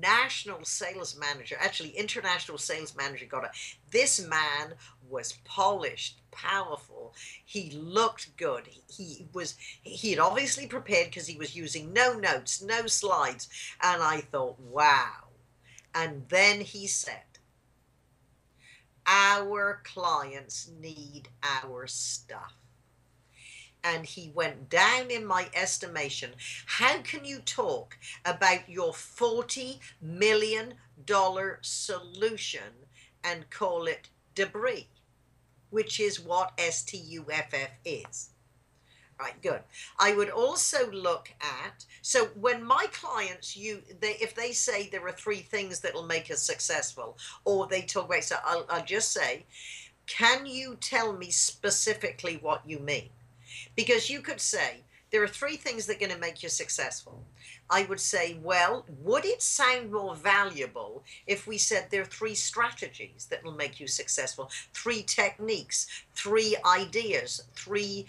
national 0.00 0.64
sales 0.64 1.18
manager, 1.18 1.56
actually 1.60 1.90
international 1.90 2.58
sales 2.58 2.96
manager 2.96 3.26
got 3.26 3.44
it, 3.44 3.50
this 3.90 4.20
man 4.26 4.74
was 5.08 5.38
polished, 5.44 6.20
powerful. 6.30 7.14
He 7.44 7.70
looked 7.72 8.36
good. 8.36 8.68
He, 8.88 9.26
was 9.32 9.56
he 9.82 10.10
had 10.10 10.20
obviously 10.20 10.66
prepared 10.66 11.08
because 11.08 11.26
he 11.26 11.36
was 11.36 11.56
using 11.56 11.92
no 11.92 12.14
notes, 12.14 12.62
no 12.62 12.86
slides, 12.86 13.48
and 13.82 14.02
I 14.02 14.20
thought, 14.20 14.58
wow. 14.60 15.28
And 15.94 16.24
then 16.28 16.60
he 16.60 16.86
said, 16.86 17.29
"Our 19.06 19.80
clients 19.84 20.68
need 20.68 21.28
our 21.42 21.86
stuff." 21.86 22.54
and 23.82 24.04
he 24.04 24.30
went 24.34 24.68
down 24.68 25.10
in 25.10 25.24
my 25.24 25.48
estimation. 25.54 26.34
How 26.66 27.00
can 27.00 27.24
you 27.24 27.40
talk 27.40 27.96
about 28.26 28.68
your 28.68 28.92
$40 28.92 29.80
million 30.02 30.74
solution 31.62 32.74
and 33.24 33.48
call 33.48 33.86
it 33.86 34.10
debris? 34.34 34.88
which 35.70 36.00
is 36.00 36.20
what 36.20 36.56
STUFF 36.58 37.70
is. 37.84 38.29
Right, 39.20 39.42
good. 39.42 39.60
I 39.98 40.14
would 40.14 40.30
also 40.30 40.90
look 40.92 41.30
at 41.42 41.84
so 42.00 42.26
when 42.40 42.64
my 42.64 42.86
clients 42.90 43.54
you 43.54 43.82
they 44.00 44.16
if 44.18 44.34
they 44.34 44.52
say 44.52 44.88
there 44.88 45.06
are 45.06 45.12
three 45.12 45.40
things 45.40 45.80
that 45.80 45.92
will 45.92 46.06
make 46.06 46.30
us 46.30 46.42
successful, 46.42 47.18
or 47.44 47.66
they 47.66 47.82
talk 47.82 48.06
about 48.06 48.24
so 48.24 48.36
I'll, 48.42 48.64
I'll 48.70 48.84
just 48.84 49.12
say, 49.12 49.44
can 50.06 50.46
you 50.46 50.76
tell 50.80 51.12
me 51.12 51.30
specifically 51.30 52.38
what 52.40 52.62
you 52.66 52.78
mean? 52.78 53.10
Because 53.76 54.08
you 54.08 54.22
could 54.22 54.40
say 54.40 54.84
there 55.10 55.22
are 55.22 55.28
three 55.28 55.56
things 55.56 55.84
that 55.86 55.96
are 55.96 56.00
going 56.06 56.12
to 56.12 56.18
make 56.18 56.42
you 56.42 56.48
successful. 56.48 57.22
I 57.68 57.84
would 57.84 58.00
say, 58.00 58.38
well, 58.42 58.84
would 59.02 59.24
it 59.24 59.42
sound 59.42 59.92
more 59.92 60.16
valuable 60.16 61.04
if 61.26 61.46
we 61.46 61.58
said 61.58 61.86
there 61.90 62.02
are 62.02 62.06
three 62.06 62.34
strategies 62.34 63.26
that 63.30 63.44
will 63.44 63.54
make 63.54 63.78
you 63.78 63.86
successful, 63.86 64.50
three 64.72 65.02
techniques, 65.02 65.86
three 66.14 66.56
ideas, 66.64 67.44
three 67.54 68.06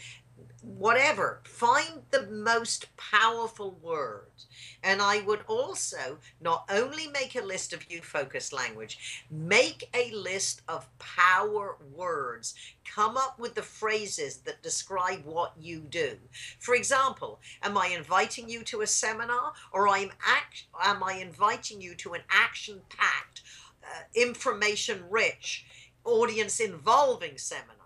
whatever. 0.61 1.41
Find 1.43 2.03
the 2.11 2.27
most 2.27 2.95
powerful 2.97 3.77
words. 3.81 4.47
And 4.83 5.01
I 5.01 5.21
would 5.21 5.41
also 5.47 6.17
not 6.39 6.69
only 6.69 7.07
make 7.07 7.35
a 7.35 7.41
list 7.41 7.73
of 7.73 7.89
you 7.91 8.01
focused 8.01 8.53
language, 8.53 9.25
make 9.29 9.89
a 9.93 10.11
list 10.11 10.61
of 10.67 10.87
power 10.99 11.77
words. 11.93 12.55
Come 12.85 13.17
up 13.17 13.39
with 13.39 13.55
the 13.55 13.61
phrases 13.61 14.37
that 14.37 14.63
describe 14.63 15.25
what 15.25 15.53
you 15.59 15.79
do. 15.79 16.17
For 16.59 16.75
example, 16.75 17.39
am 17.63 17.77
I 17.77 17.87
inviting 17.87 18.49
you 18.49 18.63
to 18.65 18.81
a 18.81 18.87
seminar 18.87 19.53
or 19.71 19.87
I'm 19.87 20.11
act, 20.25 20.65
am 20.83 21.03
I 21.03 21.13
inviting 21.13 21.81
you 21.81 21.95
to 21.95 22.13
an 22.13 22.21
action 22.29 22.81
packed, 22.89 23.41
uh, 23.83 24.03
information 24.15 25.03
rich, 25.09 25.65
audience 26.03 26.59
involving 26.59 27.37
seminar? 27.37 27.80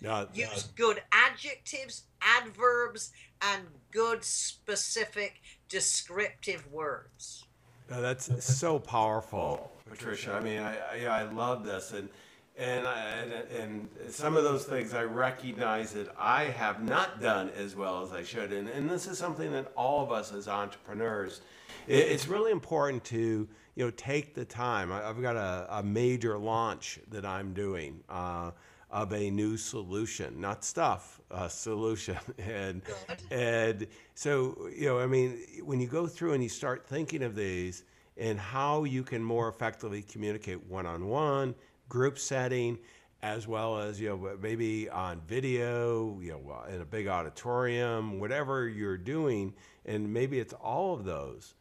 No, 0.00 0.26
Use 0.32 0.68
good 0.76 1.02
adjectives, 1.12 2.04
adverbs, 2.22 3.12
and 3.42 3.64
good 3.90 4.24
specific 4.24 5.42
descriptive 5.68 6.66
words. 6.72 7.44
No, 7.90 8.00
that's 8.00 8.44
so 8.44 8.78
powerful, 8.78 9.72
Patricia. 9.88 10.32
I 10.32 10.40
mean, 10.40 10.60
I, 10.60 11.04
I, 11.04 11.20
I 11.20 11.22
love 11.24 11.64
this, 11.64 11.92
and 11.92 12.08
and, 12.56 12.86
I, 12.86 13.00
and 13.00 13.32
and 13.32 13.88
some 14.10 14.36
of 14.36 14.44
those 14.44 14.64
things 14.64 14.94
I 14.94 15.04
recognize 15.04 15.92
that 15.92 16.08
I 16.18 16.44
have 16.44 16.82
not 16.82 17.20
done 17.20 17.50
as 17.56 17.74
well 17.74 18.02
as 18.02 18.12
I 18.12 18.22
should, 18.22 18.52
and 18.52 18.68
and 18.68 18.88
this 18.88 19.06
is 19.06 19.18
something 19.18 19.52
that 19.52 19.72
all 19.76 20.02
of 20.02 20.12
us 20.12 20.32
as 20.32 20.46
entrepreneurs, 20.46 21.40
it, 21.88 21.98
it's 21.98 22.28
really 22.28 22.52
important 22.52 23.02
to 23.04 23.48
you 23.74 23.84
know 23.84 23.90
take 23.90 24.34
the 24.34 24.44
time. 24.44 24.92
I, 24.92 25.02
have 25.02 25.20
got 25.20 25.36
a, 25.36 25.66
a 25.70 25.82
major 25.82 26.38
launch 26.38 27.00
that 27.10 27.26
I'm 27.26 27.52
doing. 27.52 28.00
Uh, 28.08 28.52
of 28.90 29.12
a 29.12 29.30
new 29.30 29.56
solution, 29.56 30.40
not 30.40 30.64
stuff, 30.64 31.20
a 31.30 31.48
solution. 31.48 32.18
and 32.38 32.82
and 33.30 33.86
so 34.14 34.68
you 34.74 34.86
know, 34.86 34.98
I 34.98 35.06
mean, 35.06 35.38
when 35.64 35.80
you 35.80 35.86
go 35.86 36.06
through 36.06 36.34
and 36.34 36.42
you 36.42 36.48
start 36.48 36.86
thinking 36.86 37.22
of 37.22 37.34
these 37.34 37.84
and 38.16 38.38
how 38.38 38.84
you 38.84 39.02
can 39.02 39.22
more 39.22 39.48
effectively 39.48 40.02
communicate 40.02 40.66
one-on-one, 40.66 41.54
group 41.88 42.18
setting, 42.18 42.78
as 43.22 43.46
well 43.46 43.78
as 43.78 44.00
you 44.00 44.08
know 44.08 44.36
maybe 44.40 44.88
on 44.88 45.20
video, 45.26 46.18
you 46.20 46.32
know, 46.32 46.62
in 46.68 46.80
a 46.80 46.84
big 46.84 47.06
auditorium, 47.06 48.18
whatever 48.18 48.68
you're 48.68 48.98
doing, 48.98 49.54
and 49.84 50.12
maybe 50.12 50.38
it's 50.38 50.54
all 50.54 50.94
of 50.94 51.04
those. 51.04 51.54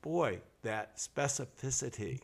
Boy, 0.00 0.40
that 0.62 0.96
specificity, 0.96 2.20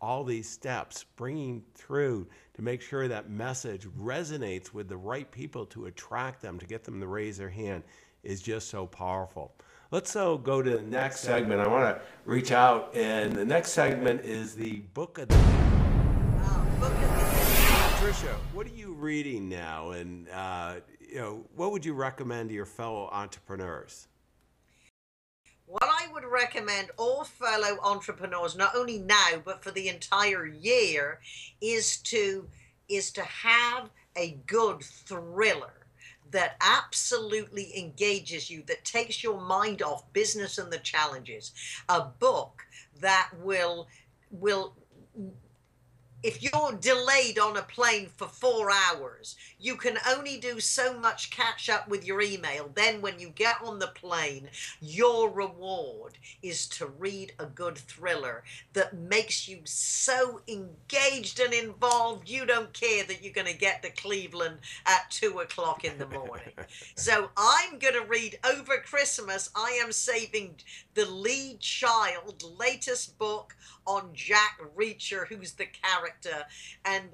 all 0.00 0.24
these 0.24 0.48
steps, 0.48 1.04
bringing 1.16 1.62
through 1.74 2.26
to 2.54 2.62
make 2.62 2.80
sure 2.82 3.08
that 3.08 3.30
message 3.30 3.86
resonates 3.86 4.72
with 4.72 4.88
the 4.88 4.96
right 4.96 5.30
people 5.30 5.66
to 5.66 5.86
attract 5.86 6.40
them, 6.40 6.58
to 6.58 6.66
get 6.66 6.84
them 6.84 7.00
to 7.00 7.06
raise 7.06 7.38
their 7.38 7.50
hand, 7.50 7.82
is 8.22 8.42
just 8.42 8.68
so 8.68 8.86
powerful. 8.86 9.54
Let's 9.90 10.10
so 10.10 10.38
go 10.38 10.62
to 10.62 10.70
the 10.70 10.82
next 10.82 11.20
segment. 11.20 11.60
I 11.60 11.68
want 11.68 11.96
to 11.96 12.02
reach 12.24 12.52
out, 12.52 12.94
and 12.94 13.34
the 13.34 13.44
next 13.44 13.72
segment 13.72 14.24
is 14.24 14.54
the 14.54 14.76
book 14.94 15.18
of 15.18 15.28
the 15.28 15.34
Patricia, 18.10 18.36
what 18.52 18.66
are 18.66 18.70
you 18.70 18.92
reading 18.92 19.48
now, 19.48 19.90
and 19.90 20.28
uh, 20.30 20.76
you 21.00 21.16
know 21.16 21.44
what 21.54 21.70
would 21.70 21.84
you 21.84 21.92
recommend 21.92 22.48
to 22.48 22.54
your 22.54 22.64
fellow 22.64 23.08
entrepreneurs? 23.12 24.08
What 25.70 25.84
I 25.84 26.08
would 26.12 26.24
recommend 26.24 26.90
all 26.96 27.22
fellow 27.22 27.78
entrepreneurs, 27.84 28.56
not 28.56 28.74
only 28.74 28.98
now 28.98 29.40
but 29.44 29.62
for 29.62 29.70
the 29.70 29.88
entire 29.88 30.44
year, 30.44 31.20
is 31.60 31.98
to 31.98 32.48
is 32.88 33.12
to 33.12 33.22
have 33.22 33.88
a 34.16 34.32
good 34.48 34.82
thriller 34.82 35.86
that 36.32 36.56
absolutely 36.60 37.78
engages 37.78 38.50
you, 38.50 38.64
that 38.66 38.84
takes 38.84 39.22
your 39.22 39.40
mind 39.40 39.80
off 39.80 40.12
business 40.12 40.58
and 40.58 40.72
the 40.72 40.78
challenges. 40.78 41.52
A 41.88 42.00
book 42.00 42.62
that 43.00 43.30
will 43.38 43.86
will 44.32 44.74
if 46.22 46.42
you're 46.42 46.72
delayed 46.72 47.38
on 47.38 47.56
a 47.56 47.62
plane 47.62 48.08
for 48.16 48.28
four 48.28 48.70
hours, 48.70 49.36
you 49.58 49.76
can 49.76 49.98
only 50.08 50.36
do 50.36 50.60
so 50.60 50.98
much 50.98 51.30
catch 51.30 51.68
up 51.70 51.88
with 51.88 52.04
your 52.04 52.20
email. 52.20 52.70
Then, 52.74 53.00
when 53.00 53.18
you 53.18 53.30
get 53.30 53.56
on 53.64 53.78
the 53.78 53.88
plane, 53.88 54.48
your 54.80 55.30
reward 55.30 56.18
is 56.42 56.66
to 56.68 56.86
read 56.86 57.32
a 57.38 57.46
good 57.46 57.78
thriller 57.78 58.44
that 58.74 58.96
makes 58.96 59.48
you 59.48 59.60
so 59.64 60.42
engaged 60.46 61.40
and 61.40 61.54
involved, 61.54 62.28
you 62.28 62.44
don't 62.44 62.72
care 62.72 63.04
that 63.04 63.22
you're 63.22 63.32
going 63.32 63.46
to 63.46 63.58
get 63.58 63.82
to 63.82 63.90
Cleveland 63.90 64.58
at 64.86 65.10
two 65.10 65.38
o'clock 65.38 65.84
in 65.84 65.96
the 65.98 66.06
morning. 66.06 66.52
so, 66.96 67.30
I'm 67.36 67.78
going 67.78 67.94
to 67.94 68.04
read 68.04 68.38
over 68.44 68.76
Christmas. 68.78 69.50
I 69.56 69.80
am 69.82 69.92
saving 69.92 70.56
the 70.94 71.06
Lee 71.06 71.56
Child 71.60 72.42
latest 72.58 73.18
book 73.18 73.54
on 73.86 74.10
Jack 74.14 74.60
Reacher, 74.76 75.26
who's 75.26 75.52
the 75.52 75.66
character, 75.66 76.09
and 76.84 77.04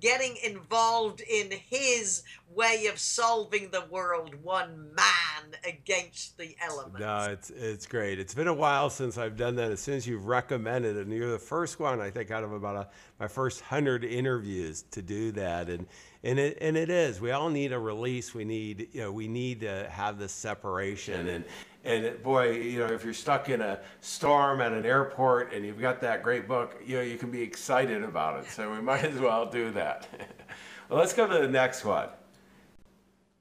getting 0.00 0.36
involved 0.44 1.20
in 1.20 1.50
his 1.50 2.22
way 2.52 2.86
of 2.86 2.98
solving 2.98 3.70
the 3.70 3.84
world 3.90 4.34
one 4.42 4.94
man 4.94 5.58
against 5.66 6.38
the 6.38 6.56
elements. 6.62 7.00
No, 7.00 7.28
it's 7.30 7.50
it's 7.50 7.86
great. 7.86 8.18
It's 8.18 8.34
been 8.34 8.48
a 8.48 8.54
while 8.54 8.90
since 8.90 9.18
I've 9.18 9.36
done 9.36 9.56
that. 9.56 9.72
As 9.72 9.80
soon 9.80 9.96
as 9.96 10.06
you've 10.06 10.26
recommended 10.26 10.96
and 10.96 11.12
you're 11.12 11.32
the 11.32 11.38
first 11.38 11.80
one, 11.80 12.00
I 12.00 12.10
think, 12.10 12.30
out 12.30 12.44
of 12.44 12.52
about 12.52 12.76
a, 12.76 12.88
my 13.18 13.28
first 13.28 13.60
hundred 13.60 14.04
interviews 14.04 14.84
to 14.92 15.02
do 15.02 15.32
that, 15.32 15.68
and 15.68 15.86
and 16.22 16.38
it 16.38 16.58
and 16.60 16.76
it 16.76 16.90
is. 16.90 17.20
We 17.20 17.32
all 17.32 17.50
need 17.50 17.72
a 17.72 17.78
release. 17.78 18.34
We 18.34 18.44
need 18.44 18.88
you 18.92 19.02
know 19.02 19.12
we 19.12 19.28
need 19.28 19.60
to 19.60 19.88
have 19.90 20.18
this 20.18 20.32
separation 20.32 21.28
and. 21.28 21.44
And 21.84 22.22
boy, 22.22 22.52
you 22.52 22.78
know, 22.78 22.86
if 22.86 23.04
you're 23.04 23.12
stuck 23.12 23.50
in 23.50 23.60
a 23.60 23.78
storm 24.00 24.62
at 24.62 24.72
an 24.72 24.86
airport 24.86 25.52
and 25.52 25.66
you've 25.66 25.80
got 25.80 26.00
that 26.00 26.22
great 26.22 26.48
book, 26.48 26.80
you 26.84 26.96
know, 26.96 27.02
you 27.02 27.18
can 27.18 27.30
be 27.30 27.42
excited 27.42 28.02
about 28.02 28.42
it. 28.42 28.50
So 28.50 28.72
we 28.72 28.80
might 28.80 29.04
as 29.04 29.20
well 29.20 29.44
do 29.44 29.70
that. 29.72 30.08
well, 30.88 30.98
let's 30.98 31.12
go 31.12 31.26
to 31.26 31.38
the 31.38 31.48
next 31.48 31.84
one. 31.84 32.08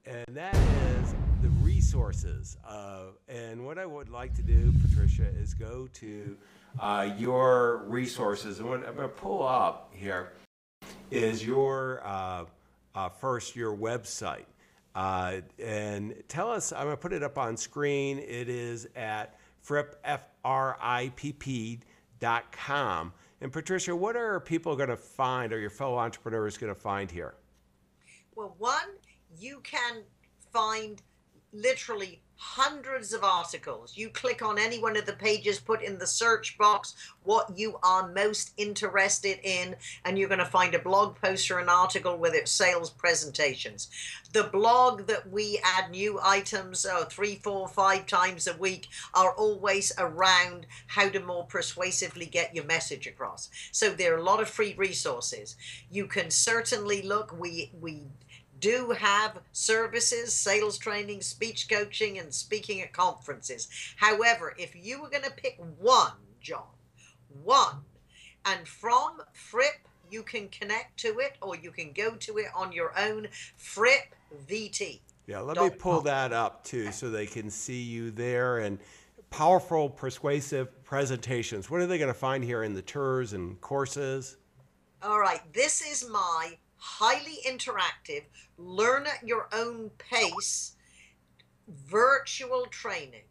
And 0.05 0.25
that 0.35 0.55
is 0.55 1.15
the 1.41 1.47
resources. 1.61 2.57
Uh, 2.67 3.11
and 3.29 3.65
what 3.65 3.77
I 3.77 3.85
would 3.85 4.09
like 4.09 4.33
to 4.35 4.41
do, 4.41 4.73
Patricia, 4.81 5.25
is 5.25 5.53
go 5.53 5.87
to 5.93 6.37
uh, 6.81 7.13
your 7.17 7.85
resources. 7.87 8.59
And 8.59 8.67
what 8.67 8.85
I'm 8.85 8.95
going 8.95 9.07
to 9.07 9.15
pull 9.15 9.47
up 9.47 9.89
here 9.93 10.33
is 11.11 11.45
your 11.45 12.01
uh, 12.03 12.43
uh 12.93 13.07
first 13.07 13.55
your 13.55 13.75
website. 13.75 14.45
Uh, 14.95 15.41
and 15.59 16.13
tell 16.27 16.51
us, 16.51 16.71
I'm 16.71 16.83
going 16.83 16.95
to 16.95 17.01
put 17.01 17.13
it 17.13 17.23
up 17.23 17.37
on 17.37 17.57
screen. 17.57 18.19
It 18.19 18.47
is 18.49 18.87
at 18.95 19.39
fripp, 19.61 19.99
F-R-I-P-P 20.03 21.79
dot 22.19 22.51
com. 22.51 23.13
And 23.41 23.51
Patricia, 23.51 23.95
what 23.95 24.15
are 24.15 24.39
people 24.39 24.75
going 24.75 24.89
to 24.89 24.95
find, 24.95 25.51
or 25.51 25.59
your 25.59 25.69
fellow 25.69 25.97
entrepreneurs 25.97 26.57
going 26.57 26.73
to 26.73 26.79
find 26.79 27.11
here? 27.11 27.35
Well, 28.35 28.55
one, 28.57 28.97
you 29.37 29.59
can 29.61 30.03
find 30.51 31.01
literally 31.54 32.22
hundreds 32.36 33.14
of 33.14 33.24
articles. 33.24 33.95
You 33.95 34.10
click 34.10 34.41
on 34.41 34.60
any 34.60 34.78
one 34.78 34.97
of 34.97 35.06
the 35.06 35.14
pages, 35.14 35.60
put 35.60 35.82
in 35.82 35.97
the 35.97 36.06
search 36.06 36.58
box 36.58 36.93
what 37.24 37.58
you 37.58 37.80
are 37.84 38.12
most 38.12 38.51
interested 38.58 39.39
in, 39.43 39.76
and 40.04 40.20
you're 40.20 40.28
going 40.28 40.39
to 40.39 40.45
find 40.45 40.76
a 40.76 40.80
blog 40.80 41.16
post 41.22 41.49
or 41.49 41.60
an 41.60 41.70
article 41.70 42.18
with 42.18 42.34
its 42.34 42.51
sales 42.51 42.89
presentations. 42.89 43.89
The 44.34 44.43
blog 44.43 45.08
that 45.08 45.32
we 45.32 45.62
add 45.64 45.91
new 45.91 46.20
items 46.22 46.86
uh, 46.86 47.06
three, 47.06 47.36
four, 47.36 47.68
five 47.70 48.08
times 48.08 48.45
a 48.45 48.58
week 48.58 48.89
are 49.14 49.34
always 49.36 49.93
around 49.97 50.66
how 50.88 51.08
to 51.10 51.20
more 51.22 51.45
persuasively 51.45 52.26
get 52.26 52.54
your 52.54 52.66
message 52.66 53.08
across. 53.08 53.49
So 53.72 53.89
there 53.89 54.14
are 54.16 54.20
a 54.20 54.24
lot 54.24 54.41
of 54.41 54.49
free 54.49 54.74
resources. 54.74 55.56
You 55.89 56.08
can 56.08 56.30
certainly 56.30 57.04
look. 57.04 57.39
We 57.39 57.72
we 57.80 58.01
do 58.64 58.95
have 58.97 59.41
services, 59.51 60.34
sales 60.34 60.78
training, 60.78 61.22
speech 61.22 61.68
coaching, 61.68 62.18
and 62.18 62.34
speaking 62.34 62.80
at 62.80 62.93
conferences. 62.93 63.68
However, 63.97 64.55
if 64.57 64.74
you 64.74 65.01
were 65.01 65.09
going 65.09 65.26
to 65.26 65.32
pick 65.32 65.59
one, 65.82 66.14
John, 66.39 66.64
one, 67.43 67.82
and 68.45 68.66
from 68.66 69.22
Fripp, 69.34 69.86
you 70.09 70.24
can 70.24 70.47
connect 70.47 70.97
to 71.01 71.20
it 71.20 71.34
or 71.41 71.57
you 71.57 71.72
can 71.72 71.91
go 71.91 72.11
to 72.11 72.38
it 72.38 72.45
on 72.55 72.72
your 72.72 72.97
own, 72.97 73.28
Fripp 73.57 74.16
VT. 74.47 75.01
Yeah, 75.28 75.41
let 75.41 75.57
me 75.57 75.70
pull 75.70 75.99
that 76.01 76.32
up 76.32 76.64
too 76.64 76.93
so 76.93 77.09
they 77.09 77.26
can 77.26 77.49
see 77.49 77.82
you 77.82 78.11
there 78.11 78.59
and 78.59 78.80
powerful, 79.30 79.89
persuasive 79.89 80.86
presentations. 80.86 81.70
What 81.70 81.82
are 81.82 81.88
they 81.88 81.97
going 81.97 82.14
to 82.14 82.18
find 82.18 82.41
here 82.41 82.64
in 82.64 82.74
the 82.74 82.82
tours 82.82 83.34
and 83.34 83.59
courses? 83.59 84.38
All 85.01 85.20
right, 85.20 85.41
this 85.51 85.82
is 85.82 86.09
my 86.09 86.55
highly 86.84 87.38
interactive, 87.47 88.23
learn 88.57 89.07
at 89.07 89.25
your 89.25 89.47
own 89.53 89.89
pace 89.97 90.75
virtual 91.65 92.65
training. 92.65 93.23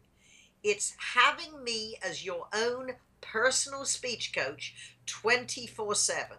It's 0.63 0.95
having 1.13 1.63
me 1.63 1.97
as 2.03 2.25
your 2.25 2.47
own 2.51 2.93
personal 3.21 3.85
speech 3.85 4.33
coach 4.33 4.73
24 5.05 5.93
7 5.93 6.37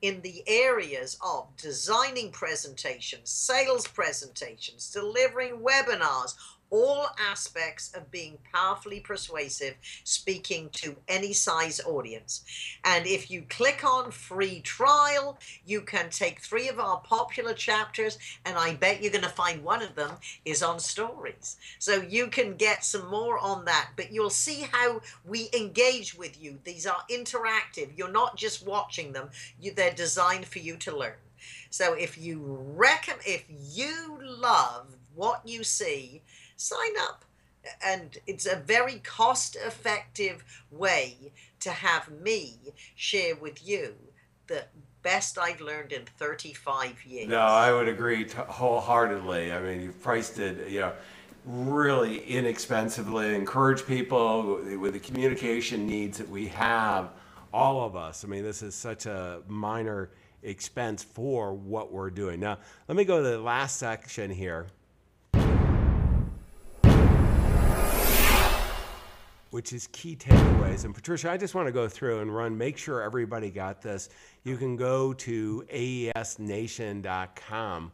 in 0.00 0.20
the 0.20 0.44
areas 0.46 1.18
of 1.24 1.56
designing 1.56 2.30
presentations, 2.30 3.30
sales 3.30 3.88
presentations, 3.88 4.90
delivering 4.90 5.58
webinars, 5.58 6.34
all 6.70 7.06
aspects 7.18 7.92
of 7.94 8.10
being 8.10 8.38
powerfully 8.52 9.00
persuasive, 9.00 9.74
speaking 10.04 10.68
to 10.72 10.96
any 11.08 11.32
size 11.32 11.80
audience. 11.86 12.44
And 12.84 13.06
if 13.06 13.30
you 13.30 13.42
click 13.48 13.84
on 13.84 14.10
free 14.10 14.60
trial, 14.60 15.38
you 15.64 15.80
can 15.80 16.10
take 16.10 16.40
three 16.40 16.68
of 16.68 16.80
our 16.80 16.98
popular 16.98 17.54
chapters, 17.54 18.18
and 18.44 18.56
I 18.58 18.74
bet 18.74 19.02
you're 19.02 19.12
going 19.12 19.24
to 19.24 19.30
find 19.30 19.62
one 19.62 19.82
of 19.82 19.94
them 19.94 20.12
is 20.44 20.62
on 20.62 20.78
stories. 20.80 21.56
So 21.78 22.02
you 22.02 22.28
can 22.28 22.56
get 22.56 22.84
some 22.84 23.08
more 23.08 23.38
on 23.38 23.64
that, 23.66 23.90
but 23.96 24.12
you'll 24.12 24.30
see 24.30 24.66
how 24.70 25.00
we 25.24 25.48
engage 25.56 26.14
with 26.16 26.42
you. 26.42 26.58
These 26.64 26.86
are 26.86 27.04
interactive. 27.10 27.96
You're 27.96 28.10
not 28.10 28.36
just 28.36 28.66
watching 28.66 29.12
them, 29.12 29.30
you, 29.60 29.72
they're 29.72 29.92
designed 29.92 30.46
for 30.46 30.58
you 30.58 30.76
to 30.78 30.96
learn. 30.96 31.14
So 31.70 31.94
if 31.94 32.16
you 32.16 32.40
reckon, 32.74 33.14
if 33.26 33.44
you 33.48 34.18
love 34.22 34.96
what 35.14 35.42
you 35.44 35.64
see, 35.64 36.22
sign 36.56 36.96
up. 37.00 37.24
And 37.84 38.18
it's 38.26 38.46
a 38.46 38.56
very 38.56 38.96
cost 38.98 39.56
effective 39.56 40.44
way 40.70 41.32
to 41.60 41.70
have 41.70 42.10
me 42.10 42.58
share 42.94 43.34
with 43.36 43.66
you 43.66 43.94
the 44.48 44.64
best 45.02 45.38
I've 45.38 45.60
learned 45.60 45.92
in 45.92 46.02
35 46.18 47.04
years. 47.04 47.28
No, 47.28 47.38
I 47.38 47.72
would 47.72 47.88
agree 47.88 48.28
wholeheartedly. 48.28 49.52
I 49.52 49.60
mean, 49.60 49.80
you've 49.80 50.02
priced 50.02 50.38
it, 50.38 50.68
you 50.68 50.80
know, 50.80 50.92
really 51.46 52.24
inexpensively. 52.24 53.34
Encourage 53.34 53.86
people 53.86 54.60
with 54.78 54.92
the 54.94 55.00
communication 55.00 55.86
needs 55.86 56.18
that 56.18 56.28
we 56.28 56.48
have, 56.48 57.10
all 57.52 57.84
of 57.86 57.96
us. 57.96 58.24
I 58.24 58.28
mean, 58.28 58.42
this 58.42 58.62
is 58.62 58.74
such 58.74 59.06
a 59.06 59.40
minor 59.46 60.10
expense 60.42 61.02
for 61.02 61.54
what 61.54 61.92
we're 61.92 62.10
doing. 62.10 62.40
Now, 62.40 62.58
let 62.88 62.96
me 62.96 63.04
go 63.04 63.22
to 63.22 63.28
the 63.28 63.38
last 63.38 63.78
section 63.78 64.30
here. 64.30 64.66
Which 69.54 69.72
is 69.72 69.86
key 69.92 70.16
takeaways. 70.16 70.84
And 70.84 70.92
Patricia, 70.92 71.30
I 71.30 71.36
just 71.36 71.54
want 71.54 71.68
to 71.68 71.72
go 71.72 71.86
through 71.86 72.18
and 72.18 72.34
run, 72.34 72.58
make 72.58 72.76
sure 72.76 73.00
everybody 73.00 73.52
got 73.52 73.80
this. 73.80 74.08
You 74.42 74.56
can 74.56 74.74
go 74.74 75.12
to 75.12 75.64
aesnation.com 75.72 77.92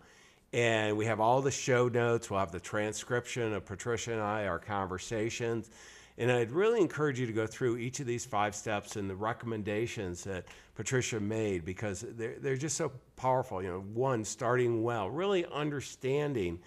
and 0.55 0.97
we 0.97 1.05
have 1.05 1.21
all 1.21 1.43
the 1.43 1.51
show 1.51 1.89
notes. 1.89 2.31
We'll 2.31 2.41
have 2.41 2.51
the 2.51 2.61
transcription 2.61 3.53
of 3.53 3.67
Patricia 3.67 4.13
and 4.13 4.23
I, 4.23 4.47
our 4.47 4.59
conversations. 4.59 5.69
And 6.17 6.33
I'd 6.33 6.51
really 6.51 6.81
encourage 6.81 7.21
you 7.21 7.27
to 7.27 7.33
go 7.35 7.47
through 7.47 7.77
each 7.77 8.01
of 8.01 8.07
these 8.07 8.25
five 8.25 8.55
steps 8.55 8.97
and 8.97 9.11
the 9.11 9.15
recommendations 9.15 10.25
that 10.25 10.47
Patricia 10.75 11.21
made 11.21 11.67
because 11.67 12.07
they're, 12.17 12.37
they're 12.39 12.57
just 12.57 12.79
so 12.79 12.91
powerful. 13.17 13.63
You 13.63 13.69
know, 13.69 13.81
one, 13.93 14.25
starting 14.25 14.83
well, 14.83 15.11
really 15.11 15.45
understanding 15.53 16.59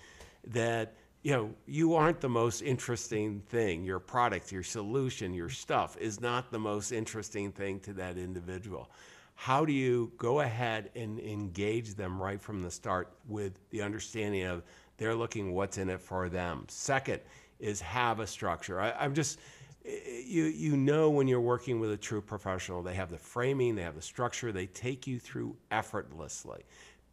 that 0.49 0.93
you 1.23 1.31
know 1.31 1.49
you 1.65 1.95
aren't 1.95 2.19
the 2.19 2.29
most 2.29 2.61
interesting 2.61 3.41
thing. 3.47 3.83
Your 3.83 3.99
product 3.99 4.51
your 4.51 4.63
solution 4.63 5.33
your 5.33 5.49
stuff 5.49 5.97
is 5.97 6.21
not 6.21 6.51
the 6.51 6.59
most 6.59 6.91
interesting 6.91 7.51
thing 7.51 7.79
to 7.81 7.93
that 7.93 8.17
individual. 8.17 8.91
How 9.35 9.65
do 9.65 9.73
you 9.73 10.11
go 10.17 10.41
ahead 10.41 10.91
and 10.95 11.19
engage 11.19 11.95
them 11.95 12.21
right 12.21 12.39
from 12.39 12.61
the 12.61 12.69
start 12.69 13.11
with 13.27 13.53
the 13.71 13.81
understanding 13.81 14.43
of 14.43 14.63
they're 14.97 15.15
looking 15.15 15.53
what's 15.53 15.77
in 15.77 15.89
it 15.89 16.01
for 16.01 16.29
them? 16.29 16.65
Second 16.67 17.21
is 17.59 17.81
have 17.81 18.19
a 18.19 18.27
structure. 18.27 18.79
I, 18.79 18.91
i'm 18.99 19.13
just 19.13 19.39
you 19.85 20.43
you 20.43 20.77
know 20.77 21.09
when 21.09 21.27
you're 21.27 21.41
working 21.41 21.79
with 21.79 21.91
a 21.91 21.97
true 21.97 22.21
professional 22.21 22.81
they 22.81 22.93
have 22.93 23.09
the 23.09 23.17
framing 23.17 23.75
they 23.75 23.81
have 23.81 23.95
the 23.95 24.01
structure 24.01 24.51
they 24.51 24.65
take 24.67 25.07
you 25.07 25.19
through 25.19 25.55
effortlessly 25.71 26.63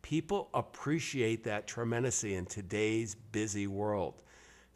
People 0.02 0.48
appreciate 0.54 1.44
that 1.44 1.66
tremendously 1.66 2.34
in 2.34 2.46
today's 2.46 3.14
busy 3.14 3.66
world. 3.66 4.22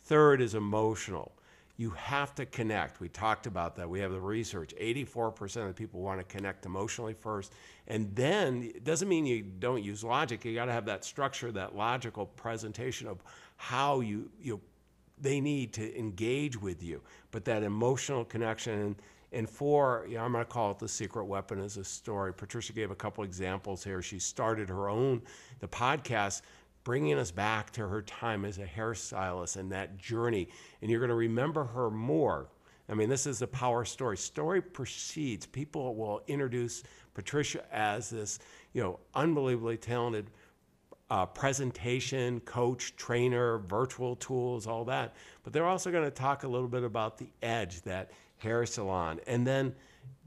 Third 0.02 0.40
is 0.40 0.54
emotional. 0.54 1.32
You 1.76 1.90
have 1.90 2.34
to 2.36 2.46
connect. 2.46 3.00
We 3.00 3.08
talked 3.08 3.46
about 3.46 3.74
that. 3.76 3.88
We 3.88 3.98
have 4.00 4.12
the 4.12 4.20
research. 4.20 4.74
84% 4.80 5.62
of 5.62 5.68
the 5.68 5.74
people 5.74 6.00
want 6.00 6.20
to 6.20 6.24
connect 6.24 6.66
emotionally 6.66 7.14
first. 7.14 7.52
And 7.88 8.14
then 8.14 8.62
it 8.62 8.84
doesn't 8.84 9.08
mean 9.08 9.26
you 9.26 9.42
don't 9.42 9.82
use 9.82 10.04
logic. 10.04 10.44
You 10.44 10.54
got 10.54 10.66
to 10.66 10.72
have 10.72 10.86
that 10.86 11.04
structure, 11.04 11.50
that 11.52 11.74
logical 11.74 12.26
presentation 12.26 13.08
of 13.08 13.22
how 13.56 14.00
you, 14.00 14.30
you 14.40 14.60
they 15.20 15.40
need 15.40 15.72
to 15.74 15.98
engage 15.98 16.60
with 16.60 16.82
you. 16.82 17.00
But 17.30 17.44
that 17.46 17.62
emotional 17.62 18.24
connection 18.24 18.80
and 18.80 18.96
and 19.34 19.48
four, 19.48 20.06
you 20.08 20.14
know, 20.14 20.22
I'm 20.22 20.32
going 20.32 20.44
to 20.44 20.50
call 20.50 20.70
it 20.70 20.78
the 20.78 20.88
secret 20.88 21.24
weapon 21.24 21.60
as 21.60 21.76
a 21.76 21.84
story. 21.84 22.32
Patricia 22.32 22.72
gave 22.72 22.90
a 22.90 22.94
couple 22.94 23.24
examples 23.24 23.82
here. 23.82 24.00
She 24.00 24.18
started 24.18 24.68
her 24.68 24.88
own, 24.88 25.22
the 25.60 25.68
podcast, 25.68 26.42
bringing 26.84 27.18
us 27.18 27.30
back 27.30 27.70
to 27.72 27.88
her 27.88 28.02
time 28.02 28.44
as 28.44 28.58
a 28.58 28.64
hairstylist 28.64 29.56
and 29.56 29.72
that 29.72 29.96
journey. 29.98 30.48
And 30.80 30.90
you're 30.90 31.00
going 31.00 31.08
to 31.08 31.14
remember 31.14 31.64
her 31.64 31.90
more. 31.90 32.48
I 32.88 32.94
mean, 32.94 33.08
this 33.08 33.26
is 33.26 33.42
a 33.42 33.46
power 33.46 33.84
story. 33.84 34.16
Story 34.16 34.60
proceeds. 34.60 35.46
People 35.46 35.94
will 35.94 36.22
introduce 36.26 36.82
Patricia 37.14 37.64
as 37.72 38.10
this, 38.10 38.38
you 38.72 38.82
know, 38.82 39.00
unbelievably 39.14 39.78
talented 39.78 40.30
uh, 41.10 41.26
presentation, 41.26 42.40
coach, 42.40 42.96
trainer, 42.96 43.58
virtual 43.58 44.16
tools, 44.16 44.66
all 44.66 44.84
that. 44.84 45.14
But 45.42 45.52
they're 45.52 45.66
also 45.66 45.90
going 45.90 46.04
to 46.04 46.10
talk 46.10 46.44
a 46.44 46.48
little 46.48 46.68
bit 46.68 46.82
about 46.82 47.18
the 47.18 47.28
edge 47.42 47.82
that 47.82 48.10
hair 48.44 48.64
salon, 48.66 49.18
and 49.26 49.44
then 49.44 49.74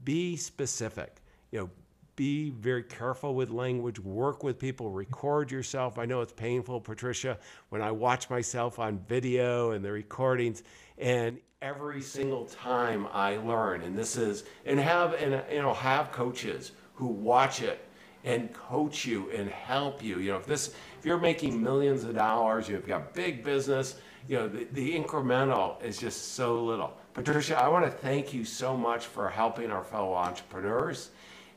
be 0.04 0.36
specific. 0.36 1.22
You 1.50 1.60
know, 1.60 1.70
be 2.16 2.50
very 2.50 2.82
careful 2.82 3.34
with 3.34 3.48
language, 3.48 4.00
work 4.00 4.42
with 4.42 4.58
people, 4.58 4.90
record 4.90 5.52
yourself. 5.52 5.98
I 5.98 6.04
know 6.04 6.20
it's 6.20 6.32
painful, 6.32 6.80
Patricia, 6.80 7.38
when 7.68 7.80
I 7.80 7.92
watch 7.92 8.28
myself 8.28 8.80
on 8.80 8.98
video 9.08 9.70
and 9.70 9.84
the 9.84 9.92
recordings, 9.92 10.64
and 10.98 11.38
every 11.62 12.02
single 12.02 12.46
time 12.46 13.06
I 13.12 13.36
learn, 13.36 13.82
and 13.82 13.96
this 13.96 14.16
is, 14.16 14.44
and 14.66 14.80
have, 14.80 15.14
and 15.14 15.42
you 15.50 15.62
know, 15.62 15.72
have 15.72 16.10
coaches 16.10 16.72
who 16.94 17.06
watch 17.06 17.62
it 17.62 17.84
and 18.24 18.52
coach 18.52 19.06
you 19.06 19.30
and 19.30 19.48
help 19.48 20.02
you. 20.02 20.18
You 20.18 20.32
know, 20.32 20.38
if 20.38 20.46
this, 20.46 20.74
if 20.98 21.06
you're 21.06 21.18
making 21.18 21.62
millions 21.62 22.02
of 22.02 22.16
dollars, 22.16 22.68
you've 22.68 22.86
got 22.86 23.14
big 23.14 23.44
business, 23.44 23.94
you 24.26 24.36
know, 24.36 24.48
the, 24.48 24.64
the 24.72 24.98
incremental 24.98 25.80
is 25.82 25.98
just 25.98 26.34
so 26.34 26.64
little. 26.64 26.96
Patricia, 27.18 27.60
I 27.60 27.66
want 27.66 27.84
to 27.84 27.90
thank 27.90 28.32
you 28.32 28.44
so 28.44 28.76
much 28.76 29.06
for 29.06 29.28
helping 29.28 29.72
our 29.72 29.82
fellow 29.82 30.14
entrepreneurs. 30.14 31.10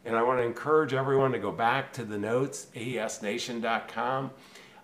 And 0.06 0.16
I 0.16 0.24
want 0.24 0.40
to 0.40 0.44
encourage 0.44 0.92
everyone 0.92 1.32
to 1.34 1.38
go 1.38 1.52
back 1.52 1.94
to 1.94 2.04
the 2.04 2.18
notes, 2.18 2.66
aesnation.com, 2.76 4.32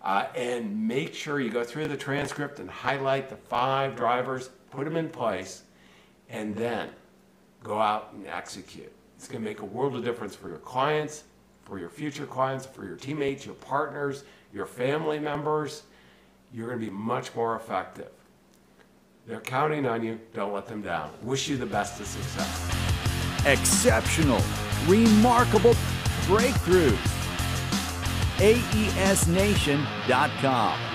uh, 0.03 0.25
and 0.35 0.87
make 0.87 1.15
sure 1.15 1.39
you 1.39 1.49
go 1.49 1.63
through 1.63 1.87
the 1.87 1.97
transcript 1.97 2.59
and 2.59 2.69
highlight 2.69 3.27
the 3.27 3.35
five 3.35 3.95
drivers, 3.95 4.51
put 4.69 4.85
them 4.85 4.97
in 4.97 5.09
place, 5.09 5.63
and 6.29 6.55
then 6.55 6.89
go 7.63 7.81
out 7.81 8.13
and 8.13 8.27
execute. 8.27 8.91
It's 9.15 9.27
going 9.27 9.43
to 9.43 9.49
make 9.49 9.61
a 9.61 9.65
world 9.65 9.95
of 9.95 10.03
difference 10.03 10.35
for 10.35 10.47
your 10.47 10.59
clients, 10.59 11.23
for 11.65 11.79
your 11.79 11.89
future 11.89 12.27
clients, 12.27 12.67
for 12.67 12.85
your 12.85 12.97
teammates, 12.97 13.47
your 13.47 13.55
partners, 13.55 14.25
your 14.53 14.67
family 14.67 15.17
members. 15.17 15.81
You're 16.53 16.67
going 16.67 16.79
to 16.79 16.85
be 16.85 16.91
much 16.91 17.33
more 17.33 17.55
effective. 17.55 18.11
They're 19.27 19.41
counting 19.41 19.85
on 19.85 20.03
you. 20.03 20.19
Don't 20.33 20.53
let 20.53 20.65
them 20.67 20.81
down. 20.81 21.11
Wish 21.21 21.49
you 21.49 21.57
the 21.57 21.65
best 21.65 21.99
of 21.99 22.07
success. 22.07 22.71
Exceptional, 23.45 24.41
remarkable 24.87 25.73
breakthroughs. 26.27 26.97
AESNation.com. 28.37 30.86